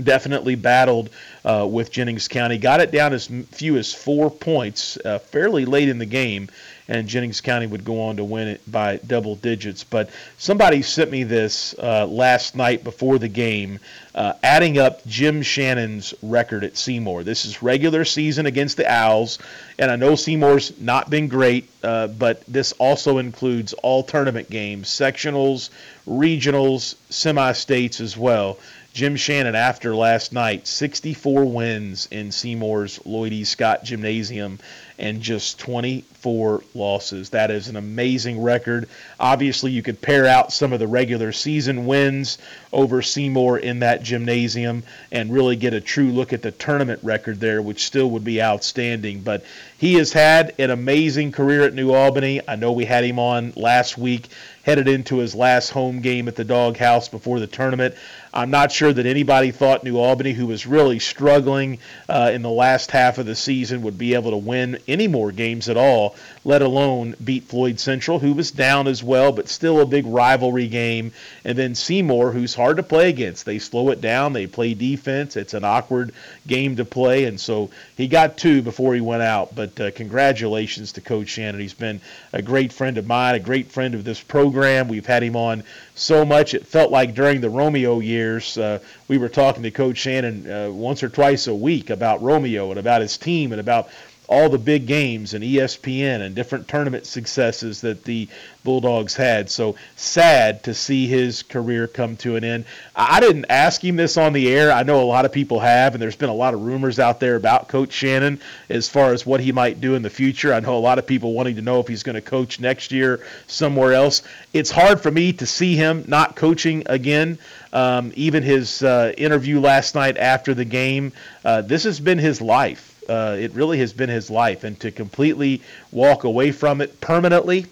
definitely 0.03 0.55
battled 0.55 1.09
uh, 1.45 1.67
with 1.69 1.91
Jennings 1.91 2.27
County, 2.27 2.57
got 2.57 2.81
it 2.81 2.91
down 2.91 3.13
as 3.13 3.27
few 3.51 3.77
as 3.77 3.93
four 3.93 4.29
points 4.29 4.97
uh, 4.97 5.19
fairly 5.19 5.65
late 5.65 5.89
in 5.89 5.97
the 5.97 6.05
game, 6.05 6.49
and 6.87 7.07
Jennings 7.07 7.39
County 7.39 7.67
would 7.67 7.85
go 7.85 8.01
on 8.01 8.17
to 8.17 8.23
win 8.23 8.47
it 8.47 8.61
by 8.69 8.97
double 8.97 9.35
digits. 9.35 9.83
But 9.83 10.09
somebody 10.37 10.81
sent 10.81 11.11
me 11.11 11.23
this 11.23 11.75
uh, 11.77 12.07
last 12.07 12.55
night 12.55 12.83
before 12.83 13.19
the 13.19 13.27
game, 13.27 13.79
uh, 14.15 14.33
adding 14.41 14.79
up 14.79 15.05
Jim 15.05 15.43
Shannon's 15.43 16.13
record 16.23 16.63
at 16.63 16.77
Seymour. 16.77 17.23
This 17.23 17.45
is 17.45 17.61
regular 17.61 18.05
season 18.05 18.47
against 18.47 18.75
the 18.77 18.91
Owls, 18.91 19.37
and 19.77 19.91
I 19.91 19.95
know 19.95 20.15
Seymour's 20.15 20.77
not 20.79 21.09
been 21.09 21.27
great, 21.27 21.69
uh, 21.83 22.07
but 22.07 22.43
this 22.47 22.71
also 22.73 23.19
includes 23.19 23.73
all 23.73 24.03
tournament 24.03 24.49
games, 24.49 24.89
sectionals, 24.89 25.69
regionals, 26.07 26.95
semi 27.09 27.51
states 27.53 28.01
as 28.01 28.17
well. 28.17 28.57
Jim 28.93 29.15
Shannon, 29.15 29.55
after 29.55 29.96
last 29.96 30.34
night, 30.34 30.67
64 30.67 31.46
wins 31.46 32.08
in 32.12 32.31
Seymour's 32.31 33.00
Lloyd 33.05 33.31
E. 33.34 33.43
Scott 33.43 33.84
Gymnasium 33.84 34.60
and 34.98 35.22
just 35.22 35.60
24 35.60 36.63
losses. 36.74 37.29
That 37.29 37.51
is 37.51 37.69
an 37.69 37.77
amazing 37.77 38.41
record. 38.41 38.89
Obviously, 39.19 39.72
you 39.72 39.81
could 39.81 40.01
pair 40.01 40.25
out 40.25 40.51
some 40.51 40.74
of 40.74 40.79
the 40.79 40.88
regular 40.88 41.31
season 41.31 41.86
wins 41.86 42.38
over 42.74 43.01
Seymour 43.01 43.60
in 43.60 43.79
that 43.79 44.03
gymnasium 44.03 44.84
and 45.12 45.31
really 45.31 45.55
get 45.55 45.74
a 45.74 45.81
true 45.81 46.12
look 46.12 46.34
at 46.34 46.41
the 46.41 46.51
tournament 46.51 47.00
record 47.01 47.39
there, 47.39 47.62
which 47.62 47.86
still 47.86 48.10
would 48.12 48.25
be 48.25 48.41
outstanding. 48.41 49.21
But 49.21 49.45
he 49.78 49.93
has 49.93 50.12
had 50.12 50.54
an 50.60 50.71
amazing 50.71 51.32
career 51.32 51.63
at 51.63 51.73
New 51.73 51.93
Albany. 51.93 52.41
I 52.45 52.58
know 52.58 52.73
we 52.73 52.86
had 52.86 53.06
him 53.06 53.19
on 53.19 53.54
last 53.56 53.97
week, 53.97 54.28
headed 54.69 54.88
into 54.88 55.17
his 55.17 55.34
last 55.34 55.71
home 55.71 55.99
game 55.99 56.27
at 56.27 56.36
the 56.36 56.43
doghouse 56.43 57.10
before 57.10 57.39
the 57.39 57.47
tournament. 57.47 57.95
I'm 58.32 58.51
not 58.51 58.71
sure 58.71 58.93
that 58.93 59.08
anybody 59.08 59.49
thought 59.49 59.84
New 59.84 59.97
Albany, 59.97 60.32
who 60.32 60.45
was 60.45 60.67
really 60.67 60.99
struggling 60.99 61.79
uh, 62.08 62.29
in 62.32 62.43
the 62.43 62.51
last 62.51 62.91
half 62.91 63.17
of 63.17 63.25
the 63.25 63.34
season, 63.34 63.82
would 63.82 63.97
be 63.97 64.13
able 64.13 64.29
to 64.29 64.38
win 64.38 64.77
any 64.88 65.08
more 65.08 65.32
games 65.32 65.69
at 65.69 65.77
all, 65.77 66.15
let 66.45 66.62
alone 66.62 67.15
beat 67.23 67.43
Floyd 67.43 67.80
Central, 67.80 68.19
who 68.19 68.34
was 68.34 68.52
down 68.52 68.88
as 68.88 69.04
well, 69.04 69.32
but 69.32 69.49
still 69.49 69.82
a 69.82 69.86
big 69.86 70.06
rivalry 70.06 70.67
game. 70.67 71.12
And 71.43 71.58
then 71.58 71.75
Seymour, 71.75 72.32
who's 72.32 72.56
hard 72.56 72.78
to 72.78 72.84
play 72.84 73.10
against. 73.10 73.45
They 73.45 73.60
slow 73.60 73.89
it 73.89 74.02
down, 74.02 74.34
they 74.34 74.47
play 74.47 74.73
defense. 74.73 75.36
It's 75.36 75.54
an 75.54 75.63
awkward 75.63 76.13
game 76.47 76.78
to 76.78 76.86
play. 76.86 77.25
And 77.25 77.39
so 77.39 77.69
he 77.97 78.08
got 78.08 78.38
two 78.38 78.62
before 78.62 78.95
he 78.95 79.02
went 79.02 79.21
out. 79.21 79.54
But 79.54 79.80
uh, 79.80 79.91
congratulations 79.91 80.93
to 80.93 81.02
Coach 81.02 81.28
Shannon. 81.28 81.60
He's 81.60 81.73
been 81.73 82.02
a 82.34 82.41
great 82.41 82.71
friend 82.71 82.97
of 82.97 83.06
mine, 83.06 83.36
a 83.36 83.39
great 83.39 83.71
friend 83.71 83.93
of 83.95 84.04
this 84.04 84.21
program. 84.21 84.88
We've 84.88 85.06
had 85.06 85.23
him 85.23 85.36
on 85.36 85.63
so 85.95 86.25
much. 86.25 86.54
It 86.54 86.65
felt 86.65 86.91
like 86.91 87.13
during 87.13 87.41
the 87.41 87.49
Romeo 87.49 87.99
years, 87.99 88.58
uh, 88.58 88.80
we 89.08 89.17
were 89.17 89.30
talking 89.30 89.63
to 89.63 89.71
Coach 89.71 89.97
Shannon 89.97 90.49
uh, 90.49 90.71
once 90.71 91.04
or 91.04 91.10
twice 91.10 91.47
a 91.47 91.56
week 91.56 91.89
about 91.89 92.21
Romeo 92.21 92.69
and 92.69 92.80
about 92.80 93.02
his 93.02 93.17
team 93.17 93.52
and 93.52 93.60
about 93.60 93.89
all 94.29 94.47
the 94.47 94.59
big 94.59 94.85
games 94.85 95.33
and 95.33 95.43
ESPN 95.43 96.21
and 96.21 96.35
different 96.35 96.67
tournament 96.67 97.07
successes 97.07 97.81
that 97.81 98.03
the 98.03 98.27
Bulldogs 98.63 99.15
had. 99.15 99.49
So 99.49 99.75
sad 99.95 100.63
to 100.63 100.75
see 100.75 101.07
his 101.07 101.41
career 101.41 101.87
come 101.87 102.15
to 102.17 102.35
an 102.35 102.43
end. 102.43 102.65
I 102.95 103.19
didn't 103.21 103.47
ask 103.49 103.83
him 103.83 103.95
this 103.95 104.17
on 104.17 104.33
the 104.33 104.53
air. 104.53 104.71
I 104.71 104.83
know 104.83 105.01
a 105.01 105.03
lot 105.03 105.25
of 105.25 105.31
people 105.31 105.59
have, 105.59 105.95
and 105.95 106.01
there's 106.01 106.15
been 106.15 106.29
a 106.29 106.33
lot 106.35 106.53
of 106.53 106.61
rumors 106.61 106.99
out 106.99 107.19
there 107.19 107.35
about 107.37 107.69
Coach 107.69 107.91
Shannon 107.91 108.39
as 108.69 108.87
far 108.87 109.13
as 109.13 109.25
what 109.25 109.39
he 109.39 109.51
might 109.51 109.81
do 109.81 109.95
in 109.95 110.03
the 110.03 110.11
future. 110.11 110.53
I 110.53 110.59
know 110.59 110.77
a 110.77 110.79
lot 110.79 110.99
of 110.99 111.07
people 111.07 111.33
wanting 111.33 111.55
to 111.55 111.63
know 111.63 111.79
if 111.79 111.87
he's 111.87 112.03
going 112.03 112.13
to 112.13 112.21
coach 112.21 112.59
next 112.59 112.91
year 112.91 113.25
somewhere 113.47 113.93
else. 113.93 114.21
It's 114.53 114.69
hard 114.69 115.01
for 115.01 115.09
me 115.09 115.33
to 115.33 115.47
see 115.47 115.75
him 115.75 116.05
not 116.07 116.35
coaching 116.35 116.83
again. 116.85 117.39
Um, 117.73 118.11
even 118.15 118.43
his 118.43 118.83
uh, 118.83 119.11
interview 119.17 119.59
last 119.59 119.95
night 119.95 120.17
after 120.17 120.53
the 120.53 120.65
game, 120.65 121.13
uh, 121.43 121.61
this 121.61 121.83
has 121.85 121.99
been 121.99 122.19
his 122.19 122.41
life. 122.41 122.98
Uh, 123.10 123.36
it 123.39 123.52
really 123.54 123.80
has 123.80 123.91
been 123.91 124.10
his 124.10 124.30
life, 124.30 124.63
and 124.63 124.80
to 124.80 124.91
completely 124.91 125.62
walk 125.91 126.24
away 126.24 126.52
from 126.52 126.80
it 126.80 127.02
permanently, 127.02 127.65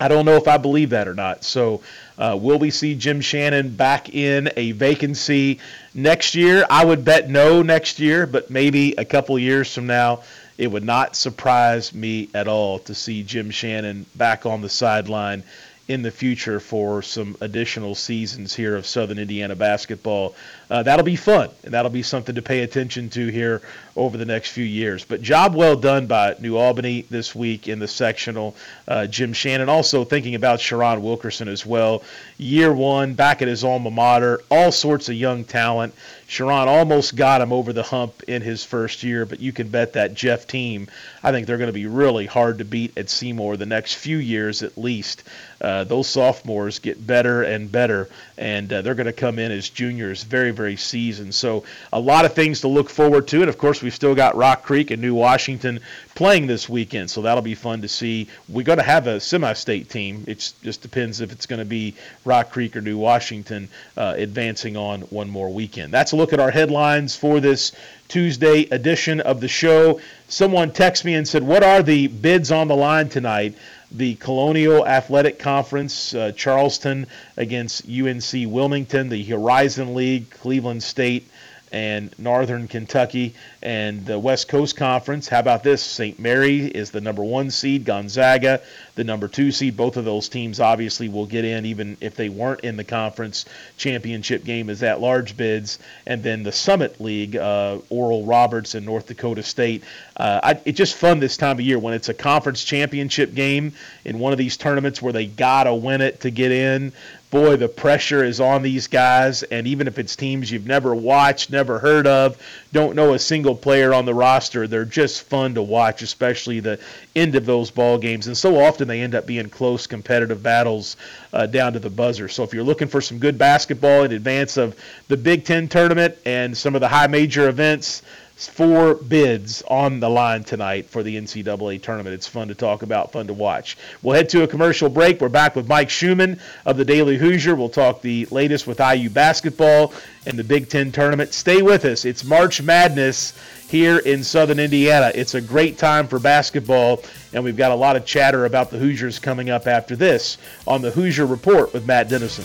I 0.00 0.06
don't 0.06 0.24
know 0.26 0.36
if 0.36 0.46
I 0.46 0.58
believe 0.58 0.90
that 0.90 1.08
or 1.08 1.14
not. 1.14 1.42
So, 1.42 1.80
uh, 2.18 2.38
will 2.40 2.58
we 2.58 2.70
see 2.70 2.94
Jim 2.94 3.20
Shannon 3.20 3.74
back 3.74 4.14
in 4.14 4.50
a 4.56 4.72
vacancy 4.72 5.58
next 5.92 6.36
year? 6.36 6.64
I 6.70 6.84
would 6.84 7.04
bet 7.04 7.28
no 7.28 7.62
next 7.62 7.98
year, 7.98 8.26
but 8.26 8.48
maybe 8.48 8.94
a 8.96 9.04
couple 9.04 9.36
years 9.38 9.74
from 9.74 9.88
now, 9.88 10.20
it 10.56 10.68
would 10.68 10.84
not 10.84 11.16
surprise 11.16 11.92
me 11.92 12.28
at 12.32 12.46
all 12.46 12.78
to 12.80 12.94
see 12.94 13.24
Jim 13.24 13.50
Shannon 13.50 14.06
back 14.14 14.46
on 14.46 14.60
the 14.60 14.68
sideline 14.68 15.42
in 15.88 16.02
the 16.02 16.10
future 16.10 16.60
for 16.60 17.02
some 17.02 17.36
additional 17.40 17.94
seasons 17.94 18.54
here 18.54 18.76
of 18.76 18.86
Southern 18.86 19.18
Indiana 19.18 19.56
basketball. 19.56 20.34
Uh, 20.70 20.82
that'll 20.82 21.04
be 21.04 21.16
fun, 21.16 21.48
and 21.64 21.72
that'll 21.72 21.90
be 21.90 22.02
something 22.02 22.34
to 22.34 22.42
pay 22.42 22.60
attention 22.60 23.08
to 23.08 23.28
here 23.28 23.62
over 23.96 24.16
the 24.16 24.24
next 24.24 24.50
few 24.50 24.64
years. 24.64 25.04
But 25.04 25.22
job 25.22 25.54
well 25.54 25.76
done 25.76 26.06
by 26.06 26.36
New 26.38 26.56
Albany 26.56 27.02
this 27.10 27.34
week 27.34 27.68
in 27.68 27.78
the 27.78 27.88
sectional. 27.88 28.54
Uh, 28.86 29.06
Jim 29.06 29.32
Shannon 29.32 29.68
also 29.68 30.04
thinking 30.04 30.34
about 30.34 30.60
Shaun 30.60 31.02
Wilkerson 31.02 31.48
as 31.48 31.64
well. 31.64 32.02
Year 32.36 32.72
one, 32.72 33.14
back 33.14 33.42
at 33.42 33.48
his 33.48 33.64
alma 33.64 33.90
mater, 33.90 34.40
all 34.50 34.70
sorts 34.70 35.08
of 35.08 35.14
young 35.14 35.44
talent. 35.44 35.94
Shaun 36.28 36.68
almost 36.68 37.16
got 37.16 37.40
him 37.40 37.54
over 37.54 37.72
the 37.72 37.82
hump 37.82 38.22
in 38.28 38.42
his 38.42 38.62
first 38.62 39.02
year, 39.02 39.24
but 39.24 39.40
you 39.40 39.50
can 39.50 39.68
bet 39.68 39.94
that 39.94 40.12
Jeff 40.12 40.46
team, 40.46 40.88
I 41.22 41.32
think 41.32 41.46
they're 41.46 41.56
going 41.56 41.68
to 41.68 41.72
be 41.72 41.86
really 41.86 42.26
hard 42.26 42.58
to 42.58 42.66
beat 42.66 42.96
at 42.98 43.08
Seymour 43.08 43.56
the 43.56 43.64
next 43.64 43.94
few 43.94 44.18
years 44.18 44.62
at 44.62 44.76
least. 44.76 45.24
Uh, 45.60 45.84
those 45.84 46.06
sophomores 46.06 46.78
get 46.78 47.04
better 47.04 47.42
and 47.42 47.72
better, 47.72 48.08
and 48.36 48.70
uh, 48.70 48.82
they're 48.82 48.94
going 48.94 49.06
to 49.06 49.12
come 49.12 49.38
in 49.38 49.50
as 49.50 49.70
juniors 49.70 50.22
very, 50.22 50.50
very 50.58 50.76
seasoned. 50.76 51.34
So 51.34 51.64
a 51.90 51.98
lot 51.98 52.26
of 52.26 52.34
things 52.34 52.60
to 52.60 52.68
look 52.68 52.90
forward 52.90 53.26
to, 53.28 53.40
and 53.40 53.48
of 53.48 53.56
course 53.56 53.80
we've 53.80 53.94
still 53.94 54.14
got 54.14 54.36
Rock 54.36 54.62
Creek 54.64 54.90
and 54.90 55.00
New 55.00 55.14
Washington 55.14 55.80
playing 56.14 56.46
this 56.46 56.68
weekend, 56.68 57.10
so 57.10 57.22
that'll 57.22 57.42
be 57.42 57.54
fun 57.54 57.80
to 57.80 57.88
see. 57.88 58.28
We're 58.48 58.64
going 58.64 58.78
to 58.78 58.84
have 58.84 59.06
a 59.06 59.20
semi-state 59.20 59.88
team. 59.88 60.24
It 60.26 60.52
just 60.62 60.82
depends 60.82 61.22
if 61.22 61.32
it's 61.32 61.46
going 61.46 61.60
to 61.60 61.64
be 61.64 61.94
Rock 62.26 62.50
Creek 62.50 62.76
or 62.76 62.82
New 62.82 62.98
Washington 62.98 63.68
uh, 63.96 64.14
advancing 64.18 64.76
on 64.76 65.02
one 65.02 65.30
more 65.30 65.48
weekend. 65.48 65.94
That's 65.94 66.12
a 66.12 66.16
look 66.16 66.34
at 66.34 66.40
our 66.40 66.50
headlines 66.50 67.16
for 67.16 67.40
this 67.40 67.72
Tuesday 68.08 68.62
edition 68.70 69.20
of 69.20 69.40
the 69.40 69.48
show. 69.48 70.00
Someone 70.28 70.72
texted 70.72 71.04
me 71.04 71.14
and 71.14 71.28
said, 71.28 71.42
"What 71.42 71.62
are 71.62 71.82
the 71.82 72.08
bids 72.08 72.50
on 72.50 72.68
the 72.68 72.76
line 72.76 73.08
tonight?" 73.08 73.54
The 73.90 74.14
Colonial 74.16 74.86
Athletic 74.86 75.38
Conference, 75.38 76.14
uh, 76.14 76.32
Charleston 76.32 77.06
against 77.36 77.88
UNC 77.88 78.24
Wilmington, 78.46 79.08
the 79.08 79.22
Horizon 79.24 79.94
League, 79.94 80.30
Cleveland 80.30 80.82
State 80.82 81.28
and 81.72 82.16
Northern 82.18 82.68
Kentucky 82.68 83.34
and 83.62 84.04
the 84.06 84.18
West 84.18 84.48
Coast 84.48 84.76
Conference. 84.76 85.28
How 85.28 85.40
about 85.40 85.62
this? 85.62 85.82
St. 85.82 86.18
Mary 86.18 86.66
is 86.66 86.90
the 86.90 87.00
number 87.00 87.22
one 87.22 87.50
seed, 87.50 87.84
Gonzaga, 87.84 88.60
the 88.94 89.04
number 89.04 89.28
two 89.28 89.52
seed. 89.52 89.76
Both 89.76 89.96
of 89.96 90.04
those 90.04 90.28
teams 90.28 90.60
obviously 90.60 91.08
will 91.08 91.26
get 91.26 91.44
in, 91.44 91.66
even 91.66 91.96
if 92.00 92.16
they 92.16 92.28
weren't 92.28 92.60
in 92.60 92.76
the 92.76 92.84
conference 92.84 93.44
championship 93.76 94.44
game 94.44 94.70
as 94.70 94.82
at 94.82 95.00
large 95.00 95.36
bids. 95.36 95.78
And 96.06 96.22
then 96.22 96.42
the 96.42 96.52
Summit 96.52 97.00
League, 97.00 97.36
uh, 97.36 97.78
Oral 97.90 98.24
Roberts 98.24 98.74
and 98.74 98.86
North 98.86 99.06
Dakota 99.06 99.42
State. 99.42 99.84
Uh, 100.16 100.40
I, 100.42 100.60
it's 100.64 100.78
just 100.78 100.94
fun 100.96 101.20
this 101.20 101.36
time 101.36 101.58
of 101.58 101.60
year 101.60 101.78
when 101.78 101.94
it's 101.94 102.08
a 102.08 102.14
conference 102.14 102.64
championship 102.64 103.34
game 103.34 103.72
in 104.04 104.18
one 104.18 104.32
of 104.32 104.38
these 104.38 104.56
tournaments 104.56 105.00
where 105.02 105.12
they 105.12 105.26
gotta 105.26 105.74
win 105.74 106.00
it 106.00 106.20
to 106.20 106.30
get 106.30 106.52
in 106.52 106.92
boy, 107.30 107.56
the 107.56 107.68
pressure 107.68 108.24
is 108.24 108.40
on 108.40 108.62
these 108.62 108.86
guys. 108.86 109.42
And 109.42 109.66
even 109.66 109.86
if 109.86 109.98
it's 109.98 110.16
teams 110.16 110.50
you've 110.50 110.66
never 110.66 110.94
watched, 110.94 111.50
never 111.50 111.78
heard 111.78 112.06
of, 112.06 112.36
don't 112.72 112.96
know 112.96 113.14
a 113.14 113.18
single 113.18 113.54
player 113.54 113.92
on 113.92 114.04
the 114.04 114.14
roster, 114.14 114.66
they're 114.66 114.84
just 114.84 115.22
fun 115.22 115.54
to 115.54 115.62
watch, 115.62 116.02
especially 116.02 116.60
the 116.60 116.80
end 117.14 117.34
of 117.34 117.46
those 117.46 117.70
ball 117.70 117.98
games. 117.98 118.26
And 118.26 118.36
so 118.36 118.58
often 118.58 118.88
they 118.88 119.00
end 119.00 119.14
up 119.14 119.26
being 119.26 119.48
close 119.50 119.86
competitive 119.86 120.42
battles 120.42 120.96
uh, 121.32 121.46
down 121.46 121.74
to 121.74 121.78
the 121.78 121.90
buzzer. 121.90 122.28
So 122.28 122.42
if 122.42 122.54
you're 122.54 122.64
looking 122.64 122.88
for 122.88 123.00
some 123.00 123.18
good 123.18 123.38
basketball 123.38 124.04
in 124.04 124.12
advance 124.12 124.56
of 124.56 124.76
the 125.08 125.16
Big 125.16 125.44
Ten 125.44 125.68
tournament 125.68 126.16
and 126.24 126.56
some 126.56 126.74
of 126.74 126.80
the 126.80 126.88
high 126.88 127.06
major 127.06 127.48
events, 127.48 128.02
four 128.46 128.94
bids 128.94 129.62
on 129.62 129.98
the 129.98 130.08
line 130.08 130.44
tonight 130.44 130.86
for 130.86 131.02
the 131.02 131.16
NCAA 131.16 131.82
tournament. 131.82 132.14
It's 132.14 132.28
fun 132.28 132.48
to 132.48 132.54
talk 132.54 132.82
about, 132.82 133.10
fun 133.10 133.26
to 133.26 133.32
watch. 133.32 133.76
We'll 134.02 134.14
head 134.14 134.28
to 134.30 134.44
a 134.44 134.46
commercial 134.46 134.88
break. 134.88 135.20
We're 135.20 135.28
back 135.28 135.56
with 135.56 135.66
Mike 135.66 135.90
Schumann 135.90 136.38
of 136.64 136.76
the 136.76 136.84
Daily 136.84 137.16
Hoosier. 137.16 137.54
We'll 137.56 137.68
talk 137.68 138.00
the 138.00 138.26
latest 138.30 138.66
with 138.66 138.80
IU 138.80 139.10
basketball 139.10 139.92
and 140.26 140.38
the 140.38 140.44
Big 140.44 140.68
Ten 140.68 140.92
tournament. 140.92 141.34
Stay 141.34 141.62
with 141.62 141.84
us. 141.84 142.04
It's 142.04 142.24
March 142.24 142.62
Madness 142.62 143.32
here 143.68 143.98
in 143.98 144.22
Southern 144.22 144.60
Indiana. 144.60 145.10
It's 145.14 145.34
a 145.34 145.40
great 145.40 145.76
time 145.76 146.06
for 146.06 146.18
basketball, 146.18 147.02
and 147.32 147.42
we've 147.42 147.56
got 147.56 147.72
a 147.72 147.76
lot 147.76 147.96
of 147.96 148.04
chatter 148.04 148.44
about 148.44 148.70
the 148.70 148.78
Hoosiers 148.78 149.18
coming 149.18 149.50
up 149.50 149.66
after 149.66 149.96
this 149.96 150.38
on 150.66 150.80
the 150.82 150.90
Hoosier 150.90 151.26
Report 151.26 151.72
with 151.72 151.86
Matt 151.86 152.08
Dennison. 152.08 152.44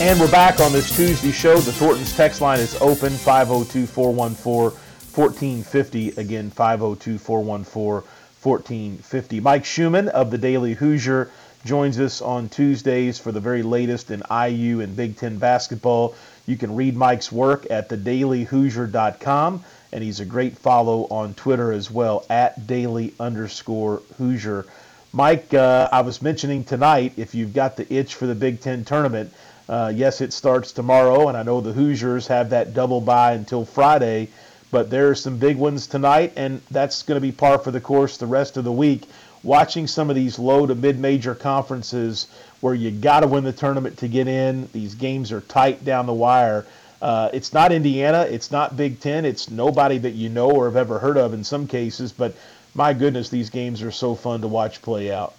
And 0.00 0.18
we're 0.18 0.30
back 0.30 0.60
on 0.60 0.72
this 0.72 0.96
Tuesday 0.96 1.30
show. 1.30 1.58
The 1.58 1.72
Thornton's 1.72 2.16
text 2.16 2.40
line 2.40 2.58
is 2.58 2.74
open 2.76 3.12
502 3.12 3.86
414 3.86 4.70
1450. 5.14 6.08
Again, 6.12 6.50
502 6.50 7.18
414 7.18 8.08
1450. 8.40 9.40
Mike 9.40 9.66
Schumann 9.66 10.08
of 10.08 10.30
the 10.30 10.38
Daily 10.38 10.72
Hoosier 10.72 11.30
joins 11.66 12.00
us 12.00 12.22
on 12.22 12.48
Tuesdays 12.48 13.18
for 13.18 13.30
the 13.30 13.40
very 13.40 13.62
latest 13.62 14.10
in 14.10 14.22
IU 14.30 14.80
and 14.80 14.96
Big 14.96 15.18
Ten 15.18 15.36
basketball. 15.36 16.14
You 16.46 16.56
can 16.56 16.74
read 16.74 16.96
Mike's 16.96 17.30
work 17.30 17.70
at 17.70 17.90
thedailyhoosier.com, 17.90 19.64
and 19.92 20.02
he's 20.02 20.20
a 20.20 20.24
great 20.24 20.56
follow 20.56 21.08
on 21.10 21.34
Twitter 21.34 21.72
as 21.72 21.90
well, 21.90 22.24
at 22.30 22.66
daily 22.66 23.12
underscore 23.20 24.00
Hoosier. 24.16 24.64
Mike, 25.12 25.52
uh, 25.52 25.90
I 25.92 26.00
was 26.00 26.22
mentioning 26.22 26.64
tonight, 26.64 27.12
if 27.18 27.34
you've 27.34 27.52
got 27.52 27.76
the 27.76 27.92
itch 27.92 28.14
for 28.14 28.26
the 28.26 28.34
Big 28.34 28.62
Ten 28.62 28.86
tournament, 28.86 29.34
uh, 29.70 29.92
yes, 29.94 30.20
it 30.20 30.32
starts 30.32 30.72
tomorrow, 30.72 31.28
and 31.28 31.36
I 31.36 31.44
know 31.44 31.60
the 31.60 31.72
Hoosiers 31.72 32.26
have 32.26 32.50
that 32.50 32.74
double 32.74 33.00
bye 33.00 33.34
until 33.34 33.64
Friday, 33.64 34.26
but 34.72 34.90
there 34.90 35.08
are 35.10 35.14
some 35.14 35.38
big 35.38 35.56
ones 35.56 35.86
tonight, 35.86 36.32
and 36.34 36.60
that's 36.72 37.04
going 37.04 37.16
to 37.16 37.20
be 37.20 37.30
par 37.30 37.56
for 37.56 37.70
the 37.70 37.80
course 37.80 38.16
the 38.16 38.26
rest 38.26 38.56
of 38.56 38.64
the 38.64 38.72
week. 38.72 39.04
Watching 39.44 39.86
some 39.86 40.10
of 40.10 40.16
these 40.16 40.40
low 40.40 40.66
to 40.66 40.74
mid 40.74 40.98
major 40.98 41.36
conferences 41.36 42.26
where 42.60 42.74
you 42.74 42.90
got 42.90 43.20
to 43.20 43.28
win 43.28 43.44
the 43.44 43.52
tournament 43.52 43.98
to 43.98 44.08
get 44.08 44.26
in, 44.26 44.68
these 44.72 44.96
games 44.96 45.30
are 45.30 45.40
tight 45.40 45.84
down 45.84 46.06
the 46.06 46.12
wire. 46.12 46.66
Uh, 47.00 47.30
it's 47.32 47.52
not 47.52 47.70
Indiana, 47.70 48.22
it's 48.28 48.50
not 48.50 48.76
Big 48.76 48.98
Ten, 48.98 49.24
it's 49.24 49.52
nobody 49.52 49.98
that 49.98 50.14
you 50.14 50.30
know 50.30 50.50
or 50.50 50.64
have 50.64 50.76
ever 50.76 50.98
heard 50.98 51.16
of 51.16 51.32
in 51.32 51.44
some 51.44 51.68
cases, 51.68 52.10
but 52.10 52.34
my 52.74 52.92
goodness, 52.92 53.28
these 53.28 53.50
games 53.50 53.82
are 53.82 53.92
so 53.92 54.16
fun 54.16 54.40
to 54.40 54.48
watch 54.48 54.82
play 54.82 55.12
out. 55.12 55.34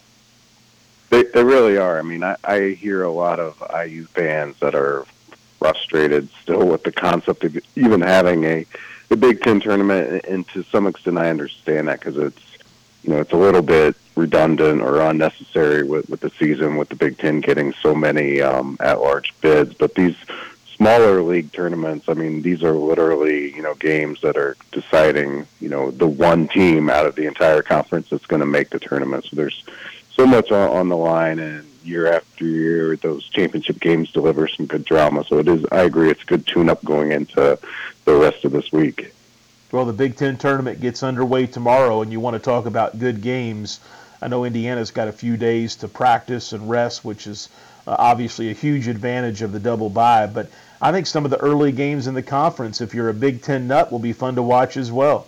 They, 1.12 1.24
they 1.24 1.44
really 1.44 1.78
are. 1.78 2.00
I 2.00 2.04
mean, 2.04 2.24
I, 2.24 2.38
I 2.44 2.70
hear 2.70 3.04
a 3.04 3.12
lot 3.12 3.40
of 3.40 3.62
IU 3.70 4.06
fans 4.06 4.58
that 4.60 4.74
are 4.74 5.06
frustrated 5.60 6.30
still 6.42 6.66
with 6.66 6.84
the 6.84 6.92
concept 6.92 7.44
of 7.44 7.56
even 7.76 8.00
having 8.00 8.46
a, 8.46 8.66
a 9.12 9.18
Big 9.18 9.42
Ten 9.42 9.60
tournament, 9.60 10.26
and 10.26 10.48
to 10.50 10.64
some 10.64 10.88
extent, 10.88 11.18
I 11.18 11.30
understand 11.30 11.90
that 11.90 12.00
because 12.00 12.18
it's 12.18 12.42
you 13.04 13.12
know 13.12 13.20
it's 13.20 13.34
a 13.34 13.38
little 13.38 13.62
bit 13.62 13.96
redundant 14.16 14.82
or 14.82 15.02
unnecessary 15.02 15.84
with 15.84 16.10
with 16.10 16.22
the 16.22 16.30
season 16.40 16.78
with 16.78 16.88
the 16.88 16.96
Big 16.96 17.18
Ten 17.18 17.42
getting 17.42 17.74
so 17.74 17.94
many 17.94 18.42
um, 18.42 18.78
at-large 18.80 19.34
bids. 19.42 19.74
But 19.74 19.96
these 19.96 20.16
smaller 20.78 21.22
league 21.22 21.52
tournaments, 21.52 22.08
I 22.08 22.14
mean, 22.14 22.42
these 22.42 22.64
are 22.64 22.72
literally 22.72 23.54
you 23.54 23.62
know 23.62 23.76
games 23.76 24.22
that 24.22 24.38
are 24.38 24.56
deciding 24.72 25.46
you 25.60 25.68
know 25.68 25.92
the 25.92 26.08
one 26.08 26.48
team 26.48 26.90
out 26.90 27.06
of 27.06 27.16
the 27.16 27.26
entire 27.26 27.64
conference 27.64 28.10
that's 28.10 28.28
going 28.28 28.40
to 28.40 28.46
make 28.46 28.70
the 28.70 28.80
tournament. 28.80 29.26
So 29.26 29.36
there's 29.36 29.62
so 30.22 30.28
much 30.28 30.52
on, 30.52 30.70
on 30.70 30.90
the 30.90 30.98
line, 30.98 31.40
and 31.40 31.66
year 31.84 32.06
after 32.06 32.46
year, 32.46 32.96
those 32.96 33.28
championship 33.30 33.80
games 33.80 34.12
deliver 34.12 34.48
some 34.48 34.68
good 34.68 34.86
drama. 34.86 35.24
So 35.24 35.40
it 35.40 35.48
is. 35.48 35.66
I 35.72 35.82
agree. 35.82 36.12
It's 36.12 36.22
a 36.22 36.26
good 36.26 36.46
tune-up 36.46 36.86
going 36.86 37.12
into 37.12 37.58
the 38.06 38.14
rest 38.14 38.46
of 38.46 38.52
this 38.52 38.72
week. 38.72 39.16
Well, 39.72 39.86
the 39.86 39.94
Big 39.94 40.18
Ten 40.18 40.38
tournament 40.38 40.80
gets 40.80 41.02
underway 41.02 41.48
tomorrow, 41.48 42.04
and 42.04 42.12
you 42.12 42.20
want 42.20 42.36
to 42.36 42.40
talk 42.40 42.68
about 42.68 43.00
good 43.00 43.24
games. 43.24 43.80
I 44.22 44.28
know 44.28 44.46
Indiana's 44.46 44.92
got 44.92 45.08
a 45.08 45.12
few 45.12 45.38
days 45.38 45.78
to 45.78 45.88
practice 45.88 46.54
and 46.54 46.70
rest, 46.70 47.04
which 47.04 47.26
is 47.26 47.50
uh, 47.88 47.96
obviously 47.98 48.52
a 48.52 48.54
huge 48.54 48.88
advantage 48.88 49.42
of 49.42 49.52
the 49.52 49.60
double 49.60 49.90
bye. 49.90 50.28
But 50.28 50.52
I 50.80 50.92
think 50.92 51.08
some 51.08 51.26
of 51.26 51.32
the 51.32 51.40
early 51.40 51.72
games 51.72 52.06
in 52.06 52.14
the 52.14 52.22
conference, 52.22 52.80
if 52.80 52.94
you're 52.94 53.10
a 53.10 53.14
Big 53.14 53.42
Ten 53.42 53.68
nut, 53.68 53.92
will 53.92 53.98
be 53.98 54.14
fun 54.14 54.36
to 54.36 54.44
watch 54.44 54.78
as 54.78 54.92
well. 54.92 55.26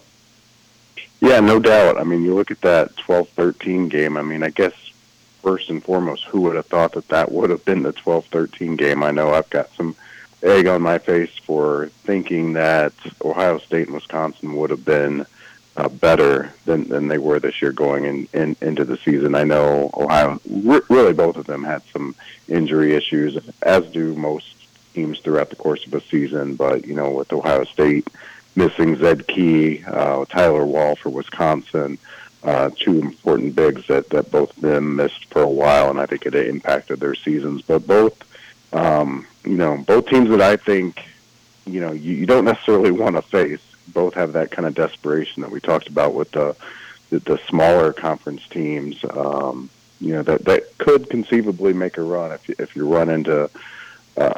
Yeah, 1.19 1.39
no 1.39 1.57
doubt. 1.57 1.97
I 1.97 2.03
mean, 2.03 2.21
you 2.21 2.35
look 2.35 2.51
at 2.51 2.61
that 2.61 2.95
12-13 2.97 3.89
game. 3.89 4.17
I 4.17 4.21
mean, 4.21 4.43
I 4.43 4.49
guess 4.49 4.73
first 5.43 5.69
and 5.69 5.83
foremost, 5.83 6.23
who 6.23 6.41
would 6.41 6.55
have 6.55 6.65
thought 6.65 6.93
that 6.93 7.09
that 7.09 7.31
would 7.31 7.51
have 7.51 7.63
been 7.65 7.83
the 7.83 7.93
12-13 7.93 8.77
game? 8.77 9.03
I 9.03 9.11
know 9.11 9.33
I've 9.33 9.49
got 9.49 9.71
some 9.75 9.95
egg 10.41 10.65
on 10.67 10.81
my 10.81 10.97
face 10.97 11.37
for 11.43 11.87
thinking 12.03 12.53
that 12.53 12.93
Ohio 13.23 13.59
State 13.59 13.87
and 13.87 13.95
Wisconsin 13.95 14.55
would 14.55 14.69
have 14.71 14.85
been 14.85 15.25
uh, 15.75 15.89
better 15.89 16.53
than 16.65 16.87
than 16.87 17.07
they 17.07 17.17
were 17.17 17.39
this 17.39 17.61
year 17.61 17.71
going 17.71 18.05
in, 18.05 18.27
in 18.33 18.55
into 18.61 18.85
the 18.85 18.97
season. 18.97 19.35
I 19.35 19.43
know 19.43 19.89
Ohio, 19.93 20.39
really 20.45 21.13
both 21.13 21.35
of 21.35 21.47
them 21.47 21.63
had 21.63 21.81
some 21.91 22.15
injury 22.47 22.93
issues, 22.93 23.37
as 23.61 23.85
do 23.87 24.13
most 24.15 24.55
teams 24.93 25.19
throughout 25.19 25.49
the 25.49 25.55
course 25.55 25.85
of 25.87 25.93
a 25.93 26.01
season. 26.01 26.55
But 26.55 26.85
you 26.85 26.93
know, 26.93 27.11
with 27.11 27.33
Ohio 27.33 27.63
State 27.63 28.07
missing 28.55 28.95
Zed 28.97 29.27
Key, 29.27 29.83
uh, 29.85 30.25
Tyler 30.25 30.65
Wahl 30.65 30.95
for 30.95 31.09
Wisconsin, 31.09 31.97
uh, 31.97 32.22
two 32.77 32.99
important 32.99 33.55
bigs 33.55 33.87
that, 33.87 34.09
that 34.09 34.31
both 34.31 34.55
them 34.57 34.95
missed 34.95 35.25
for 35.25 35.41
a 35.41 35.49
while, 35.49 35.89
and 35.89 35.99
I 35.99 36.05
think 36.05 36.25
it 36.25 36.35
impacted 36.35 36.99
their 36.99 37.15
seasons. 37.15 37.61
But 37.61 37.87
both, 37.87 38.21
um, 38.73 39.25
you 39.45 39.57
know, 39.57 39.77
both 39.77 40.07
teams 40.07 40.29
that 40.29 40.41
I 40.41 40.57
think, 40.57 41.03
you 41.65 41.79
know, 41.79 41.91
you, 41.91 42.13
you 42.13 42.25
don't 42.25 42.45
necessarily 42.45 42.91
want 42.91 43.15
to 43.15 43.21
face. 43.21 43.61
Both 43.87 44.13
have 44.15 44.33
that 44.33 44.51
kind 44.51 44.65
of 44.65 44.75
desperation 44.75 45.41
that 45.41 45.51
we 45.51 45.59
talked 45.59 45.87
about 45.87 46.13
with 46.13 46.31
the 46.31 46.55
the, 47.09 47.19
the 47.19 47.37
smaller 47.47 47.93
conference 47.93 48.47
teams. 48.47 49.03
Um, 49.09 49.69
you 49.99 50.13
know 50.13 50.23
that 50.23 50.45
that 50.45 50.77
could 50.77 51.09
conceivably 51.09 51.73
make 51.73 51.97
a 51.97 52.01
run 52.01 52.31
if 52.31 52.49
you, 52.49 52.55
if 52.59 52.75
you 52.75 52.87
run 52.87 53.09
into 53.09 53.49
uh, 54.17 54.33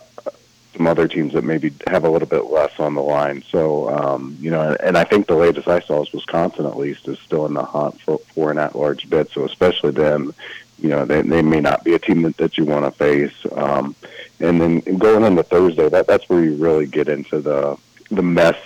some 0.76 0.88
other 0.88 1.08
teams 1.08 1.34
that 1.34 1.44
maybe 1.44 1.74
have 1.88 2.04
a 2.04 2.10
little 2.10 2.28
bit 2.28 2.46
less 2.46 2.80
on 2.80 2.96
the 2.96 3.02
line. 3.02 3.44
So, 3.50 3.90
um, 3.90 4.38
you 4.40 4.52
know, 4.52 4.76
and 4.82 4.98
I 4.98 5.04
think 5.04 5.28
the 5.28 5.36
latest 5.36 5.68
I 5.68 5.80
saw 5.80 6.04
is 6.04 6.12
Wisconsin, 6.12 6.66
at 6.66 6.78
least, 6.78 7.08
is 7.08 7.20
still 7.20 7.46
in 7.46 7.54
the 7.54 7.64
hunt 7.64 8.00
for, 8.02 8.20
for 8.34 8.52
an 8.52 8.58
at-large 8.58 9.10
bid. 9.10 9.30
So, 9.32 9.46
especially 9.46 9.92
them 9.92 10.34
you 10.80 10.90
know, 10.90 11.06
they 11.06 11.22
they 11.22 11.42
may 11.42 11.62
not 11.62 11.84
be 11.84 11.94
a 11.94 12.00
team 12.00 12.24
that, 12.24 12.38
that 12.38 12.58
you 12.58 12.66
want 12.66 12.86
to 12.86 12.92
face. 12.92 13.34
Um, 13.54 13.96
and 14.40 14.60
then 14.60 14.80
going 14.98 15.24
into 15.24 15.44
Thursday, 15.44 15.90
that 15.90 16.08
that's 16.08 16.28
where 16.28 16.44
you 16.44 16.56
really 16.56 16.86
get 16.86 17.08
into 17.08 17.40
the 17.40 17.78
the 18.12 18.22
mess, 18.22 18.58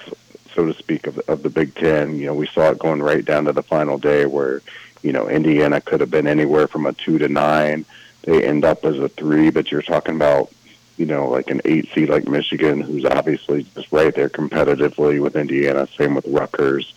so 0.53 0.65
to 0.65 0.73
speak, 0.73 1.07
of 1.07 1.19
of 1.29 1.43
the 1.43 1.49
Big 1.49 1.75
Ten. 1.75 2.17
You 2.17 2.27
know, 2.27 2.33
we 2.33 2.47
saw 2.47 2.71
it 2.71 2.79
going 2.79 3.01
right 3.01 3.23
down 3.23 3.45
to 3.45 3.53
the 3.53 3.63
final 3.63 3.97
day 3.97 4.25
where, 4.25 4.61
you 5.03 5.13
know, 5.13 5.29
Indiana 5.29 5.81
could 5.81 6.01
have 6.01 6.11
been 6.11 6.27
anywhere 6.27 6.67
from 6.67 6.85
a 6.85 6.93
two 6.93 7.19
to 7.19 7.29
nine. 7.29 7.85
They 8.23 8.43
end 8.43 8.65
up 8.65 8.83
as 8.85 8.97
a 8.97 9.07
three, 9.09 9.49
but 9.49 9.71
you're 9.71 9.81
talking 9.81 10.15
about 10.15 10.51
you 10.99 11.05
know, 11.05 11.29
like 11.29 11.49
an 11.49 11.61
eight 11.63 11.87
seed 11.93 12.09
like 12.09 12.27
Michigan, 12.27 12.81
who's 12.81 13.05
obviously 13.05 13.63
just 13.73 13.89
right 13.91 14.13
there 14.13 14.27
competitively 14.27 15.21
with 15.21 15.37
Indiana. 15.37 15.87
Same 15.97 16.13
with 16.13 16.27
Rutgers. 16.27 16.93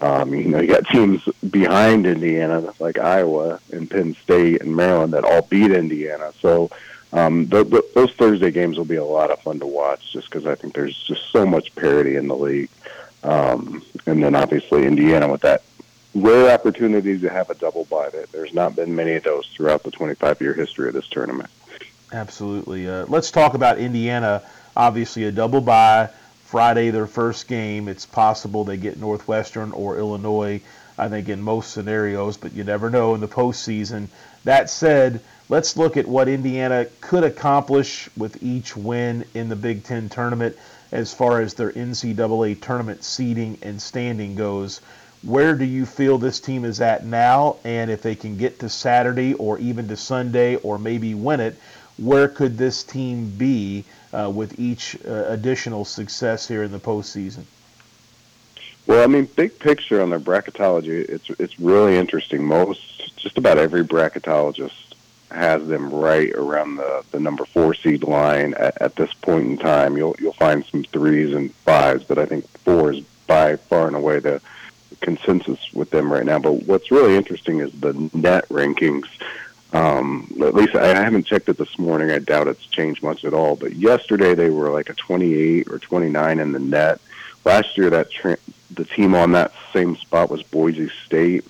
Um, 0.00 0.34
you 0.34 0.48
know, 0.48 0.60
you 0.60 0.66
got 0.66 0.86
teams 0.88 1.22
behind 1.48 2.04
Indiana, 2.04 2.74
like 2.80 2.98
Iowa 2.98 3.60
and 3.72 3.88
Penn 3.88 4.16
State 4.16 4.60
and 4.60 4.74
Maryland, 4.74 5.12
that 5.12 5.24
all 5.24 5.42
beat 5.42 5.70
Indiana. 5.70 6.32
So 6.40 6.68
um, 7.12 7.46
the, 7.46 7.62
the, 7.62 7.84
those 7.94 8.12
Thursday 8.14 8.50
games 8.50 8.76
will 8.76 8.84
be 8.84 8.96
a 8.96 9.04
lot 9.04 9.30
of 9.30 9.40
fun 9.40 9.60
to 9.60 9.66
watch, 9.66 10.12
just 10.12 10.28
because 10.28 10.46
I 10.46 10.56
think 10.56 10.74
there's 10.74 11.00
just 11.04 11.30
so 11.30 11.46
much 11.46 11.72
parity 11.76 12.16
in 12.16 12.26
the 12.26 12.36
league. 12.36 12.70
Um, 13.22 13.84
and 14.04 14.22
then 14.22 14.34
obviously 14.34 14.84
Indiana 14.84 15.28
with 15.28 15.42
that 15.42 15.62
rare 16.12 16.52
opportunity 16.52 17.18
to 17.20 17.30
have 17.30 17.50
a 17.50 17.54
double 17.54 17.84
bye. 17.84 18.10
There's 18.32 18.52
not 18.52 18.74
been 18.74 18.96
many 18.96 19.14
of 19.14 19.22
those 19.22 19.46
throughout 19.46 19.84
the 19.84 19.92
25 19.92 20.40
year 20.40 20.54
history 20.54 20.88
of 20.88 20.94
this 20.94 21.08
tournament. 21.08 21.50
Absolutely. 22.12 22.88
Uh, 22.88 23.06
let's 23.08 23.30
talk 23.30 23.54
about 23.54 23.78
Indiana. 23.78 24.42
Obviously, 24.76 25.24
a 25.24 25.32
double 25.32 25.60
bye 25.60 26.10
Friday, 26.44 26.90
their 26.90 27.06
first 27.06 27.48
game. 27.48 27.88
It's 27.88 28.06
possible 28.06 28.64
they 28.64 28.76
get 28.76 28.98
Northwestern 28.98 29.72
or 29.72 29.98
Illinois. 29.98 30.60
I 30.96 31.08
think 31.08 31.28
in 31.28 31.42
most 31.42 31.72
scenarios, 31.72 32.36
but 32.36 32.52
you 32.52 32.62
never 32.62 32.88
know 32.88 33.14
in 33.14 33.20
the 33.20 33.26
postseason. 33.26 34.06
That 34.44 34.70
said, 34.70 35.20
let's 35.48 35.76
look 35.76 35.96
at 35.96 36.06
what 36.06 36.28
Indiana 36.28 36.86
could 37.00 37.24
accomplish 37.24 38.08
with 38.16 38.40
each 38.42 38.76
win 38.76 39.24
in 39.34 39.48
the 39.48 39.56
Big 39.56 39.82
Ten 39.82 40.08
tournament 40.08 40.56
as 40.92 41.12
far 41.12 41.40
as 41.40 41.54
their 41.54 41.72
NCAA 41.72 42.60
tournament 42.60 43.02
seeding 43.02 43.58
and 43.62 43.82
standing 43.82 44.36
goes. 44.36 44.80
Where 45.22 45.56
do 45.56 45.64
you 45.64 45.86
feel 45.86 46.18
this 46.18 46.38
team 46.38 46.64
is 46.64 46.80
at 46.80 47.04
now? 47.04 47.56
And 47.64 47.90
if 47.90 48.02
they 48.02 48.14
can 48.14 48.36
get 48.36 48.60
to 48.60 48.68
Saturday 48.68 49.34
or 49.34 49.58
even 49.58 49.88
to 49.88 49.96
Sunday 49.96 50.56
or 50.56 50.78
maybe 50.78 51.14
win 51.14 51.40
it, 51.40 51.56
where 51.98 52.28
could 52.28 52.58
this 52.58 52.82
team 52.82 53.30
be 53.30 53.84
uh, 54.12 54.30
with 54.34 54.58
each 54.58 54.96
uh, 55.06 55.24
additional 55.28 55.84
success 55.84 56.46
here 56.48 56.62
in 56.62 56.72
the 56.72 56.80
postseason? 56.80 57.44
Well, 58.86 59.02
I 59.02 59.06
mean, 59.06 59.24
big 59.36 59.58
picture 59.58 60.02
on 60.02 60.10
their 60.10 60.20
bracketology, 60.20 61.08
it's 61.08 61.30
it's 61.38 61.58
really 61.58 61.96
interesting. 61.96 62.44
Most, 62.44 63.16
just 63.16 63.38
about 63.38 63.56
every 63.56 63.82
bracketologist 63.82 64.72
has 65.30 65.66
them 65.66 65.92
right 65.92 66.30
around 66.32 66.76
the, 66.76 67.04
the 67.10 67.18
number 67.18 67.44
four 67.44 67.74
seed 67.74 68.04
line 68.04 68.54
at, 68.54 68.80
at 68.80 68.96
this 68.96 69.12
point 69.14 69.46
in 69.46 69.56
time. 69.56 69.96
You'll 69.96 70.16
you'll 70.18 70.34
find 70.34 70.64
some 70.66 70.84
threes 70.84 71.34
and 71.34 71.52
fives, 71.54 72.04
but 72.04 72.18
I 72.18 72.26
think 72.26 72.46
four 72.58 72.92
is 72.92 73.00
by 73.26 73.56
far 73.56 73.86
and 73.86 73.96
away 73.96 74.18
the 74.18 74.42
consensus 75.00 75.72
with 75.72 75.90
them 75.90 76.12
right 76.12 76.24
now. 76.24 76.38
But 76.38 76.64
what's 76.64 76.90
really 76.90 77.16
interesting 77.16 77.60
is 77.60 77.72
the 77.72 77.94
net 78.12 78.48
rankings. 78.48 79.06
Um, 79.74 80.32
at 80.40 80.54
least 80.54 80.76
I 80.76 80.86
haven't 80.86 81.26
checked 81.26 81.48
it 81.48 81.58
this 81.58 81.78
morning. 81.78 82.12
I 82.12 82.20
doubt 82.20 82.46
it's 82.46 82.64
changed 82.66 83.02
much 83.02 83.24
at 83.24 83.34
all. 83.34 83.56
But 83.56 83.74
yesterday 83.74 84.34
they 84.34 84.48
were 84.48 84.70
like 84.70 84.88
a 84.88 84.94
28 84.94 85.68
or 85.68 85.80
29 85.80 86.38
in 86.38 86.52
the 86.52 86.60
net. 86.60 87.00
Last 87.44 87.76
year 87.76 87.90
that 87.90 88.10
tra- 88.10 88.38
the 88.70 88.84
team 88.84 89.14
on 89.14 89.32
that 89.32 89.52
same 89.72 89.96
spot 89.96 90.30
was 90.30 90.44
Boise 90.44 90.90
State. 91.04 91.44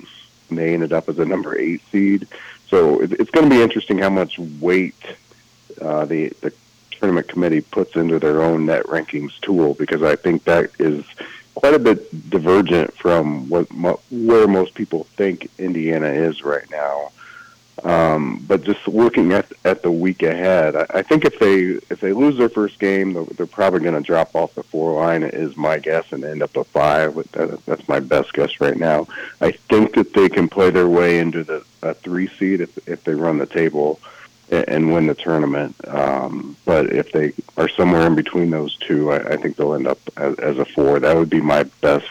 And 0.48 0.58
they 0.58 0.72
ended 0.72 0.92
up 0.92 1.08
as 1.08 1.18
a 1.18 1.24
number 1.24 1.56
eight 1.56 1.82
seed. 1.92 2.26
So 2.68 3.00
it, 3.00 3.12
it's 3.12 3.30
going 3.30 3.48
to 3.48 3.54
be 3.54 3.62
interesting 3.62 3.98
how 3.98 4.10
much 4.10 4.38
weight 4.38 4.96
uh, 5.80 6.06
the 6.06 6.30
the 6.40 6.52
tournament 6.92 7.28
committee 7.28 7.60
puts 7.60 7.96
into 7.96 8.18
their 8.18 8.42
own 8.42 8.66
net 8.66 8.84
rankings 8.86 9.38
tool 9.40 9.74
because 9.74 10.02
I 10.02 10.16
think 10.16 10.44
that 10.44 10.70
is 10.78 11.04
quite 11.54 11.74
a 11.74 11.78
bit 11.78 12.30
divergent 12.30 12.94
from 12.94 13.48
what 13.48 13.70
where 14.10 14.46
most 14.46 14.74
people 14.74 15.04
think 15.16 15.50
Indiana 15.58 16.08
is 16.08 16.42
right 16.42 16.68
now. 16.70 17.10
Um, 17.82 18.44
but 18.46 18.62
just 18.62 18.86
looking 18.86 19.32
at 19.32 19.52
at 19.64 19.82
the 19.82 19.90
week 19.90 20.22
ahead, 20.22 20.76
I, 20.76 20.86
I 20.90 21.02
think 21.02 21.24
if 21.24 21.38
they 21.40 21.80
if 21.90 22.00
they 22.00 22.12
lose 22.12 22.38
their 22.38 22.48
first 22.48 22.78
game, 22.78 23.14
they're, 23.14 23.24
they're 23.24 23.46
probably 23.46 23.80
going 23.80 23.94
to 23.94 24.00
drop 24.00 24.34
off 24.36 24.54
the 24.54 24.62
four 24.62 24.94
line. 25.00 25.24
Is 25.24 25.56
my 25.56 25.78
guess, 25.78 26.12
and 26.12 26.22
end 26.24 26.42
up 26.42 26.56
at 26.56 26.66
five. 26.68 27.14
That, 27.32 27.64
that's 27.66 27.88
my 27.88 27.98
best 27.98 28.32
guess 28.32 28.60
right 28.60 28.76
now. 28.76 29.08
I 29.40 29.52
think 29.52 29.94
that 29.94 30.14
they 30.14 30.28
can 30.28 30.48
play 30.48 30.70
their 30.70 30.88
way 30.88 31.18
into 31.18 31.42
the 31.42 31.64
a 31.82 31.94
three 31.94 32.28
seed 32.28 32.60
if 32.60 32.88
if 32.88 33.02
they 33.04 33.14
run 33.14 33.38
the 33.38 33.46
table 33.46 34.00
and, 34.50 34.68
and 34.68 34.94
win 34.94 35.08
the 35.08 35.14
tournament. 35.14 35.74
Um, 35.88 36.56
but 36.64 36.92
if 36.92 37.10
they 37.10 37.32
are 37.56 37.68
somewhere 37.68 38.06
in 38.06 38.14
between 38.14 38.50
those 38.50 38.76
two, 38.76 39.10
I, 39.10 39.32
I 39.32 39.36
think 39.36 39.56
they'll 39.56 39.74
end 39.74 39.88
up 39.88 39.98
as, 40.16 40.38
as 40.38 40.58
a 40.58 40.64
four. 40.64 41.00
That 41.00 41.16
would 41.16 41.30
be 41.30 41.40
my 41.40 41.64
best 41.80 42.06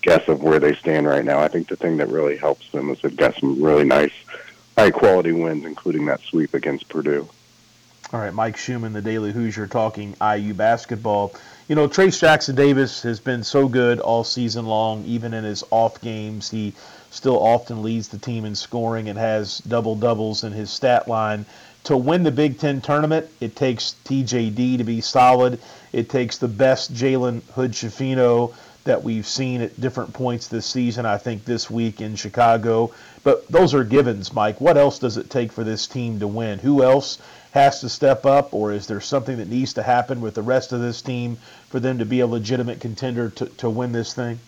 guess 0.00 0.26
of 0.28 0.42
where 0.42 0.58
they 0.58 0.74
stand 0.74 1.06
right 1.06 1.24
now. 1.24 1.38
I 1.38 1.48
think 1.48 1.68
the 1.68 1.76
thing 1.76 1.98
that 1.98 2.08
really 2.08 2.36
helps 2.36 2.70
them 2.70 2.90
is 2.90 3.00
they've 3.00 3.16
got 3.16 3.36
some 3.36 3.62
really 3.62 3.84
nice 3.84 4.12
high 4.82 4.90
quality 4.90 5.30
wins, 5.30 5.64
including 5.64 6.06
that 6.06 6.20
sweep 6.22 6.54
against 6.54 6.88
Purdue. 6.88 7.28
All 8.12 8.18
right, 8.18 8.34
Mike 8.34 8.56
Schumann, 8.56 8.92
the 8.92 9.00
Daily 9.00 9.30
Hoosier, 9.30 9.68
talking 9.68 10.16
IU 10.20 10.54
basketball. 10.54 11.32
You 11.68 11.76
know, 11.76 11.86
Trayce 11.86 12.18
Jackson 12.18 12.56
Davis 12.56 13.00
has 13.02 13.20
been 13.20 13.44
so 13.44 13.68
good 13.68 14.00
all 14.00 14.24
season 14.24 14.66
long, 14.66 15.04
even 15.04 15.34
in 15.34 15.44
his 15.44 15.62
off 15.70 16.00
games. 16.00 16.50
He 16.50 16.74
still 17.10 17.38
often 17.38 17.82
leads 17.82 18.08
the 18.08 18.18
team 18.18 18.44
in 18.44 18.56
scoring 18.56 19.08
and 19.08 19.16
has 19.16 19.58
double 19.58 19.94
doubles 19.94 20.42
in 20.42 20.52
his 20.52 20.68
stat 20.70 21.06
line. 21.06 21.46
To 21.84 21.96
win 21.96 22.24
the 22.24 22.32
Big 22.32 22.58
Ten 22.58 22.80
tournament, 22.80 23.28
it 23.40 23.54
takes 23.54 23.94
TJD 24.04 24.78
to 24.78 24.84
be 24.84 25.00
solid. 25.00 25.60
It 25.92 26.08
takes 26.08 26.38
the 26.38 26.48
best 26.48 26.92
Jalen 26.92 27.42
Hood 27.54 27.70
Schifino 27.70 28.52
that 28.84 29.02
we've 29.02 29.26
seen 29.26 29.60
at 29.60 29.80
different 29.80 30.12
points 30.12 30.48
this 30.48 30.66
season. 30.66 31.06
I 31.06 31.18
think 31.18 31.44
this 31.44 31.70
week 31.70 32.00
in 32.00 32.16
Chicago. 32.16 32.92
But 33.24 33.46
those 33.48 33.74
are 33.74 33.84
givens, 33.84 34.32
Mike. 34.32 34.60
What 34.60 34.76
else 34.76 34.98
does 34.98 35.16
it 35.16 35.30
take 35.30 35.52
for 35.52 35.64
this 35.64 35.86
team 35.86 36.18
to 36.20 36.26
win? 36.26 36.58
Who 36.58 36.82
else 36.82 37.18
has 37.52 37.80
to 37.80 37.88
step 37.88 38.24
up, 38.24 38.54
or 38.54 38.72
is 38.72 38.86
there 38.86 39.00
something 39.00 39.36
that 39.36 39.48
needs 39.48 39.74
to 39.74 39.82
happen 39.82 40.20
with 40.20 40.34
the 40.34 40.42
rest 40.42 40.72
of 40.72 40.80
this 40.80 41.02
team 41.02 41.36
for 41.68 41.80
them 41.80 41.98
to 41.98 42.04
be 42.06 42.20
a 42.20 42.26
legitimate 42.26 42.80
contender 42.80 43.28
to, 43.30 43.46
to 43.46 43.68
win 43.68 43.92
this 43.92 44.14
thing? 44.14 44.38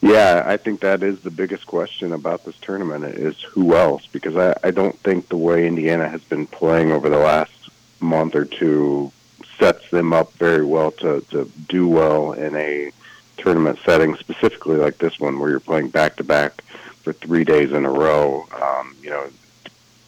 Yeah, 0.00 0.44
I 0.46 0.56
think 0.56 0.80
that 0.80 1.02
is 1.02 1.20
the 1.20 1.30
biggest 1.30 1.66
question 1.66 2.12
about 2.12 2.44
this 2.44 2.56
tournament 2.58 3.04
is 3.04 3.40
who 3.42 3.74
else, 3.74 4.06
because 4.06 4.36
I, 4.36 4.56
I 4.64 4.70
don't 4.70 4.98
think 5.00 5.28
the 5.28 5.36
way 5.36 5.66
Indiana 5.66 6.08
has 6.08 6.22
been 6.22 6.46
playing 6.46 6.92
over 6.92 7.08
the 7.08 7.18
last 7.18 7.52
month 8.00 8.34
or 8.34 8.44
two 8.44 9.12
sets 9.58 9.90
them 9.90 10.12
up 10.12 10.32
very 10.34 10.64
well 10.64 10.90
to, 10.92 11.20
to 11.30 11.50
do 11.68 11.88
well 11.88 12.32
in 12.32 12.54
a 12.56 12.90
tournament 13.36 13.78
setting, 13.84 14.14
specifically 14.16 14.76
like 14.76 14.98
this 14.98 15.18
one 15.18 15.38
where 15.38 15.50
you're 15.50 15.60
playing 15.60 15.88
back 15.88 16.16
to 16.16 16.24
back 16.24 16.62
for 17.02 17.12
three 17.12 17.44
days 17.44 17.72
in 17.72 17.84
a 17.84 17.90
row. 17.90 18.46
Um, 18.60 18.96
you 19.02 19.10
know, 19.10 19.28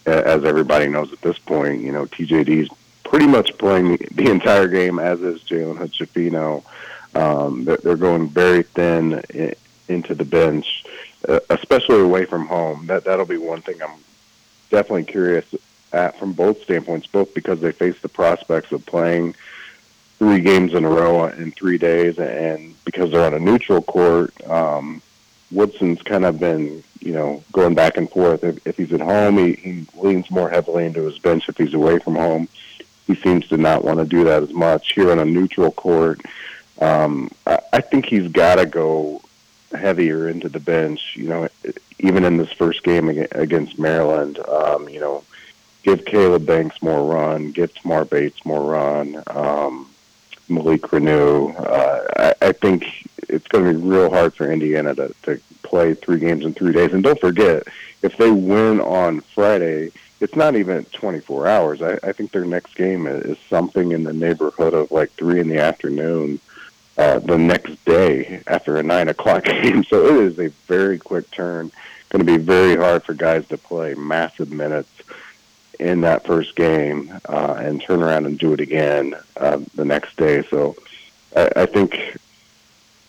as 0.07 0.45
everybody 0.45 0.89
knows 0.89 1.13
at 1.13 1.21
this 1.21 1.39
point, 1.39 1.83
you 1.83 1.93
know, 1.93 2.07
TJD's 2.07 2.71
pretty 3.05 3.27
much 3.27 3.57
playing 3.59 3.97
the, 4.13 4.31
entire 4.31 4.69
game, 4.69 4.99
as 4.99 5.21
is 5.21 5.43
Jalen 5.43 5.77
Hood 5.79 5.93
Schifino. 5.93 6.65
Um, 7.15 7.65
they're, 7.65 7.79
they're 7.79 7.97
going 7.97 8.29
very 8.29 8.63
thin 8.63 9.23
into 9.89 10.15
the 10.15 10.25
bench, 10.25 10.85
uh, 11.29 11.41
especially 11.51 12.01
away 12.01 12.25
from 12.25 12.47
home. 12.47 12.87
That 12.87 13.05
that'll 13.05 13.27
be 13.27 13.37
one 13.37 13.63
thing 13.63 13.83
I'm 13.83 13.99
definitely 14.71 15.05
curious 15.05 15.45
at 15.93 16.19
from 16.19 16.33
both 16.33 16.63
standpoints, 16.63 17.07
both 17.07 17.35
because 17.35 17.61
they 17.61 17.73
face 17.73 17.99
the 18.01 18.09
prospects 18.09 18.73
of 18.73 18.85
playing 18.87 19.35
three 20.19 20.41
games 20.41 20.75
in 20.75 20.85
a 20.85 20.89
row 20.89 21.25
in 21.27 21.51
three 21.53 21.79
days, 21.79 22.19
and 22.19 22.75
because 22.85 23.11
they're 23.11 23.25
on 23.25 23.35
a 23.35 23.41
neutral 23.41 23.83
court. 23.83 24.35
Um, 24.49 25.03
Woodson's 25.51 26.03
kind 26.03 26.25
of 26.25 26.39
been, 26.39 26.85
you 27.01 27.13
know, 27.13 27.43
going 27.53 27.75
back 27.75 27.97
and 27.97 28.09
forth. 28.09 28.45
If, 28.45 28.65
if 28.67 28.77
he's 28.77 28.93
at 28.93 29.01
home, 29.01 29.37
he, 29.37 29.55
he 29.55 29.87
leans 29.97 30.31
more 30.31 30.49
heavily 30.49 30.85
into 30.87 31.03
his 31.03 31.19
bench. 31.19 31.49
If 31.49 31.57
he's 31.57 31.75
away 31.75 31.99
from 31.99 32.15
home, 32.15 32.49
he 33.07 33.17
seems 33.17 33.49
to 33.49 33.57
not 33.57 33.85
want 33.85 33.99
to 33.99 34.05
do 34.05 34.25
that 34.25 34.43
as 34.43 34.53
much. 34.53 34.93
Here 34.93 35.11
on 35.11 35.19
a 35.19 35.25
neutral 35.25 35.73
court, 35.73 36.21
um, 36.81 37.31
I, 37.47 37.59
I 37.73 37.81
think 37.81 38.07
he's 38.07 38.31
got 38.31 38.57
to 38.57 38.67
go 38.67 39.23
heavier 39.73 40.29
into 40.29 40.49
the 40.49 40.61
bench. 40.61 41.15
You 41.17 41.29
know, 41.29 41.49
even 41.99 42.25
in 42.25 42.37
this 42.37 42.53
first 42.53 42.83
game 42.85 43.09
against 43.09 43.79
Maryland, 43.79 44.39
um, 44.47 44.89
you 44.89 45.01
know, 45.01 45.25
give 45.83 46.05
Kaleb 46.05 46.47
Banks 46.47 46.83
more 46.83 47.05
run, 47.05 47.53
give 47.53 47.75
Tamar 47.75 48.05
Bates 48.05 48.45
more 48.45 48.63
run, 48.63 49.23
um, 49.29 49.91
Malik 50.49 50.83
Reneau. 50.83 51.55
Uh, 51.59 52.33
I, 52.41 52.49
I 52.49 52.53
think 52.53 53.07
it's 53.29 53.47
going 53.49 53.65
to 53.65 53.79
be 53.79 53.87
real 53.87 54.11
hard 54.11 54.35
for 54.35 54.51
Indiana 54.51 54.95
to, 54.95 55.15
to 55.23 55.41
play 55.63 55.95
three 55.95 56.19
games 56.19 56.45
in 56.45 56.53
three 56.53 56.73
days. 56.73 56.93
And 56.93 57.03
don't 57.03 57.21
forget, 57.21 57.65
if 58.03 58.17
they 58.17 58.31
win 58.31 58.81
on 58.81 59.21
Friday, 59.21 59.93
it's 60.21 60.37
not 60.37 60.57
even 60.57 60.85
24 60.87 61.47
hours. 61.47 61.83
I, 61.83 61.99
I 62.03 62.13
think 62.13 62.33
their 62.33 62.45
next 62.45 62.75
game 62.75 63.07
is 63.07 63.39
something 63.49 63.93
in 63.93 64.05
the 64.05 64.13
neighborhood 64.13 64.75
of 64.75 64.91
like 64.91 65.11
three 65.13 65.41
in 65.41 65.49
the 65.49 65.59
afternoon. 65.59 66.41
Uh, 66.99 67.19
the 67.19 67.39
next 67.39 67.83
day 67.87 68.43
after 68.47 68.77
a 68.77 68.83
nine 68.83 69.09
o'clock 69.15 69.45
game, 69.45 69.83
so 69.85 70.05
it 70.07 70.25
is 70.25 70.39
a 70.39 70.49
very 70.67 70.99
quick 70.99 71.31
turn. 71.31 71.71
going 72.11 72.27
to 72.27 72.31
be 72.31 72.37
very 72.37 72.77
hard 72.77 73.03
for 73.03 73.15
guys 73.15 73.47
to 73.49 73.57
play 73.57 73.95
massive 73.95 74.51
minutes 74.51 74.91
in 75.81 76.03
that 76.03 76.25
first 76.25 76.55
game 76.55 77.13
uh, 77.29 77.57
and 77.59 77.81
turn 77.81 78.03
around 78.03 78.27
and 78.27 78.39
do 78.39 78.53
it 78.53 78.61
again 78.61 79.15
uh, 79.37 79.59
the 79.75 79.85
next 79.85 80.17
day. 80.17 80.43
So 80.51 80.77
I, 81.35 81.51
I 81.57 81.67
think 81.67 81.99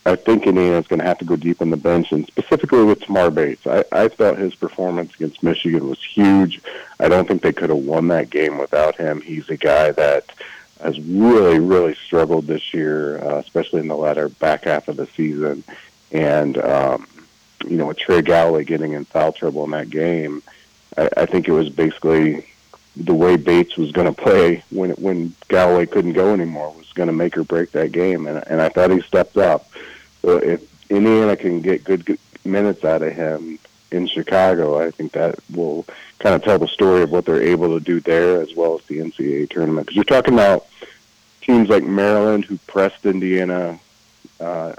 I 0.05 0.15
think 0.15 0.47
Indiana's 0.47 0.87
going 0.87 0.99
to 0.99 1.05
have 1.05 1.19
to 1.19 1.25
go 1.25 1.35
deep 1.35 1.61
in 1.61 1.69
the 1.69 1.77
bench, 1.77 2.11
and 2.11 2.25
specifically 2.25 2.83
with 2.83 3.01
Tamar 3.01 3.29
Bates. 3.29 3.67
I, 3.67 3.83
I 3.91 4.07
his 4.35 4.55
performance 4.55 5.13
against 5.13 5.43
Michigan 5.43 5.87
was 5.87 6.03
huge. 6.03 6.61
I 6.99 7.07
don't 7.07 7.27
think 7.27 7.43
they 7.43 7.53
could 7.53 7.69
have 7.69 7.77
won 7.77 8.07
that 8.07 8.31
game 8.31 8.57
without 8.57 8.95
him. 8.95 9.21
He's 9.21 9.49
a 9.49 9.57
guy 9.57 9.91
that 9.91 10.31
has 10.81 10.99
really, 10.99 11.59
really 11.59 11.93
struggled 11.93 12.47
this 12.47 12.73
year, 12.73 13.23
uh, 13.23 13.37
especially 13.37 13.81
in 13.81 13.87
the 13.87 13.95
latter 13.95 14.29
back 14.29 14.63
half 14.63 14.87
of 14.87 14.97
the 14.97 15.05
season. 15.05 15.63
And, 16.11 16.57
um, 16.57 17.07
you 17.67 17.77
know, 17.77 17.85
with 17.85 17.97
Trey 17.97 18.23
Galloway 18.23 18.63
getting 18.63 18.93
in 18.93 19.05
foul 19.05 19.33
trouble 19.33 19.63
in 19.65 19.71
that 19.71 19.91
game, 19.91 20.41
I, 20.97 21.09
I 21.15 21.25
think 21.27 21.47
it 21.47 21.51
was 21.51 21.69
basically 21.69 22.47
the 22.95 23.13
way 23.13 23.37
Bates 23.37 23.77
was 23.77 23.91
going 23.91 24.13
to 24.13 24.21
play 24.21 24.63
when 24.69 24.91
when 24.91 25.33
Galloway 25.47 25.85
couldn't 25.85 26.13
go 26.13 26.33
anymore 26.33 26.73
was 26.77 26.91
going 26.93 27.07
to 27.07 27.13
make 27.13 27.37
or 27.37 27.43
break 27.43 27.71
that 27.71 27.91
game, 27.91 28.27
and 28.27 28.43
and 28.47 28.61
I 28.61 28.69
thought 28.69 28.91
he 28.91 29.01
stepped 29.01 29.37
up. 29.37 29.69
So 30.21 30.37
if 30.37 30.61
Indiana 30.91 31.35
can 31.35 31.61
get 31.61 31.83
good, 31.83 32.05
good 32.05 32.19
minutes 32.43 32.83
out 32.83 33.01
of 33.01 33.13
him 33.13 33.59
in 33.91 34.07
Chicago, 34.07 34.79
I 34.79 34.91
think 34.91 35.13
that 35.13 35.39
will 35.53 35.85
kind 36.19 36.35
of 36.35 36.43
tell 36.43 36.59
the 36.59 36.67
story 36.67 37.01
of 37.01 37.11
what 37.11 37.25
they're 37.25 37.41
able 37.41 37.77
to 37.77 37.83
do 37.83 37.99
there 37.99 38.41
as 38.41 38.55
well 38.55 38.75
as 38.75 38.85
the 38.85 38.99
NCAA 38.99 39.49
tournament. 39.49 39.87
Because 39.87 39.95
you're 39.95 40.03
talking 40.03 40.33
about 40.33 40.67
teams 41.41 41.69
like 41.69 41.83
Maryland 41.83 42.45
who 42.45 42.57
pressed 42.67 43.05
Indiana 43.05 43.79
uh, 44.39 44.73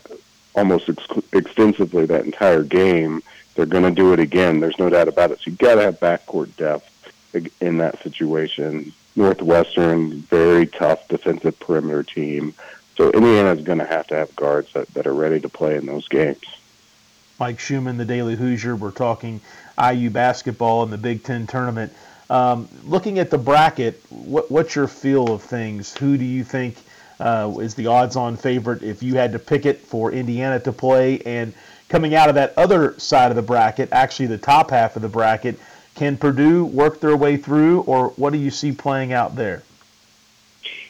almost 0.55 0.89
ex- 0.89 1.27
extensively 1.33 2.07
that 2.07 2.25
entire 2.25 2.63
game. 2.63 3.23
They're 3.55 3.67
going 3.67 3.85
to 3.85 3.91
do 3.91 4.13
it 4.13 4.21
again. 4.21 4.61
There's 4.61 4.79
no 4.79 4.91
doubt 4.91 5.09
about 5.09 5.31
it. 5.31 5.41
So 5.41 5.51
you 5.51 5.57
got 5.57 5.75
to 5.75 5.83
have 5.83 6.01
backcourt 6.01 6.57
depth 6.57 6.92
in 7.61 7.79
that 7.79 8.03
situation. 8.03 8.93
Northwestern, 9.17 10.21
very 10.23 10.67
tough 10.67 11.07
defensive 11.09 11.59
perimeter 11.61 12.03
team. 12.03 12.55
So 12.97 13.11
Indiana 13.11 13.53
is 13.53 13.65
going 13.65 13.79
to 13.79 13.85
have 13.85 14.07
to 14.09 14.17
have 14.17 14.35
guards 14.37 14.73
that, 14.73 14.89
that 14.95 15.07
are 15.07 15.15
ready 15.15 15.41
to 15.41 15.49
play 15.49 15.77
in 15.77 15.87
those 15.87 16.09
games. 16.09 16.45
Mike 17.39 17.59
Schumann, 17.59 17.97
the 17.97 18.05
Daily 18.05 18.37
Hoosier. 18.37 18.77
We're 18.77 18.91
talking 18.91 19.41
IU 19.83 20.11
basketball 20.11 20.83
in 20.85 20.91
the 20.91 20.99
Big 20.99 21.25
Ten 21.25 21.47
tournament. 21.47 21.93
Um, 22.31 22.69
looking 22.85 23.19
at 23.19 23.31
the 23.31 23.39
bracket, 23.39 24.01
what, 24.11 24.51
what's 24.51 24.75
your 24.75 24.87
feel 24.87 25.33
of 25.33 25.43
things? 25.43 25.97
Who 25.97 26.17
do 26.17 26.25
you 26.25 26.45
think 26.45 26.77
uh, 27.21 27.53
is 27.61 27.75
the 27.75 27.89
odds-on 27.89 28.37
favorite 28.37 28.83
if 28.83 29.03
you 29.03 29.17
had 29.17 29.33
to 29.33 29.39
pick 29.39 29.67
it 29.67 29.81
for 29.81 30.13
Indiana 30.13 30.61
to 30.61 30.73
play? 30.73 31.21
And 31.21 31.53
coming 31.89 32.15
out 32.15 32.29
of 32.29 32.35
that 32.37 32.57
other 32.57 32.99
side 32.99 33.31
of 33.31 33.37
the 33.37 33.43
bracket, 33.43 33.91
actually 33.93 34.27
the 34.27 34.39
top 34.39 34.71
half 34.71 34.97
of 34.97 35.03
the 35.03 35.09
bracket, 35.09 35.59
can 35.95 36.17
Purdue 36.17 36.65
work 36.65 37.01
their 37.01 37.17
way 37.17 37.37
through, 37.37 37.83
or 37.83 38.09
what 38.11 38.33
do 38.33 38.39
you 38.39 38.51
see 38.51 38.73
playing 38.73 39.13
out 39.13 39.37
there? 39.37 39.63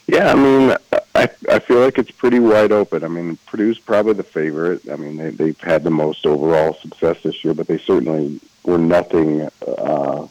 Yeah, 0.07 0.33
I 0.33 0.35
mean, 0.35 0.77
I 1.15 1.29
I 1.49 1.59
feel 1.59 1.81
like 1.81 1.99
it's 1.99 2.11
pretty 2.11 2.41
wide 2.41 2.73
open. 2.73 3.05
I 3.05 3.09
mean, 3.09 3.39
Purdue's 3.47 3.79
probably 3.79 4.15
the 4.15 4.23
favorite. 4.23 4.89
I 4.91 4.97
mean, 4.97 5.17
they 5.17 5.31
they've 5.31 5.61
had 5.61 5.85
the 5.85 5.91
most 5.91 6.27
overall 6.27 6.75
success 6.75 7.23
this 7.23 7.45
year, 7.45 7.55
but 7.55 7.67
they 7.67 7.79
certainly 7.79 8.41
were 8.65 8.79
nothing 8.79 9.49
uh, 9.67 10.27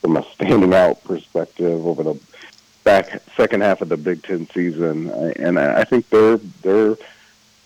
from 0.00 0.16
a 0.16 0.22
standing 0.32 0.74
out 0.74 1.02
perspective 1.04 1.86
over 1.86 2.02
the 2.02 2.20
back 2.84 3.22
second 3.36 3.60
half 3.60 3.82
of 3.82 3.88
the 3.88 3.96
Big 3.96 4.22
Ten 4.22 4.48
season, 4.48 5.10
and 5.10 5.58
I 5.58 5.84
think 5.84 6.08
their 6.08 6.38
their 6.62 6.96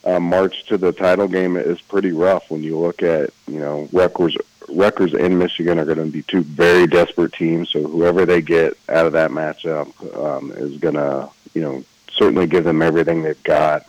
uh, 0.04 0.20
march 0.20 0.66
to 0.66 0.76
the 0.76 0.92
title 0.92 1.28
game 1.28 1.56
is 1.56 1.80
pretty 1.80 2.12
rough 2.12 2.50
when 2.50 2.62
you 2.62 2.78
look 2.78 3.02
at 3.02 3.30
you 3.46 3.58
know 3.58 3.88
Rutgers 3.92 4.36
Rutgers 4.68 5.14
and 5.14 5.38
Michigan 5.38 5.78
are 5.78 5.84
going 5.84 5.98
to 5.98 6.06
be 6.06 6.22
two 6.22 6.42
very 6.42 6.86
desperate 6.86 7.32
teams. 7.32 7.70
So 7.70 7.82
whoever 7.82 8.26
they 8.26 8.40
get 8.40 8.76
out 8.88 9.06
of 9.06 9.12
that 9.12 9.30
matchup 9.30 10.16
um, 10.16 10.52
is 10.52 10.78
going 10.78 10.94
to, 10.94 11.28
you 11.54 11.62
know, 11.62 11.84
certainly 12.12 12.46
give 12.46 12.64
them 12.64 12.82
everything 12.82 13.22
they've 13.22 13.42
got. 13.42 13.86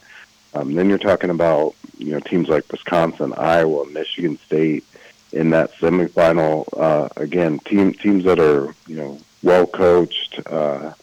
Um, 0.53 0.73
then 0.73 0.89
you're 0.89 0.97
talking 0.97 1.29
about, 1.29 1.75
you 1.97 2.11
know, 2.11 2.19
teams 2.19 2.47
like 2.47 2.71
Wisconsin, 2.71 3.33
Iowa, 3.33 3.85
Michigan 3.89 4.37
State 4.45 4.85
in 5.31 5.49
that 5.51 5.73
semifinal. 5.73 6.65
Uh, 6.77 7.09
again, 7.17 7.59
team 7.59 7.93
teams 7.93 8.23
that 8.23 8.39
are, 8.39 8.73
you 8.87 8.95
know, 8.95 9.19
well 9.43 9.67
coached. 9.67 10.39
Uh, 10.45 10.93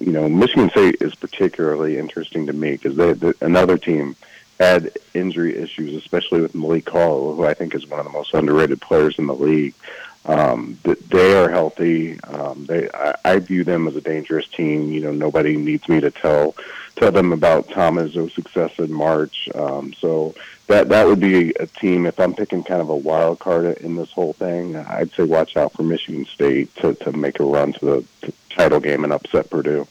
you 0.00 0.12
know, 0.12 0.28
Michigan 0.28 0.70
State 0.70 0.96
is 1.00 1.14
particularly 1.14 1.98
interesting 1.98 2.46
to 2.46 2.52
me 2.52 2.72
because 2.72 2.96
they, 2.96 3.12
they 3.12 3.32
another 3.40 3.78
team 3.78 4.16
had 4.58 4.96
injury 5.14 5.56
issues, 5.56 5.94
especially 5.94 6.40
with 6.40 6.54
Malik 6.54 6.88
Hall, 6.88 7.34
who 7.34 7.44
I 7.44 7.54
think 7.54 7.74
is 7.74 7.86
one 7.86 8.00
of 8.00 8.06
the 8.06 8.12
most 8.12 8.34
underrated 8.34 8.80
players 8.80 9.18
in 9.18 9.26
the 9.26 9.34
league. 9.34 9.74
Um, 10.26 10.78
they 10.82 11.36
are 11.36 11.50
healthy. 11.50 12.18
Um, 12.22 12.64
they, 12.64 12.88
I, 12.94 13.14
I 13.24 13.38
view 13.40 13.62
them 13.62 13.86
as 13.86 13.96
a 13.96 14.00
dangerous 14.00 14.48
team. 14.48 14.90
You 14.90 15.00
know, 15.00 15.12
nobody 15.12 15.56
needs 15.56 15.88
me 15.88 16.00
to 16.00 16.10
tell 16.10 16.54
tell 16.96 17.12
them 17.12 17.32
about 17.32 17.68
Tom 17.70 17.96
Izzo's 17.96 18.32
success 18.32 18.78
in 18.78 18.92
March. 18.92 19.48
Um, 19.54 19.92
so 19.92 20.34
that 20.68 20.88
that 20.88 21.06
would 21.06 21.20
be 21.20 21.50
a 21.50 21.66
team. 21.66 22.06
If 22.06 22.18
I'm 22.18 22.34
picking 22.34 22.62
kind 22.62 22.80
of 22.80 22.88
a 22.88 22.96
wild 22.96 23.38
card 23.38 23.76
in 23.78 23.96
this 23.96 24.12
whole 24.12 24.32
thing, 24.32 24.76
I'd 24.76 25.12
say 25.12 25.24
watch 25.24 25.56
out 25.56 25.72
for 25.72 25.82
Michigan 25.82 26.24
State 26.24 26.74
to 26.76 26.94
to 26.94 27.12
make 27.12 27.38
a 27.38 27.44
run 27.44 27.74
to 27.74 27.84
the 27.84 28.04
to 28.22 28.32
title 28.48 28.80
game 28.80 29.04
and 29.04 29.12
upset 29.12 29.50
Purdue. 29.50 29.86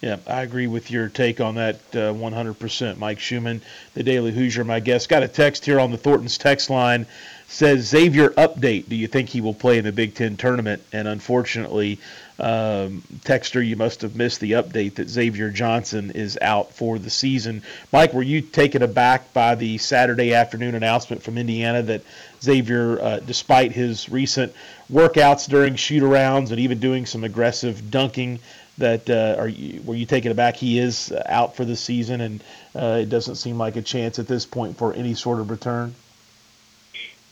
Yeah, 0.00 0.18
I 0.28 0.42
agree 0.42 0.68
with 0.68 0.92
your 0.92 1.08
take 1.08 1.40
on 1.40 1.56
that 1.56 1.76
uh, 1.92 2.14
100%. 2.14 2.98
Mike 2.98 3.18
Schumann, 3.18 3.60
the 3.94 4.04
Daily 4.04 4.30
Hoosier, 4.30 4.62
my 4.62 4.78
guest. 4.78 5.08
Got 5.08 5.24
a 5.24 5.28
text 5.28 5.64
here 5.64 5.80
on 5.80 5.90
the 5.90 5.96
Thornton's 5.96 6.38
text 6.38 6.70
line. 6.70 7.06
Says 7.48 7.86
Xavier 7.86 8.30
update. 8.30 8.88
Do 8.88 8.94
you 8.94 9.08
think 9.08 9.28
he 9.28 9.40
will 9.40 9.54
play 9.54 9.78
in 9.78 9.84
the 9.84 9.90
Big 9.90 10.14
Ten 10.14 10.36
tournament? 10.36 10.82
And 10.92 11.08
unfortunately, 11.08 11.98
um, 12.38 13.02
Texter, 13.24 13.66
you 13.66 13.74
must 13.74 14.02
have 14.02 14.14
missed 14.14 14.38
the 14.38 14.52
update 14.52 14.96
that 14.96 15.08
Xavier 15.08 15.50
Johnson 15.50 16.12
is 16.12 16.38
out 16.40 16.72
for 16.72 17.00
the 17.00 17.10
season. 17.10 17.62
Mike, 17.90 18.12
were 18.12 18.22
you 18.22 18.40
taken 18.40 18.82
aback 18.82 19.32
by 19.32 19.56
the 19.56 19.78
Saturday 19.78 20.32
afternoon 20.32 20.76
announcement 20.76 21.24
from 21.24 21.38
Indiana 21.38 21.82
that 21.82 22.02
Xavier, 22.40 23.00
uh, 23.00 23.20
despite 23.20 23.72
his 23.72 24.08
recent 24.08 24.52
workouts 24.92 25.48
during 25.48 25.74
shoot 25.74 26.04
arounds 26.04 26.50
and 26.50 26.60
even 26.60 26.78
doing 26.78 27.06
some 27.06 27.24
aggressive 27.24 27.90
dunking, 27.90 28.38
that 28.78 29.10
uh, 29.10 29.36
are 29.38 29.48
you, 29.48 29.82
were 29.82 29.94
you 29.94 30.06
taken 30.06 30.32
aback? 30.32 30.56
He 30.56 30.78
is 30.78 31.12
uh, 31.12 31.22
out 31.26 31.56
for 31.56 31.64
the 31.64 31.76
season, 31.76 32.20
and 32.20 32.44
uh, 32.74 32.98
it 33.02 33.08
doesn't 33.08 33.36
seem 33.36 33.58
like 33.58 33.76
a 33.76 33.82
chance 33.82 34.18
at 34.18 34.26
this 34.26 34.46
point 34.46 34.76
for 34.76 34.92
any 34.94 35.14
sort 35.14 35.40
of 35.40 35.50
return. 35.50 35.94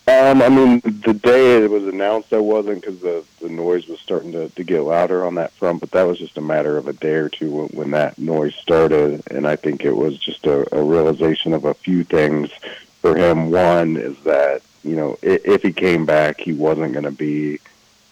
Um, 0.09 0.41
I 0.41 0.49
mean, 0.49 0.81
the 0.85 1.15
day 1.15 1.65
it 1.65 1.71
was 1.71 1.85
announced, 1.85 2.33
I 2.33 2.39
wasn't 2.39 2.81
because 2.81 3.01
the 3.01 3.25
the 3.41 3.49
noise 3.49 3.89
was 3.89 3.99
starting 3.99 4.31
to 4.33 4.49
to 4.51 4.63
get 4.63 4.83
louder 4.83 5.25
on 5.27 5.35
that 5.35 5.51
front. 5.53 5.81
But 5.81 5.91
that 5.93 6.05
was 6.05 6.19
just 6.19 6.39
a 6.39 6.41
matter 6.41 6.77
of 6.77 6.87
a 6.87 6.93
day 6.93 7.15
or 7.15 7.29
two 7.29 7.51
when, 7.51 7.69
when 7.69 7.91
that 7.91 8.17
noise 8.17 8.55
started, 8.55 9.23
and 9.33 9.49
I 9.49 9.57
think 9.57 9.85
it 9.85 9.97
was 9.97 10.17
just 10.17 10.47
a, 10.47 10.77
a 10.77 10.81
realization 10.81 11.53
of 11.55 11.65
a 11.65 11.75
few 11.75 12.05
things 12.05 12.53
for 13.01 13.17
him. 13.17 13.51
One 13.51 13.97
is 13.97 14.17
that 14.21 14.63
you 14.85 14.95
know 14.95 15.19
if, 15.23 15.45
if 15.45 15.63
he 15.63 15.73
came 15.73 16.07
back, 16.07 16.41
he 16.41 16.53
wasn't 16.53 16.93
going 16.93 17.05
to 17.05 17.11
be 17.11 17.59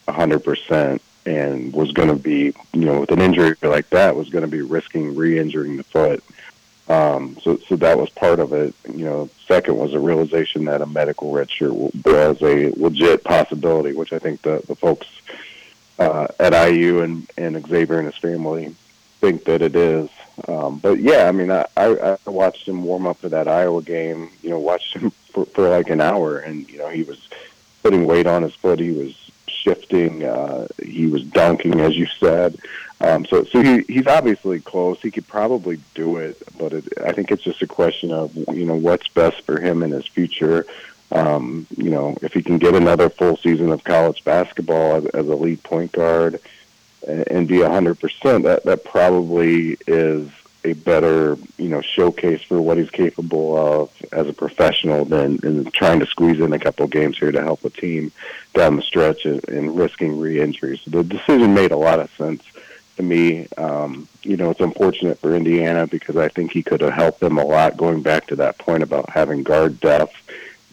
a 0.09 0.11
hundred 0.11 0.39
percent 0.39 1.01
and 1.25 1.73
was 1.73 1.91
going 1.91 2.09
to 2.09 2.15
be, 2.15 2.53
you 2.73 2.85
know, 2.85 3.01
with 3.01 3.11
an 3.11 3.21
injury 3.21 3.55
like 3.61 3.89
that, 3.89 4.15
was 4.15 4.29
going 4.29 4.43
to 4.43 4.51
be 4.51 4.61
risking 4.61 5.15
re-injuring 5.15 5.77
the 5.77 5.83
foot. 5.83 6.23
Um, 6.87 7.37
so, 7.41 7.57
so 7.57 7.75
that 7.77 7.97
was 7.97 8.09
part 8.09 8.39
of 8.39 8.53
it. 8.53 8.75
You 8.87 9.05
know, 9.05 9.29
second 9.47 9.77
was 9.77 9.93
a 9.93 9.99
realization 9.99 10.65
that 10.65 10.81
a 10.81 10.85
medical 10.85 11.31
redshirt 11.31 11.73
was 11.73 12.41
a 12.43 12.71
legit 12.79 13.23
possibility, 13.23 13.93
which 13.93 14.13
I 14.13 14.19
think 14.19 14.43
the 14.43 14.63
the 14.67 14.75
folks 14.75 15.07
uh, 15.97 16.27
at 16.39 16.53
IU 16.53 17.01
and 17.01 17.29
and 17.37 17.67
Xavier 17.67 17.97
and 17.97 18.05
his 18.05 18.17
family 18.17 18.75
think 19.19 19.45
that 19.45 19.61
it 19.61 19.75
is. 19.75 20.09
Um, 20.47 20.79
but 20.79 20.99
yeah, 20.99 21.27
I 21.27 21.31
mean, 21.31 21.49
I, 21.49 21.65
I, 21.77 22.17
I 22.25 22.29
watched 22.29 22.67
him 22.67 22.83
warm 22.83 23.07
up 23.07 23.17
for 23.17 23.29
that 23.29 23.47
Iowa 23.47 23.81
game. 23.81 24.29
You 24.43 24.51
know, 24.51 24.59
watched 24.59 24.95
him 24.95 25.09
for, 25.31 25.45
for 25.45 25.69
like 25.69 25.89
an 25.89 26.01
hour, 26.01 26.37
and 26.37 26.69
you 26.69 26.77
know, 26.77 26.89
he 26.89 27.03
was 27.03 27.27
putting 27.81 28.05
weight 28.05 28.27
on 28.27 28.43
his 28.43 28.53
foot. 28.53 28.79
He 28.79 28.91
was 28.91 29.24
shifting. 29.65 30.23
Uh, 30.23 30.67
he 30.81 31.07
was 31.07 31.23
dunking, 31.23 31.79
as 31.79 31.97
you 31.97 32.05
said. 32.05 32.57
Um, 33.01 33.25
so, 33.25 33.43
so 33.43 33.61
he, 33.61 33.81
he's 33.81 34.07
obviously 34.07 34.59
close. 34.61 35.01
He 35.01 35.11
could 35.11 35.27
probably 35.27 35.79
do 35.95 36.17
it, 36.17 36.41
but 36.57 36.71
it, 36.71 36.85
I 37.03 37.11
think 37.11 37.31
it's 37.31 37.43
just 37.43 37.61
a 37.61 37.67
question 37.67 38.11
of 38.11 38.35
you 38.53 38.65
know 38.65 38.75
what's 38.75 39.07
best 39.09 39.41
for 39.41 39.59
him 39.59 39.83
in 39.83 39.91
his 39.91 40.07
future. 40.07 40.65
Um, 41.11 41.67
you 41.75 41.89
know, 41.89 42.17
if 42.21 42.33
he 42.33 42.41
can 42.41 42.57
get 42.57 42.73
another 42.73 43.09
full 43.09 43.37
season 43.37 43.71
of 43.71 43.83
college 43.83 44.23
basketball 44.23 44.95
as, 44.95 45.05
as 45.07 45.27
a 45.27 45.35
lead 45.35 45.61
point 45.63 45.91
guard 45.91 46.39
and, 47.07 47.27
and 47.27 47.47
be 47.47 47.61
a 47.61 47.69
hundred 47.69 47.99
percent, 47.99 48.43
that 48.43 48.63
that 48.63 48.85
probably 48.85 49.77
is 49.87 50.29
a 50.65 50.73
better, 50.73 51.37
you 51.57 51.69
know, 51.69 51.81
showcase 51.81 52.41
for 52.41 52.59
what 52.59 52.77
he's 52.77 52.89
capable 52.89 53.55
of 53.55 53.91
as 54.11 54.27
a 54.27 54.33
professional 54.33 55.05
than, 55.05 55.37
than 55.37 55.65
trying 55.71 55.99
to 55.99 56.05
squeeze 56.05 56.39
in 56.39 56.51
a 56.53 56.59
couple 56.59 56.87
games 56.87 57.17
here 57.17 57.31
to 57.31 57.41
help 57.41 57.63
a 57.63 57.69
team 57.69 58.11
down 58.53 58.75
the 58.75 58.81
stretch 58.81 59.25
and, 59.25 59.47
and 59.47 59.77
risking 59.77 60.19
re-injuries. 60.19 60.81
The 60.87 61.03
decision 61.03 61.53
made 61.53 61.71
a 61.71 61.77
lot 61.77 61.99
of 61.99 62.09
sense 62.11 62.43
to 62.97 63.03
me. 63.03 63.47
Um, 63.57 64.07
you 64.23 64.37
know, 64.37 64.49
it's 64.49 64.59
unfortunate 64.59 65.19
for 65.19 65.35
Indiana 65.35 65.87
because 65.87 66.17
I 66.17 66.29
think 66.29 66.51
he 66.51 66.63
could 66.63 66.81
have 66.81 66.93
helped 66.93 67.19
them 67.19 67.37
a 67.37 67.45
lot 67.45 67.77
going 67.77 68.01
back 68.01 68.27
to 68.27 68.35
that 68.37 68.57
point 68.57 68.83
about 68.83 69.09
having 69.09 69.43
guard 69.43 69.79
depth 69.79 70.15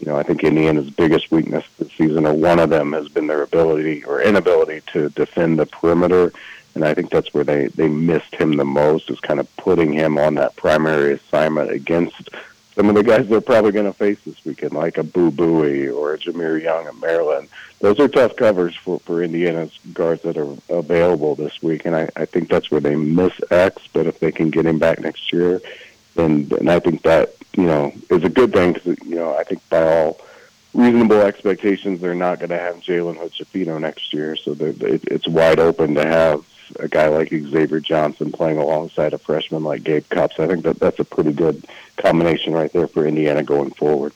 you 0.03 0.11
know, 0.11 0.17
I 0.17 0.23
think 0.23 0.43
Indiana's 0.43 0.89
biggest 0.89 1.31
weakness 1.31 1.63
this 1.79 1.89
season, 1.93 2.25
or 2.25 2.33
one 2.33 2.59
of 2.59 2.69
them, 2.69 2.91
has 2.91 3.07
been 3.07 3.27
their 3.27 3.41
ability 3.41 4.03
or 4.03 4.21
inability 4.21 4.81
to 4.87 5.09
defend 5.11 5.57
the 5.57 5.65
perimeter. 5.65 6.33
And 6.75 6.83
I 6.83 6.93
think 6.93 7.11
that's 7.11 7.33
where 7.33 7.43
they, 7.43 7.67
they 7.67 7.87
missed 7.87 8.33
him 8.35 8.57
the 8.57 8.65
most, 8.65 9.09
is 9.09 9.19
kind 9.19 9.39
of 9.39 9.55
putting 9.57 9.93
him 9.93 10.17
on 10.17 10.35
that 10.35 10.55
primary 10.55 11.13
assignment 11.13 11.71
against 11.71 12.29
some 12.75 12.89
of 12.89 12.95
the 12.95 13.03
guys 13.03 13.27
they're 13.27 13.41
probably 13.41 13.71
going 13.71 13.85
to 13.85 13.93
face 13.93 14.17
this 14.25 14.43
weekend, 14.45 14.73
like 14.73 14.97
a 14.97 15.03
Boo 15.03 15.29
Buie 15.29 15.95
or 15.95 16.13
a 16.13 16.17
Jahmir 16.17 16.61
Young 16.61 16.87
of 16.87 16.99
Maryland. 16.99 17.47
Those 17.79 17.99
are 17.99 18.07
tough 18.07 18.35
covers 18.35 18.75
for, 18.75 18.99
for 18.99 19.21
Indiana's 19.21 19.77
guards 19.93 20.23
that 20.23 20.37
are 20.37 20.55
available 20.69 21.35
this 21.35 21.61
week, 21.61 21.85
and 21.85 21.95
I, 21.95 22.09
I 22.15 22.25
think 22.25 22.49
that's 22.49 22.71
where 22.71 22.81
they 22.81 22.95
miss 22.95 23.33
X. 23.51 23.87
But 23.93 24.07
if 24.07 24.19
they 24.19 24.31
can 24.31 24.49
get 24.49 24.65
him 24.65 24.79
back 24.79 24.99
next 24.99 25.31
year, 25.31 25.61
then, 26.15 26.47
then 26.47 26.67
I 26.67 26.79
think 26.79 27.03
that 27.03 27.35
you 27.55 27.65
know 27.65 27.93
is 28.09 28.23
a 28.23 28.29
good 28.29 28.53
thing 28.53 28.73
because 28.73 28.97
you 29.05 29.15
know 29.15 29.37
I 29.37 29.43
think 29.43 29.67
by 29.69 29.83
all 29.83 30.19
reasonable 30.73 31.21
expectations, 31.21 32.01
they're 32.01 32.15
not 32.15 32.39
going 32.39 32.49
to 32.49 32.57
have 32.57 32.77
Jalen 32.77 33.17
Hood 33.17 33.81
next 33.81 34.13
year, 34.13 34.35
so 34.35 34.53
it, 34.53 35.03
it's 35.05 35.27
wide 35.27 35.59
open 35.59 35.93
to 35.95 36.05
have 36.05 36.43
a 36.79 36.87
guy 36.87 37.07
like 37.07 37.29
Xavier 37.29 37.79
Johnson 37.79 38.31
playing 38.31 38.57
alongside 38.57 39.13
a 39.13 39.17
freshman 39.17 39.63
like 39.63 39.83
Gabe 39.83 40.05
Cupps. 40.09 40.39
I 40.39 40.47
think 40.47 40.63
that 40.63 40.79
that's 40.79 40.99
a 40.99 41.03
pretty 41.03 41.33
good 41.33 41.65
combination 41.97 42.53
right 42.53 42.71
there 42.71 42.87
for 42.87 43.05
Indiana 43.05 43.43
going 43.43 43.71
forward. 43.71 44.13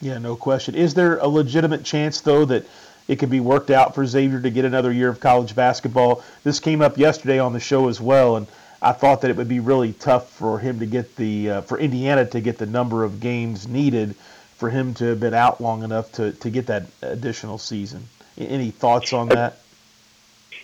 Yeah, 0.00 0.18
no 0.18 0.36
question. 0.36 0.74
Is 0.74 0.94
there 0.94 1.18
a 1.18 1.28
legitimate 1.28 1.84
chance 1.84 2.20
though 2.20 2.44
that 2.46 2.66
it 3.08 3.16
could 3.18 3.30
be 3.30 3.40
worked 3.40 3.70
out 3.70 3.94
for 3.94 4.06
Xavier 4.06 4.40
to 4.40 4.50
get 4.50 4.64
another 4.64 4.92
year 4.92 5.08
of 5.08 5.20
college 5.20 5.54
basketball? 5.54 6.22
This 6.44 6.60
came 6.60 6.80
up 6.80 6.96
yesterday 6.96 7.38
on 7.38 7.52
the 7.52 7.60
show 7.60 7.88
as 7.88 8.00
well, 8.00 8.36
and 8.36 8.46
I 8.80 8.92
thought 8.92 9.20
that 9.20 9.30
it 9.30 9.36
would 9.36 9.48
be 9.48 9.60
really 9.60 9.92
tough 9.92 10.30
for 10.30 10.58
him 10.58 10.78
to 10.78 10.86
get 10.86 11.16
the 11.16 11.50
uh, 11.50 11.60
for 11.62 11.78
Indiana 11.78 12.24
to 12.26 12.40
get 12.40 12.58
the 12.58 12.66
number 12.66 13.04
of 13.04 13.20
games 13.20 13.68
needed 13.68 14.14
for 14.56 14.70
him 14.70 14.94
to 14.94 15.04
have 15.06 15.20
been 15.20 15.34
out 15.34 15.60
long 15.60 15.82
enough 15.82 16.12
to, 16.12 16.32
to 16.32 16.50
get 16.50 16.66
that 16.66 16.86
additional 17.02 17.58
season. 17.58 18.06
Any 18.38 18.70
thoughts 18.70 19.12
on 19.12 19.28
that? 19.30 19.58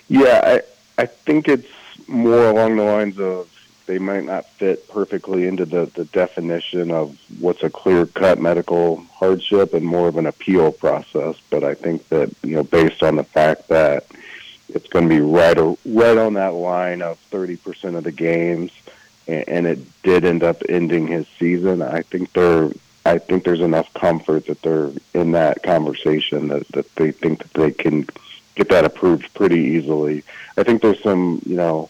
Yeah, 0.09 0.61
I, 0.99 1.07
think 1.07 1.49
it's 1.49 1.68
more 2.09 2.49
along 2.49 2.76
the 2.76 2.84
lines 2.84 3.18
of 3.18 3.51
they 3.86 3.99
might 3.99 4.24
not 4.24 4.47
fit 4.47 4.88
perfectly 4.88 5.47
into 5.47 5.64
the, 5.64 5.86
the 5.94 6.05
definition 6.07 6.90
of 6.90 7.16
what's 7.38 7.62
a 7.62 7.70
clear 7.70 8.07
cut 8.07 8.40
medical 8.40 8.97
hardship 9.14 9.74
and 9.74 9.84
more 9.86 10.09
of 10.09 10.16
an 10.16 10.26
appeal 10.26 10.72
process. 10.72 11.36
But 11.51 11.62
I 11.62 11.74
think 11.74 12.09
that, 12.09 12.34
you 12.42 12.57
know, 12.57 12.64
based 12.64 13.03
on 13.03 13.16
the 13.16 13.24
fact 13.24 13.68
that 13.68 14.07
it's 14.68 14.88
going 14.88 15.09
to 15.09 15.14
be 15.14 15.20
right, 15.20 15.57
right 15.84 16.18
on 16.18 16.34
that 16.34 16.55
line 16.55 17.01
of 17.01 17.18
30% 17.30 17.97
of 17.97 18.05
the 18.05 18.12
games, 18.12 18.72
and, 19.28 19.49
and 19.49 19.66
it 19.66 20.03
did 20.03 20.24
end 20.24 20.42
up 20.42 20.62
ending 20.68 21.07
his 21.07 21.26
season, 21.38 21.82
I 21.82 22.03
think 22.03 22.32
they're 22.32 22.70
I 23.07 23.18
think 23.18 23.44
there's 23.44 23.61
enough 23.61 23.92
comfort 23.94 24.47
that 24.47 24.62
they're 24.62 24.90
in 25.14 25.30
that 25.30 25.62
conversation 25.62 26.49
that, 26.49 26.66
that 26.68 26.92
they 26.97 27.12
think 27.12 27.38
that 27.38 27.55
they 27.55 27.70
can 27.70 28.09
get 28.57 28.69
that 28.71 28.85
approved 28.85 29.33
pretty 29.35 29.61
easily. 29.61 30.25
I 30.57 30.65
think 30.65 30.83
there's 30.83 31.03
some, 31.03 31.41
you 31.47 31.57
know, 31.57 31.89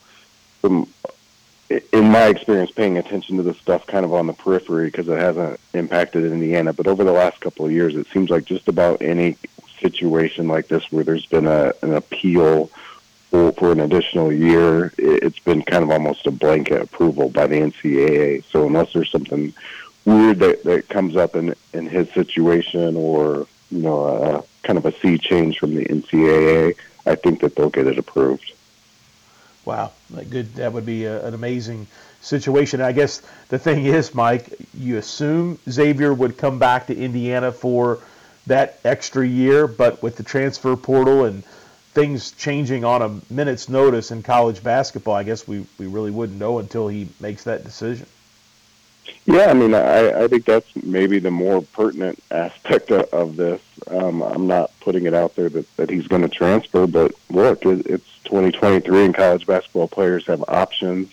some 0.60 0.88
in 1.92 2.10
my 2.10 2.26
experience 2.26 2.70
paying 2.70 2.98
attention 2.98 3.38
to 3.38 3.42
this 3.42 3.58
stuff 3.58 3.86
kind 3.86 4.04
of 4.04 4.12
on 4.12 4.26
the 4.26 4.32
periphery 4.32 4.86
because 4.86 5.08
it 5.08 5.18
hasn't 5.18 5.58
impacted 5.72 6.24
Indiana, 6.24 6.72
but 6.72 6.86
over 6.86 7.02
the 7.02 7.12
last 7.12 7.40
couple 7.40 7.64
of 7.64 7.72
years 7.72 7.96
it 7.96 8.06
seems 8.12 8.30
like 8.30 8.44
just 8.44 8.68
about 8.68 9.02
any 9.02 9.36
situation 9.80 10.48
like 10.48 10.68
this 10.68 10.90
where 10.92 11.04
there's 11.04 11.26
been 11.26 11.46
a 11.46 11.72
an 11.82 11.94
appeal 11.94 12.70
for, 13.30 13.52
for 13.52 13.72
an 13.72 13.80
additional 13.80 14.32
year, 14.32 14.92
it's 14.98 15.40
been 15.40 15.62
kind 15.62 15.82
of 15.82 15.90
almost 15.90 16.26
a 16.26 16.30
blanket 16.30 16.80
approval 16.80 17.28
by 17.28 17.46
the 17.46 17.56
NCAA. 17.56 18.44
So 18.44 18.66
unless 18.66 18.92
there's 18.92 19.10
something 19.10 19.52
weird 20.04 20.38
that, 20.38 20.62
that 20.62 20.88
comes 20.88 21.16
up 21.16 21.34
in 21.34 21.54
in 21.72 21.86
his 21.86 22.08
situation 22.12 22.96
or 22.96 23.46
you 23.70 23.78
know 23.78 24.06
a, 24.06 24.66
kind 24.66 24.78
of 24.78 24.86
a 24.86 24.92
sea 24.92 25.18
change 25.18 25.58
from 25.58 25.74
the 25.74 25.84
NCAA, 25.84 26.76
I 27.04 27.14
think 27.14 27.40
that 27.40 27.54
they'll 27.54 27.70
get 27.70 27.86
it 27.86 27.98
approved. 27.98 28.52
Wow, 29.64 29.92
good. 30.30 30.54
That 30.54 30.72
would 30.72 30.86
be 30.86 31.04
a, 31.04 31.24
an 31.26 31.34
amazing 31.34 31.88
situation. 32.20 32.80
I 32.80 32.92
guess 32.92 33.22
the 33.48 33.58
thing 33.58 33.84
is, 33.86 34.14
Mike, 34.14 34.52
you 34.74 34.96
assume 34.96 35.58
Xavier 35.68 36.14
would 36.14 36.38
come 36.38 36.58
back 36.58 36.86
to 36.86 36.96
Indiana 36.96 37.52
for 37.52 37.98
that 38.46 38.78
extra 38.84 39.26
year, 39.26 39.66
but 39.66 40.02
with 40.02 40.16
the 40.16 40.22
transfer 40.22 40.76
portal 40.76 41.24
and 41.24 41.44
things 41.94 42.32
changing 42.32 42.84
on 42.84 43.02
a 43.02 43.32
minute's 43.32 43.68
notice 43.68 44.10
in 44.10 44.22
college 44.22 44.62
basketball, 44.62 45.14
I 45.14 45.22
guess 45.22 45.48
we, 45.48 45.66
we 45.78 45.86
really 45.86 46.10
wouldn't 46.10 46.38
know 46.38 46.58
until 46.58 46.88
he 46.88 47.08
makes 47.20 47.44
that 47.44 47.64
decision. 47.64 48.06
Yeah, 49.26 49.46
I 49.46 49.54
mean, 49.54 49.74
I, 49.74 50.24
I 50.24 50.28
think 50.28 50.44
that's 50.44 50.68
maybe 50.76 51.18
the 51.18 51.30
more 51.30 51.60
pertinent 51.60 52.22
aspect 52.30 52.90
of, 52.90 53.12
of 53.12 53.36
this. 53.36 53.60
Um, 53.88 54.22
I'm 54.22 54.46
not 54.46 54.70
putting 54.80 55.06
it 55.06 55.14
out 55.14 55.34
there 55.34 55.48
that, 55.48 55.76
that 55.76 55.90
he's 55.90 56.06
going 56.06 56.22
to 56.22 56.28
transfer, 56.28 56.86
but 56.86 57.12
look, 57.30 57.66
it, 57.66 57.86
it's 57.86 58.18
2023 58.24 59.06
and 59.06 59.14
college 59.14 59.46
basketball 59.46 59.88
players 59.88 60.26
have 60.26 60.44
options. 60.48 61.10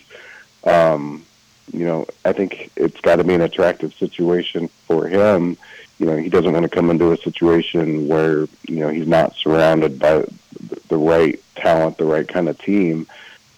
Um, 0.64 1.26
you 1.72 1.84
know, 1.84 2.06
I 2.24 2.32
think 2.32 2.70
it's 2.76 3.00
got 3.00 3.16
to 3.16 3.24
be 3.24 3.34
an 3.34 3.40
attractive 3.40 3.94
situation 3.94 4.68
for 4.86 5.08
him. 5.08 5.56
You 5.98 6.06
know, 6.06 6.16
he 6.16 6.28
doesn't 6.28 6.52
want 6.52 6.64
to 6.64 6.68
come 6.68 6.90
into 6.90 7.12
a 7.12 7.16
situation 7.16 8.08
where, 8.08 8.46
you 8.68 8.80
know, 8.80 8.88
he's 8.88 9.06
not 9.06 9.34
surrounded 9.34 9.98
by 9.98 10.24
the 10.88 10.96
right 10.96 11.40
talent, 11.56 11.98
the 11.98 12.04
right 12.04 12.26
kind 12.26 12.48
of 12.48 12.58
team. 12.58 13.06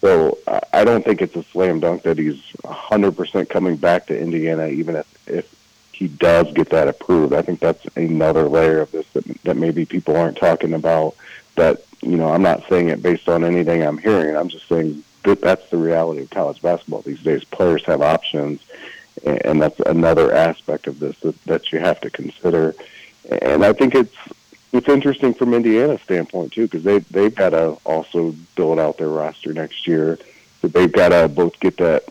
So 0.01 0.37
I 0.73 0.83
don't 0.83 1.03
think 1.03 1.21
it's 1.21 1.35
a 1.35 1.43
slam 1.43 1.79
dunk 1.79 2.03
that 2.03 2.17
he's 2.17 2.41
100% 2.63 3.49
coming 3.49 3.77
back 3.77 4.07
to 4.07 4.19
Indiana, 4.19 4.67
even 4.67 4.95
if, 4.95 5.27
if 5.27 5.55
he 5.91 6.07
does 6.07 6.51
get 6.53 6.69
that 6.69 6.87
approved. 6.87 7.33
I 7.33 7.41
think 7.41 7.59
that's 7.59 7.83
another 7.95 8.47
layer 8.47 8.81
of 8.81 8.91
this 8.91 9.07
that, 9.13 9.25
that 9.43 9.57
maybe 9.57 9.85
people 9.85 10.15
aren't 10.15 10.37
talking 10.37 10.73
about. 10.73 11.15
That 11.55 11.83
you 12.03 12.17
know, 12.17 12.31
I'm 12.31 12.43
not 12.43 12.67
saying 12.69 12.89
it 12.89 13.01
based 13.01 13.27
on 13.27 13.43
anything 13.43 13.81
I'm 13.81 13.97
hearing. 13.97 14.35
I'm 14.35 14.49
just 14.49 14.67
saying 14.67 15.03
that 15.23 15.41
that's 15.41 15.67
the 15.71 15.77
reality 15.77 16.21
of 16.21 16.29
college 16.29 16.61
basketball 16.61 17.01
these 17.01 17.23
days. 17.23 17.43
Players 17.43 17.83
have 17.85 18.01
options, 18.01 18.61
and 19.25 19.59
that's 19.59 19.79
another 19.79 20.31
aspect 20.31 20.85
of 20.85 20.99
this 20.99 21.19
that, 21.21 21.43
that 21.45 21.71
you 21.71 21.79
have 21.79 21.99
to 22.01 22.11
consider. 22.11 22.75
And 23.41 23.65
I 23.65 23.73
think 23.73 23.95
it's 23.95 24.15
it's 24.73 24.89
interesting 24.89 25.33
from 25.33 25.53
Indiana's 25.53 26.01
standpoint 26.01 26.53
too, 26.53 26.63
because 26.63 26.83
they 26.83 26.99
they've 26.99 27.33
got 27.33 27.51
to 27.51 27.77
also 27.85 28.35
build 28.55 28.79
out 28.79 28.97
their 28.97 29.09
roster 29.09 29.53
next 29.53 29.87
year. 29.87 30.19
So 30.61 30.67
they've 30.67 30.91
got 30.91 31.09
to 31.09 31.27
both 31.27 31.59
get 31.59 31.77
that 31.77 32.05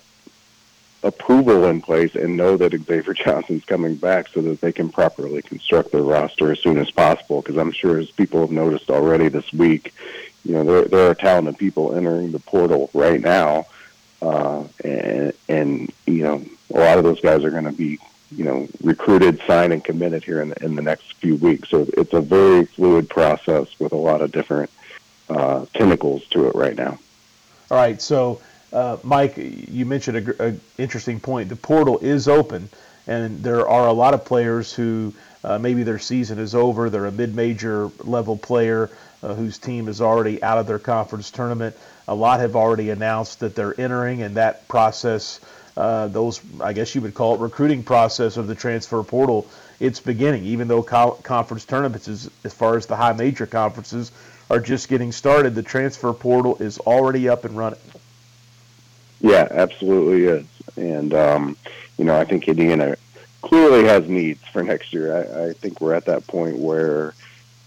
approval 1.02 1.66
in 1.66 1.80
place 1.80 2.14
and 2.14 2.36
know 2.36 2.56
that 2.56 2.72
Xavier 2.72 3.14
Johnson's 3.24 3.64
coming 3.64 3.96
back, 3.96 4.28
so 4.28 4.40
that 4.42 4.60
they 4.60 4.72
can 4.72 4.88
properly 4.88 5.42
construct 5.42 5.92
their 5.92 6.02
roster 6.02 6.50
as 6.50 6.60
soon 6.60 6.78
as 6.78 6.90
possible. 6.90 7.42
Because 7.42 7.56
I'm 7.56 7.72
sure, 7.72 7.98
as 7.98 8.10
people 8.10 8.40
have 8.40 8.50
noticed 8.50 8.90
already 8.90 9.28
this 9.28 9.52
week, 9.52 9.92
you 10.44 10.54
know 10.54 10.64
there 10.64 10.84
there 10.84 11.10
are 11.10 11.14
talented 11.14 11.58
people 11.58 11.94
entering 11.94 12.32
the 12.32 12.40
portal 12.40 12.90
right 12.94 13.20
now, 13.20 13.66
uh, 14.22 14.64
and 14.82 15.32
and 15.48 15.92
you 16.06 16.22
know 16.22 16.44
a 16.72 16.78
lot 16.78 16.98
of 16.98 17.04
those 17.04 17.20
guys 17.20 17.44
are 17.44 17.50
going 17.50 17.64
to 17.64 17.72
be 17.72 17.98
you 18.30 18.44
know, 18.44 18.68
recruited, 18.82 19.40
signed, 19.46 19.72
and 19.72 19.84
committed 19.84 20.24
here 20.24 20.40
in 20.40 20.48
the, 20.50 20.64
in 20.64 20.74
the 20.74 20.82
next 20.82 21.14
few 21.14 21.36
weeks. 21.36 21.68
So 21.68 21.86
it's 21.96 22.12
a 22.12 22.20
very 22.20 22.64
fluid 22.64 23.08
process 23.08 23.68
with 23.78 23.92
a 23.92 23.96
lot 23.96 24.20
of 24.20 24.32
different 24.32 24.70
uh, 25.28 25.66
tentacles 25.74 26.26
to 26.28 26.48
it 26.48 26.54
right 26.54 26.76
now. 26.76 26.98
All 27.70 27.78
right. 27.78 28.00
So, 28.00 28.40
uh, 28.72 28.98
Mike, 29.02 29.34
you 29.36 29.86
mentioned 29.86 30.28
an 30.40 30.60
interesting 30.78 31.20
point. 31.20 31.48
The 31.48 31.56
portal 31.56 31.98
is 31.98 32.28
open, 32.28 32.68
and 33.06 33.42
there 33.42 33.68
are 33.68 33.86
a 33.86 33.92
lot 33.92 34.14
of 34.14 34.24
players 34.24 34.72
who 34.72 35.14
uh, 35.44 35.58
maybe 35.58 35.84
their 35.84 35.98
season 35.98 36.38
is 36.38 36.54
over. 36.54 36.90
They're 36.90 37.06
a 37.06 37.12
mid-major 37.12 37.90
level 38.04 38.36
player 38.36 38.90
uh, 39.22 39.34
whose 39.34 39.58
team 39.58 39.88
is 39.88 40.00
already 40.00 40.42
out 40.42 40.58
of 40.58 40.66
their 40.66 40.78
conference 40.78 41.30
tournament. 41.30 41.76
A 42.08 42.14
lot 42.14 42.40
have 42.40 42.56
already 42.56 42.90
announced 42.90 43.40
that 43.40 43.54
they're 43.54 43.78
entering, 43.80 44.22
and 44.22 44.36
that 44.36 44.66
process 44.68 45.40
uh, 45.76 46.08
those, 46.08 46.40
I 46.60 46.72
guess 46.72 46.94
you 46.94 47.00
would 47.02 47.14
call 47.14 47.34
it, 47.34 47.40
recruiting 47.40 47.82
process 47.82 48.36
of 48.36 48.46
the 48.46 48.54
transfer 48.54 49.02
portal, 49.02 49.46
it's 49.78 50.00
beginning. 50.00 50.44
Even 50.44 50.68
though 50.68 50.82
co- 50.82 51.18
conference 51.22 51.64
tournaments, 51.64 52.08
is, 52.08 52.30
as 52.44 52.54
far 52.54 52.76
as 52.76 52.86
the 52.86 52.96
high 52.96 53.12
major 53.12 53.46
conferences, 53.46 54.10
are 54.48 54.60
just 54.60 54.88
getting 54.88 55.12
started, 55.12 55.54
the 55.54 55.62
transfer 55.62 56.12
portal 56.12 56.56
is 56.56 56.78
already 56.78 57.28
up 57.28 57.44
and 57.44 57.56
running. 57.56 57.80
Yeah, 59.20 59.48
absolutely 59.50 60.24
is. 60.24 60.46
And, 60.76 61.12
um, 61.12 61.56
you 61.98 62.04
know, 62.04 62.18
I 62.18 62.24
think 62.24 62.48
Indiana 62.48 62.96
clearly 63.42 63.84
has 63.84 64.08
needs 64.08 64.42
for 64.52 64.62
next 64.62 64.92
year. 64.92 65.16
I, 65.16 65.48
I 65.48 65.52
think 65.52 65.80
we're 65.80 65.94
at 65.94 66.04
that 66.06 66.26
point 66.26 66.58
where, 66.58 67.14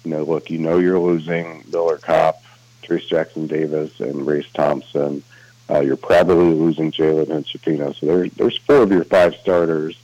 you 0.03 0.12
know, 0.12 0.24
look, 0.24 0.49
you 0.49 0.57
know 0.57 0.78
you're 0.78 0.99
losing 0.99 1.64
Miller 1.72 1.97
Kopp, 1.97 2.41
Trayce 2.84 3.07
Jackson 3.07 3.47
Davis, 3.47 3.99
and 3.99 4.26
Race 4.26 4.49
Thompson. 4.53 5.24
Uh, 5.70 5.82
you're 5.82 5.98
probably 5.98 6.54
losing 6.54 6.92
Jalen 6.92 7.28
Hood-Schifino. 7.28 7.96
So 7.96 8.06
there's 8.06 8.32
there's 8.34 8.58
four 8.58 8.78
of 8.78 8.92
your 8.92 9.04
five 9.04 9.36
starters. 9.36 9.98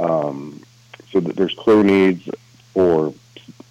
Um, 0.00 0.62
so 1.10 1.20
there's 1.20 1.54
clear 1.54 1.84
needs 1.84 2.28
for 2.72 3.14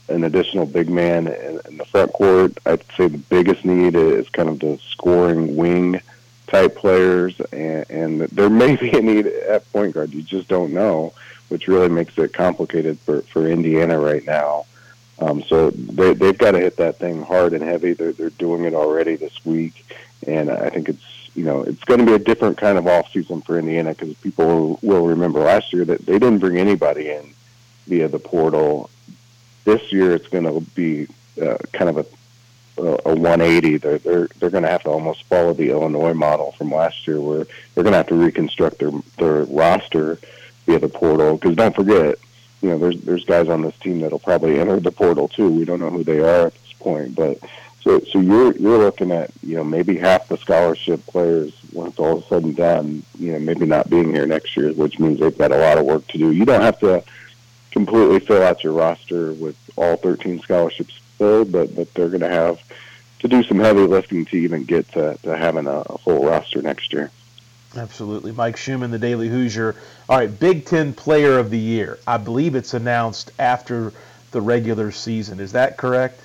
an 0.07 0.23
additional 0.23 0.65
big 0.65 0.89
man 0.89 1.27
in, 1.27 1.59
in 1.65 1.77
the 1.77 1.85
front 1.85 2.13
court. 2.13 2.57
I'd 2.65 2.83
say 2.95 3.07
the 3.07 3.17
biggest 3.17 3.65
need 3.65 3.95
is 3.95 4.29
kind 4.29 4.49
of 4.49 4.59
the 4.59 4.77
scoring 4.89 5.55
wing 5.55 6.01
type 6.47 6.75
players, 6.75 7.39
and, 7.51 7.89
and 7.89 8.21
there 8.21 8.49
may 8.49 8.75
be 8.75 8.91
a 8.97 9.01
need 9.01 9.27
at 9.27 9.69
point 9.73 9.93
guard. 9.93 10.13
You 10.13 10.21
just 10.21 10.47
don't 10.47 10.73
know, 10.73 11.13
which 11.49 11.67
really 11.67 11.89
makes 11.89 12.17
it 12.17 12.33
complicated 12.33 12.99
for, 12.99 13.21
for 13.23 13.47
Indiana 13.47 13.99
right 13.99 14.25
now. 14.25 14.65
Um, 15.19 15.43
so 15.43 15.71
they, 15.71 16.13
they've 16.13 16.37
got 16.37 16.51
to 16.51 16.59
hit 16.59 16.77
that 16.77 16.97
thing 16.99 17.21
hard 17.21 17.53
and 17.53 17.63
heavy. 17.63 17.93
They're, 17.93 18.13
they're 18.13 18.29
doing 18.29 18.63
it 18.65 18.73
already 18.73 19.15
this 19.15 19.45
week, 19.45 19.85
and 20.27 20.49
I 20.49 20.69
think 20.69 20.89
it's 20.89 21.03
you 21.35 21.43
know 21.43 21.63
it's 21.63 21.83
going 21.83 21.99
to 21.99 22.05
be 22.05 22.13
a 22.13 22.19
different 22.19 22.57
kind 22.57 22.77
of 22.77 22.87
off 22.87 23.11
season 23.11 23.41
for 23.41 23.57
Indiana 23.57 23.93
because 23.93 24.13
people 24.15 24.79
will 24.81 25.07
remember 25.07 25.39
last 25.39 25.73
year 25.73 25.85
that 25.85 26.05
they 26.05 26.19
didn't 26.19 26.39
bring 26.39 26.57
anybody 26.57 27.09
in 27.09 27.33
via 27.87 28.07
the 28.07 28.19
portal. 28.19 28.89
This 29.65 29.91
year, 29.91 30.13
it's 30.13 30.27
going 30.27 30.43
to 30.43 30.59
be 30.71 31.07
uh, 31.41 31.57
kind 31.71 31.89
of 31.89 31.97
a 31.97 32.05
a 32.77 33.15
180. 33.15 33.77
They're 33.77 33.99
they're 33.99 34.27
they're 34.39 34.49
going 34.49 34.63
to 34.63 34.69
have 34.69 34.83
to 34.83 34.89
almost 34.89 35.23
follow 35.23 35.53
the 35.53 35.69
Illinois 35.69 36.13
model 36.13 36.51
from 36.53 36.71
last 36.71 37.07
year, 37.07 37.19
where 37.19 37.45
they're 37.73 37.83
going 37.83 37.93
to 37.93 37.97
have 37.97 38.07
to 38.07 38.15
reconstruct 38.15 38.79
their 38.79 38.91
their 39.17 39.43
roster 39.45 40.19
via 40.65 40.79
the 40.79 40.89
portal. 40.89 41.37
Because 41.37 41.55
don't 41.55 41.75
forget, 41.75 42.17
you 42.61 42.69
know, 42.69 42.77
there's 42.77 42.99
there's 43.01 43.25
guys 43.25 43.49
on 43.49 43.61
this 43.61 43.77
team 43.77 44.01
that'll 44.01 44.19
probably 44.19 44.59
enter 44.59 44.79
the 44.79 44.91
portal 44.91 45.27
too. 45.27 45.49
We 45.49 45.65
don't 45.65 45.79
know 45.79 45.89
who 45.89 46.03
they 46.03 46.19
are 46.19 46.47
at 46.47 46.53
this 46.53 46.73
point, 46.79 47.15
but 47.15 47.39
so 47.83 47.99
so 47.99 48.19
you're 48.19 48.55
you're 48.55 48.77
looking 48.77 49.11
at 49.11 49.31
you 49.41 49.57
know 49.57 49.63
maybe 49.63 49.97
half 49.97 50.27
the 50.29 50.37
scholarship 50.37 51.05
players 51.05 51.53
once 51.73 51.99
all 51.99 52.19
is 52.19 52.25
said 52.25 52.43
and 52.43 52.55
done, 52.55 53.03
you 53.19 53.33
know, 53.33 53.39
maybe 53.39 53.65
not 53.65 53.89
being 53.89 54.13
here 54.13 54.25
next 54.25 54.55
year, 54.55 54.71
which 54.73 54.99
means 54.99 55.19
they've 55.19 55.37
got 55.37 55.51
a 55.51 55.57
lot 55.57 55.77
of 55.77 55.85
work 55.85 56.07
to 56.07 56.17
do. 56.17 56.31
You 56.31 56.45
don't 56.45 56.61
have 56.61 56.79
to 56.79 57.03
completely 57.71 58.19
fill 58.19 58.43
out 58.43 58.63
your 58.63 58.73
roster 58.73 59.33
with 59.33 59.57
all 59.75 59.97
13 59.97 60.39
scholarships 60.39 60.99
filled, 61.17 61.51
but 61.51 61.75
but 61.75 61.93
they're 61.93 62.09
going 62.09 62.21
to 62.21 62.29
have 62.29 62.61
to 63.19 63.27
do 63.27 63.43
some 63.43 63.59
heavy 63.59 63.81
lifting 63.81 64.25
to 64.25 64.37
even 64.37 64.63
get 64.63 64.87
to, 64.93 65.17
to 65.23 65.35
having 65.35 65.67
a, 65.67 65.83
a 65.87 65.97
full 65.97 66.25
roster 66.25 66.61
next 66.61 66.93
year. 66.93 67.11
Absolutely. 67.75 68.31
Mike 68.31 68.57
Schumann, 68.57 68.91
the 68.91 68.99
Daily 68.99 69.29
Hoosier. 69.29 69.75
All 70.07 70.17
right, 70.17 70.39
Big 70.39 70.65
Ten 70.65 70.93
Player 70.93 71.39
of 71.39 71.49
the 71.49 71.57
Year. 71.57 71.97
I 72.05 72.17
believe 72.17 72.53
it's 72.53 72.73
announced 72.73 73.31
after 73.39 73.91
the 74.31 74.41
regular 74.41 74.91
season. 74.91 75.39
Is 75.39 75.53
that 75.53 75.77
correct? 75.77 76.21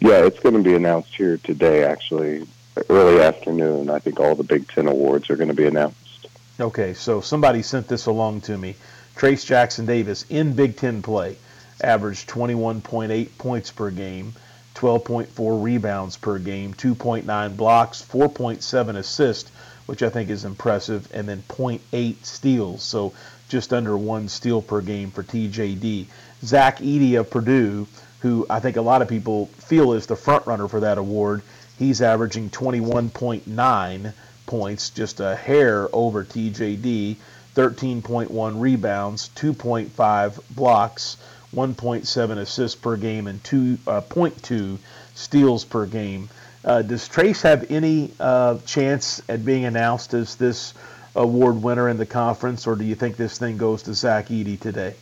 Yeah, 0.00 0.24
it's 0.24 0.40
going 0.40 0.54
to 0.54 0.62
be 0.62 0.74
announced 0.74 1.14
here 1.14 1.38
today, 1.38 1.84
actually, 1.84 2.46
early 2.88 3.22
afternoon. 3.22 3.88
I 3.88 3.98
think 3.98 4.20
all 4.20 4.34
the 4.34 4.44
Big 4.44 4.68
Ten 4.68 4.86
awards 4.88 5.30
are 5.30 5.36
going 5.36 5.48
to 5.48 5.54
be 5.54 5.66
announced. 5.66 6.28
Okay, 6.60 6.94
so 6.94 7.20
somebody 7.20 7.62
sent 7.62 7.88
this 7.88 8.06
along 8.06 8.42
to 8.42 8.56
me. 8.56 8.76
Trayce 9.16 9.46
Jackson 9.46 9.86
Davis 9.86 10.26
in 10.28 10.52
Big 10.52 10.76
Ten 10.76 11.02
play 11.02 11.36
averaged 11.82 12.28
21.8 12.28 13.38
points 13.38 13.70
per 13.70 13.90
game, 13.90 14.34
12.4 14.74 15.62
rebounds 15.62 16.16
per 16.16 16.38
game, 16.38 16.74
2.9 16.74 17.56
blocks, 17.56 18.02
4.7 18.02 18.96
assists, 18.96 19.50
which 19.86 20.02
I 20.02 20.10
think 20.10 20.28
is 20.28 20.44
impressive, 20.44 21.08
and 21.14 21.28
then 21.28 21.42
0.8 21.48 22.24
steals. 22.24 22.82
So 22.82 23.14
just 23.48 23.72
under 23.72 23.96
one 23.96 24.28
steal 24.28 24.60
per 24.60 24.80
game 24.80 25.10
for 25.10 25.22
TJD. 25.22 26.06
Zach 26.42 26.78
Edey 26.78 27.18
of 27.18 27.30
Purdue, 27.30 27.86
who 28.26 28.44
I 28.50 28.58
think 28.58 28.76
a 28.76 28.82
lot 28.82 29.02
of 29.02 29.08
people 29.08 29.46
feel 29.46 29.92
is 29.92 30.06
the 30.06 30.16
front 30.16 30.46
runner 30.46 30.66
for 30.66 30.80
that 30.80 30.98
award, 30.98 31.42
he's 31.78 32.02
averaging 32.02 32.50
21.9 32.50 34.12
points, 34.46 34.90
just 34.90 35.20
a 35.20 35.36
hair 35.36 35.88
over 35.92 36.24
TJD, 36.24 37.16
13.1 37.54 38.60
rebounds, 38.60 39.30
2.5 39.36 40.40
blocks, 40.50 41.16
1.7 41.54 42.38
assists 42.38 42.76
per 42.76 42.96
game, 42.96 43.28
and 43.28 43.40
2.2 43.44 44.74
uh, 44.74 44.78
steals 45.14 45.64
per 45.64 45.86
game. 45.86 46.28
Uh, 46.64 46.82
does 46.82 47.08
Trayce 47.08 47.42
have 47.42 47.70
any 47.70 48.10
uh, 48.18 48.58
chance 48.66 49.22
at 49.28 49.44
being 49.44 49.64
announced 49.64 50.14
as 50.14 50.34
this 50.34 50.74
award 51.14 51.62
winner 51.62 51.88
in 51.88 51.96
the 51.96 52.06
conference, 52.06 52.66
or 52.66 52.74
do 52.74 52.84
you 52.84 52.96
think 52.96 53.16
this 53.16 53.38
thing 53.38 53.56
goes 53.56 53.84
to 53.84 53.94
Zach 53.94 54.28
Edey 54.30 54.58
today? 54.58 54.94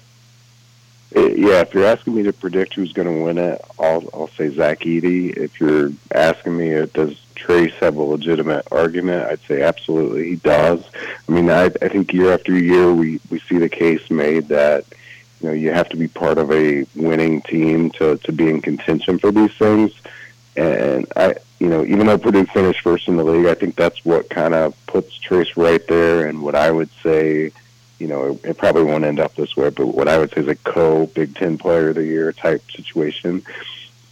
Yeah, 1.14 1.60
if 1.60 1.72
you're 1.72 1.86
asking 1.86 2.16
me 2.16 2.24
to 2.24 2.32
predict 2.32 2.74
who's 2.74 2.92
going 2.92 3.06
to 3.06 3.22
win 3.22 3.38
it, 3.38 3.60
I'll 3.78 4.08
I'll 4.12 4.28
say 4.28 4.48
Zach 4.48 4.80
Edey. 4.80 5.36
If 5.36 5.60
you're 5.60 5.90
asking 6.12 6.56
me, 6.56 6.74
uh, 6.74 6.86
does 6.92 7.14
Trayce 7.36 7.72
have 7.74 7.96
a 7.96 8.02
legitimate 8.02 8.66
argument? 8.72 9.30
I'd 9.30 9.40
say 9.46 9.62
absolutely 9.62 10.30
he 10.30 10.36
does. 10.36 10.82
I 11.28 11.32
mean, 11.32 11.50
I 11.50 11.66
I 11.66 11.88
think 11.88 12.12
year 12.12 12.32
after 12.32 12.58
year 12.58 12.92
we 12.92 13.20
we 13.30 13.38
see 13.40 13.58
the 13.58 13.68
case 13.68 14.10
made 14.10 14.48
that 14.48 14.86
you 15.40 15.48
know 15.48 15.54
you 15.54 15.70
have 15.70 15.88
to 15.90 15.96
be 15.96 16.08
part 16.08 16.38
of 16.38 16.50
a 16.50 16.84
winning 16.96 17.42
team 17.42 17.90
to 17.92 18.16
to 18.16 18.32
be 18.32 18.48
in 18.48 18.60
contention 18.60 19.18
for 19.18 19.30
these 19.30 19.52
things. 19.52 19.92
And 20.56 21.06
I, 21.16 21.36
you 21.60 21.68
know, 21.68 21.84
even 21.84 22.06
though 22.06 22.18
Purdue 22.18 22.46
finished 22.46 22.80
first 22.80 23.06
in 23.06 23.16
the 23.16 23.24
league, 23.24 23.46
I 23.46 23.54
think 23.54 23.76
that's 23.76 24.04
what 24.04 24.30
kind 24.30 24.54
of 24.54 24.74
puts 24.86 25.18
Trayce 25.20 25.56
right 25.56 25.86
there. 25.86 26.26
And 26.26 26.42
what 26.42 26.54
I 26.54 26.70
would 26.70 26.90
say, 27.02 27.52
you 27.98 28.06
know, 28.06 28.32
it, 28.32 28.44
it 28.44 28.58
probably 28.58 28.82
won't 28.82 29.04
end 29.04 29.20
up 29.20 29.34
this 29.34 29.56
way, 29.56 29.70
but 29.70 29.86
what 29.86 30.08
I 30.08 30.18
would 30.18 30.32
say 30.32 30.42
is 30.42 30.48
a 30.48 30.56
co 30.56 31.06
Big 31.06 31.34
Ten 31.34 31.58
Player 31.58 31.90
of 31.90 31.96
the 31.96 32.04
Year 32.04 32.32
type 32.32 32.62
situation, 32.70 33.42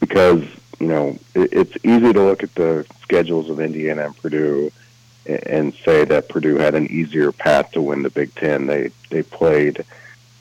because 0.01 0.43
you 0.79 0.89
know 0.89 1.19
it, 1.35 1.53
it's 1.53 1.85
easy 1.85 2.13
to 2.13 2.23
look 2.23 2.43
at 2.43 2.55
the 2.55 2.87
schedules 3.03 3.51
of 3.51 3.61
Indiana 3.61 4.07
and 4.07 4.17
Purdue 4.17 4.73
and 5.25 5.73
say 5.85 6.05
that 6.05 6.29
Purdue 6.29 6.57
had 6.57 6.75
an 6.75 6.89
easier 6.89 7.31
path 7.31 7.71
to 7.73 7.83
win 7.83 8.03
the 8.03 8.11
Big 8.11 8.35
Ten. 8.35 8.67
They 8.67 8.91
they 9.11 9.23
played 9.23 9.85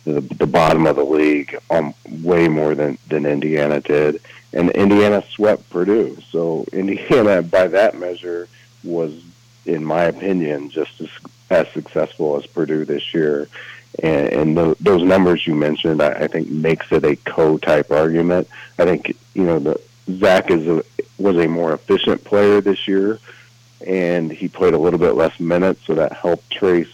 the, 0.03 0.21
the 0.21 0.47
bottom 0.47 0.87
of 0.87 0.95
the 0.95 1.03
league 1.03 1.57
um, 1.69 1.93
way 2.23 2.47
more 2.47 2.75
than, 2.75 2.97
than 3.07 3.25
Indiana 3.25 3.81
did. 3.81 4.21
And 4.53 4.69
Indiana 4.71 5.23
swept 5.29 5.69
Purdue. 5.69 6.17
So 6.29 6.65
Indiana, 6.73 7.41
by 7.41 7.67
that 7.67 7.97
measure, 7.97 8.47
was, 8.83 9.13
in 9.65 9.85
my 9.85 10.03
opinion, 10.03 10.69
just 10.69 10.99
as, 11.01 11.09
as 11.51 11.67
successful 11.69 12.37
as 12.37 12.45
Purdue 12.47 12.85
this 12.85 13.13
year. 13.13 13.47
And, 14.01 14.27
and 14.29 14.57
the, 14.57 14.75
those 14.79 15.03
numbers 15.03 15.45
you 15.45 15.53
mentioned, 15.53 16.01
I, 16.01 16.11
I 16.11 16.27
think, 16.27 16.49
makes 16.49 16.91
it 16.91 17.03
a 17.03 17.17
co-type 17.17 17.91
argument. 17.91 18.47
I 18.79 18.85
think 18.85 19.17
you 19.33 19.43
know 19.43 19.59
the 19.59 19.81
Zach 20.09 20.49
is 20.49 20.65
a, 20.67 20.83
was 21.17 21.37
a 21.37 21.47
more 21.47 21.73
efficient 21.73 22.23
player 22.23 22.61
this 22.61 22.87
year, 22.87 23.19
and 23.85 24.31
he 24.31 24.47
played 24.47 24.73
a 24.73 24.77
little 24.77 24.99
bit 24.99 25.15
less 25.15 25.39
minutes, 25.39 25.85
so 25.85 25.95
that 25.95 26.13
helped 26.13 26.49
Trayce 26.49 26.89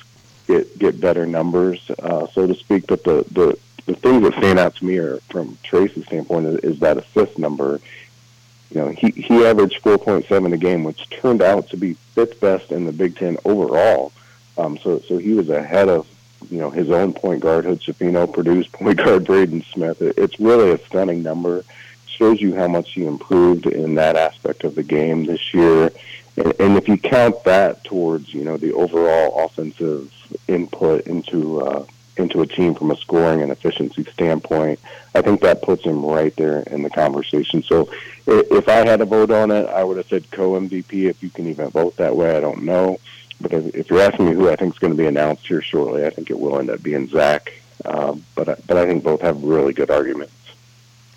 get 0.47 0.77
get 0.79 0.99
better 0.99 1.25
numbers, 1.25 1.89
uh, 1.99 2.27
so 2.27 2.47
to 2.47 2.55
speak. 2.55 2.87
But 2.87 3.03
the 3.03 3.25
the 3.31 3.57
the 3.85 3.95
things 3.95 4.23
that 4.23 4.33
stand 4.33 4.59
out 4.59 4.75
to 4.75 4.85
me 4.85 4.97
are 4.97 5.17
from 5.29 5.57
Trayce's 5.63 6.05
standpoint 6.05 6.47
is, 6.47 6.59
is 6.59 6.79
that 6.79 6.97
assist 6.97 7.37
number. 7.37 7.79
You 8.71 8.81
know, 8.81 8.87
he 8.89 9.11
he 9.11 9.45
averaged 9.45 9.81
4.7 9.83 10.53
a 10.53 10.57
game, 10.57 10.83
which 10.83 11.09
turned 11.09 11.41
out 11.41 11.69
to 11.69 11.77
be 11.77 11.93
fifth 11.93 12.41
best 12.41 12.71
in 12.71 12.85
the 12.85 12.91
Big 12.91 13.15
Ten 13.15 13.37
overall. 13.45 14.11
Um, 14.57 14.77
so 14.77 14.99
so 14.99 15.17
he 15.17 15.33
was 15.33 15.49
ahead 15.49 15.89
of 15.89 16.07
you 16.49 16.59
know 16.59 16.69
his 16.69 16.89
own 16.89 17.13
point 17.13 17.41
guard 17.41 17.65
Hood 17.65 17.81
Schifino, 17.81 18.31
Purdue's 18.31 18.67
point 18.71 18.97
guard 18.97 19.25
Braden 19.25 19.63
Smith. 19.73 20.01
It, 20.01 20.17
it's 20.17 20.39
really 20.39 20.71
a 20.71 20.77
stunning 20.85 21.23
number. 21.23 21.63
Shows 22.07 22.41
you 22.41 22.55
how 22.55 22.67
much 22.67 22.93
he 22.93 23.05
improved 23.05 23.67
in 23.67 23.95
that 23.95 24.15
aspect 24.15 24.63
of 24.63 24.73
the 24.73 24.81
game 24.81 25.25
this 25.25 25.53
year. 25.53 25.91
And, 26.35 26.53
and 26.59 26.77
if 26.77 26.87
you 26.87 26.97
count 26.97 27.43
that 27.43 27.83
towards 27.83 28.33
you 28.33 28.43
know 28.43 28.57
the 28.57 28.73
overall 28.73 29.45
offensive 29.45 30.11
input 30.47 31.05
into 31.05 31.61
uh, 31.61 31.85
into 32.17 32.41
a 32.41 32.47
team 32.47 32.73
from 32.73 32.91
a 32.91 32.97
scoring 32.97 33.41
and 33.41 33.51
efficiency 33.51 34.03
standpoint, 34.05 34.79
I 35.13 35.21
think 35.21 35.41
that 35.41 35.61
puts 35.61 35.83
him 35.83 36.03
right 36.03 36.35
there 36.35 36.61
in 36.61 36.81
the 36.81 36.89
conversation. 36.89 37.63
So 37.63 37.89
if 38.25 38.67
I 38.67 38.85
had 38.85 39.01
a 39.01 39.05
vote 39.05 39.31
on 39.31 39.51
it, 39.51 39.67
I 39.67 39.83
would 39.83 39.97
have 39.97 40.07
said 40.07 40.29
co 40.31 40.51
MVP. 40.51 41.09
If 41.09 41.21
you 41.21 41.29
can 41.29 41.47
even 41.47 41.69
vote 41.69 41.97
that 41.97 42.15
way, 42.15 42.35
I 42.35 42.39
don't 42.39 42.63
know. 42.63 42.99
But 43.39 43.53
if, 43.53 43.75
if 43.75 43.89
you're 43.89 44.01
asking 44.01 44.25
me 44.25 44.33
who 44.33 44.49
I 44.49 44.55
think 44.55 44.73
is 44.73 44.79
going 44.79 44.93
to 44.93 44.97
be 44.97 45.05
announced 45.05 45.47
here 45.47 45.61
shortly, 45.61 46.05
I 46.05 46.09
think 46.09 46.29
it 46.29 46.39
will 46.39 46.59
end 46.59 46.69
up 46.69 46.81
being 46.81 47.07
Zach. 47.07 47.53
Um, 47.85 48.25
but 48.35 48.65
but 48.65 48.77
I 48.77 48.85
think 48.85 49.03
both 49.03 49.21
have 49.21 49.43
really 49.43 49.73
good 49.73 49.91
arguments. 49.91 50.33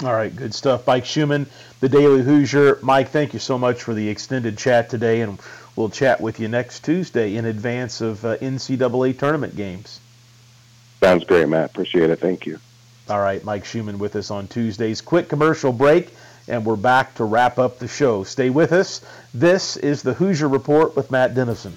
All 0.02 0.12
right, 0.12 0.34
good 0.34 0.54
stuff. 0.54 0.86
Mike 0.86 1.04
Schumann, 1.04 1.46
the 1.80 1.88
Daily 1.88 2.22
Hoosier. 2.22 2.78
Mike, 2.82 3.10
thank 3.10 3.34
you 3.34 3.38
so 3.38 3.58
much 3.58 3.82
for 3.82 3.92
the 3.92 4.08
extended 4.08 4.56
chat 4.56 4.88
today, 4.88 5.20
and 5.20 5.38
We'll 5.76 5.88
chat 5.88 6.20
with 6.20 6.40
you 6.40 6.48
next 6.48 6.84
Tuesday 6.84 7.36
in 7.36 7.44
advance 7.44 8.00
of 8.00 8.24
uh, 8.24 8.36
NCAA 8.38 9.18
tournament 9.18 9.56
games. 9.56 10.00
Sounds 11.00 11.24
great, 11.24 11.48
Matt. 11.48 11.70
Appreciate 11.70 12.10
it. 12.10 12.18
Thank 12.18 12.44
you. 12.44 12.60
All 13.08 13.20
right, 13.20 13.42
Mike 13.44 13.64
Schumann 13.64 13.98
with 13.98 14.14
us 14.16 14.30
on 14.30 14.46
Tuesdays. 14.46 15.00
Quick 15.00 15.28
commercial 15.28 15.72
break, 15.72 16.10
and 16.48 16.64
we're 16.64 16.76
back 16.76 17.14
to 17.16 17.24
wrap 17.24 17.58
up 17.58 17.78
the 17.78 17.88
show. 17.88 18.24
Stay 18.24 18.50
with 18.50 18.72
us. 18.72 19.00
This 19.32 19.76
is 19.76 20.02
the 20.02 20.14
Hoosier 20.14 20.48
Report 20.48 20.96
with 20.96 21.10
Matt 21.10 21.34
Dennison. 21.34 21.76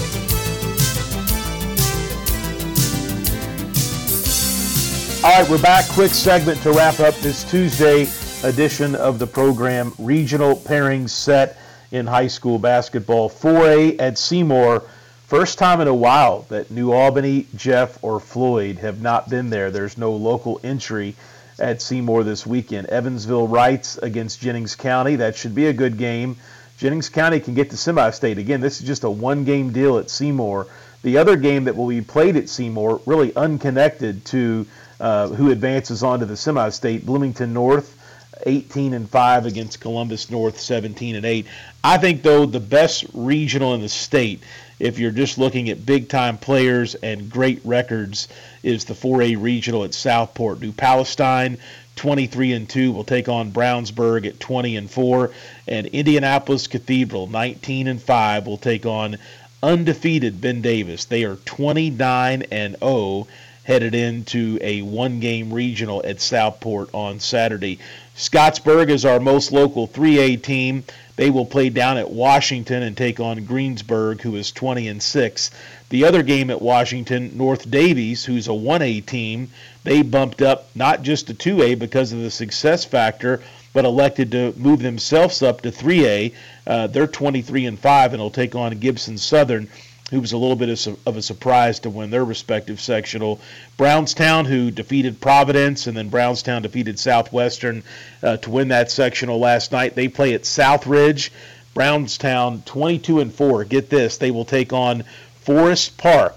All 5.23 5.29
right, 5.39 5.47
we're 5.47 5.61
back. 5.61 5.87
Quick 5.89 6.09
segment 6.09 6.59
to 6.63 6.71
wrap 6.71 6.99
up 6.99 7.13
this 7.17 7.43
Tuesday 7.43 8.07
edition 8.43 8.95
of 8.95 9.19
the 9.19 9.27
program. 9.27 9.93
Regional 9.99 10.55
pairings 10.55 11.11
set 11.11 11.59
in 11.91 12.07
high 12.07 12.25
school 12.25 12.57
basketball. 12.57 13.29
4A 13.29 13.97
at 13.99 14.17
Seymour. 14.17 14.81
First 15.27 15.59
time 15.59 15.79
in 15.79 15.87
a 15.87 15.93
while 15.93 16.47
that 16.49 16.71
New 16.71 16.91
Albany, 16.91 17.45
Jeff, 17.55 18.03
or 18.03 18.19
Floyd 18.19 18.79
have 18.79 18.99
not 19.03 19.29
been 19.29 19.51
there. 19.51 19.69
There's 19.69 19.95
no 19.95 20.11
local 20.11 20.59
entry 20.63 21.13
at 21.59 21.83
Seymour 21.83 22.23
this 22.23 22.47
weekend. 22.47 22.87
Evansville 22.87 23.47
Reitz 23.47 24.01
against 24.01 24.41
Jennings 24.41 24.75
County. 24.75 25.17
That 25.17 25.35
should 25.35 25.53
be 25.53 25.67
a 25.67 25.73
good 25.73 25.99
game. 25.99 26.35
Jennings 26.79 27.09
County 27.09 27.39
can 27.39 27.53
get 27.53 27.69
to 27.69 27.77
semi-state. 27.77 28.39
Again, 28.39 28.59
this 28.59 28.81
is 28.81 28.87
just 28.87 29.03
a 29.03 29.09
one-game 29.11 29.71
deal 29.71 29.99
at 29.99 30.09
Seymour. 30.09 30.65
The 31.03 31.19
other 31.19 31.35
game 31.35 31.65
that 31.65 31.75
will 31.75 31.87
be 31.87 32.01
played 32.01 32.37
at 32.37 32.49
Seymour, 32.49 33.01
really 33.05 33.35
unconnected 33.35 34.25
to 34.25 34.65
uh, 35.01 35.27
who 35.29 35.49
advances 35.49 36.03
on 36.03 36.19
to 36.19 36.25
the 36.27 36.37
semi-state. 36.37 37.05
Bloomington 37.05 37.53
North, 37.53 37.97
18 38.45 38.93
and 38.93 39.09
5 39.09 39.47
against 39.47 39.81
Columbus 39.81 40.29
North, 40.29 40.59
17 40.59 41.15
and 41.15 41.25
8. 41.25 41.47
I 41.83 41.97
think 41.97 42.21
though 42.21 42.45
the 42.45 42.59
best 42.59 43.05
regional 43.13 43.73
in 43.73 43.81
the 43.81 43.89
state, 43.89 44.43
if 44.79 44.99
you're 44.99 45.11
just 45.11 45.39
looking 45.39 45.69
at 45.69 45.85
big-time 45.85 46.37
players 46.37 46.93
and 46.93 47.31
great 47.31 47.61
records, 47.65 48.27
is 48.61 48.85
the 48.85 48.93
4A 48.93 49.41
regional 49.41 49.83
at 49.83 49.95
Southport. 49.95 50.61
New 50.61 50.71
Palestine, 50.71 51.57
23 51.95 52.53
and 52.53 52.69
2 52.69 52.91
will 52.91 53.03
take 53.03 53.27
on 53.27 53.51
Brownsburg 53.51 54.27
at 54.27 54.39
20 54.39 54.77
and 54.77 54.89
4 54.89 55.31
and 55.67 55.87
Indianapolis 55.87 56.67
Cathedral 56.67 57.25
19 57.25 57.87
and 57.87 58.01
5 58.01 58.45
will 58.45 58.57
take 58.57 58.85
on 58.85 59.17
undefeated 59.63 60.41
Ben 60.41 60.61
Davis. 60.61 61.05
They 61.05 61.23
are 61.23 61.37
29 61.37 62.43
and 62.51 62.77
0 62.79 63.27
headed 63.63 63.93
into 63.93 64.57
a 64.61 64.81
one 64.81 65.19
game 65.19 65.53
regional 65.53 66.01
at 66.05 66.19
Southport 66.19 66.89
on 66.93 67.19
Saturday. 67.19 67.79
Scottsburg 68.15 68.89
is 68.89 69.05
our 69.05 69.19
most 69.19 69.51
local 69.51 69.87
3A 69.87 70.41
team. 70.41 70.83
They 71.15 71.29
will 71.29 71.45
play 71.45 71.69
down 71.69 71.97
at 71.97 72.09
Washington 72.09 72.83
and 72.83 72.97
take 72.97 73.19
on 73.19 73.45
Greensburg, 73.45 74.21
who 74.21 74.35
is 74.35 74.51
20 74.51 74.87
and 74.87 75.03
6. 75.03 75.51
The 75.89 76.05
other 76.05 76.23
game 76.23 76.49
at 76.49 76.61
Washington, 76.61 77.31
North 77.35 77.69
Daviess, 77.69 78.25
who's 78.25 78.47
a 78.47 78.51
1A 78.51 79.05
team, 79.05 79.49
they 79.83 80.01
bumped 80.01 80.41
up 80.41 80.69
not 80.73 81.03
just 81.03 81.27
to 81.27 81.33
2A 81.33 81.77
because 81.77 82.11
of 82.11 82.21
the 82.21 82.31
success 82.31 82.85
factor, 82.85 83.41
but 83.73 83.85
elected 83.85 84.31
to 84.31 84.53
move 84.57 84.81
themselves 84.81 85.41
up 85.41 85.61
to 85.61 85.71
3A. 85.71 86.33
Uh, 86.65 86.87
they're 86.87 87.07
23 87.07 87.65
and 87.65 87.79
5 87.79 88.13
and 88.13 88.21
will 88.21 88.31
take 88.31 88.55
on 88.55 88.79
Gibson 88.79 89.17
Southern 89.17 89.67
who 90.11 90.19
was 90.19 90.33
a 90.33 90.37
little 90.37 90.57
bit 90.57 90.87
of, 90.87 91.17
a 91.17 91.21
surprise 91.21 91.79
to 91.79 91.89
win 91.89 92.11
their 92.11 92.25
respective 92.25 92.79
sectional. 92.79 93.39
Brownstown, 93.77 94.45
who 94.45 94.69
defeated 94.69 95.21
Providence, 95.21 95.87
and 95.87 95.95
then 95.95 96.09
Brownstown 96.09 96.61
defeated 96.61 96.99
Southwestern 96.99 97.81
uh, 98.21 98.37
to 98.37 98.49
win 98.49 98.67
that 98.67 98.91
sectional 98.91 99.39
last 99.39 99.71
night. 99.71 99.95
They 99.95 100.09
play 100.09 100.33
at 100.33 100.43
Southridge. 100.43 101.31
Brownstown 101.73 102.63
22 102.65 103.21
and 103.21 103.33
4. 103.33 103.63
Get 103.63 103.89
this, 103.89 104.17
they 104.17 104.31
will 104.31 104.43
take 104.43 104.73
on 104.73 105.05
Forest 105.41 105.97
Park, 105.97 106.35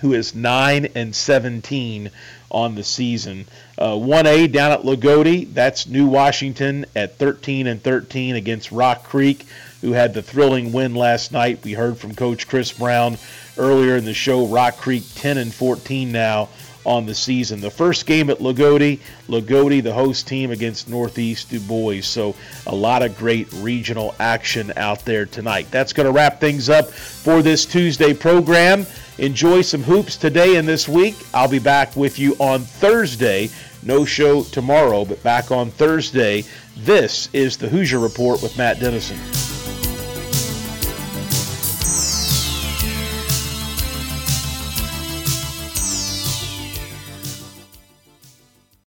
who 0.00 0.14
is 0.14 0.34
9 0.34 0.88
and 0.94 1.14
17 1.14 2.10
on 2.50 2.74
the 2.74 2.84
season. 2.84 3.46
Uh, 3.76 3.90
1A 3.90 4.50
down 4.50 4.72
at 4.72 4.82
Loogootee, 4.82 5.52
that's 5.52 5.86
New 5.86 6.06
Washington 6.06 6.86
at 6.96 7.18
13 7.18 7.66
and 7.66 7.82
13 7.82 8.36
against 8.36 8.72
Rock 8.72 9.04
Creek 9.04 9.44
who 9.80 9.92
had 9.92 10.14
the 10.14 10.22
thrilling 10.22 10.72
win 10.72 10.94
last 10.94 11.32
night. 11.32 11.64
We 11.64 11.72
heard 11.72 11.98
from 11.98 12.14
Coach 12.14 12.48
Chris 12.48 12.72
Brown 12.72 13.16
earlier 13.56 13.96
in 13.96 14.04
the 14.04 14.14
show. 14.14 14.46
Rock 14.46 14.76
Creek 14.76 15.04
10 15.14 15.38
and 15.38 15.54
14 15.54 16.10
now 16.10 16.48
on 16.88 17.04
the 17.04 17.14
season. 17.14 17.60
The 17.60 17.70
first 17.70 18.06
game 18.06 18.30
at 18.30 18.38
Loogootee, 18.38 19.00
Loogootee, 19.28 19.82
the 19.82 19.92
host 19.92 20.26
team 20.26 20.50
against 20.50 20.88
Northeast 20.88 21.50
Dubois. 21.50 22.00
So 22.00 22.34
a 22.66 22.74
lot 22.74 23.02
of 23.02 23.16
great 23.18 23.52
regional 23.54 24.14
action 24.18 24.72
out 24.76 25.04
there 25.04 25.26
tonight. 25.26 25.66
That's 25.70 25.92
going 25.92 26.06
to 26.06 26.12
wrap 26.12 26.40
things 26.40 26.70
up 26.70 26.88
for 26.88 27.42
this 27.42 27.66
Tuesday 27.66 28.14
program. 28.14 28.86
Enjoy 29.18 29.60
some 29.62 29.82
hoops 29.82 30.16
today 30.16 30.56
and 30.56 30.66
this 30.66 30.88
week. 30.88 31.16
I'll 31.34 31.48
be 31.48 31.58
back 31.58 31.94
with 31.94 32.18
you 32.18 32.34
on 32.38 32.60
Thursday. 32.60 33.50
No 33.82 34.04
show 34.04 34.42
tomorrow, 34.44 35.04
but 35.04 35.22
back 35.22 35.50
on 35.50 35.70
Thursday. 35.70 36.44
This 36.78 37.28
is 37.32 37.56
the 37.56 37.68
Hoosier 37.68 37.98
Report 37.98 38.42
with 38.42 38.56
Matt 38.56 38.80
Dennison. 38.80 39.57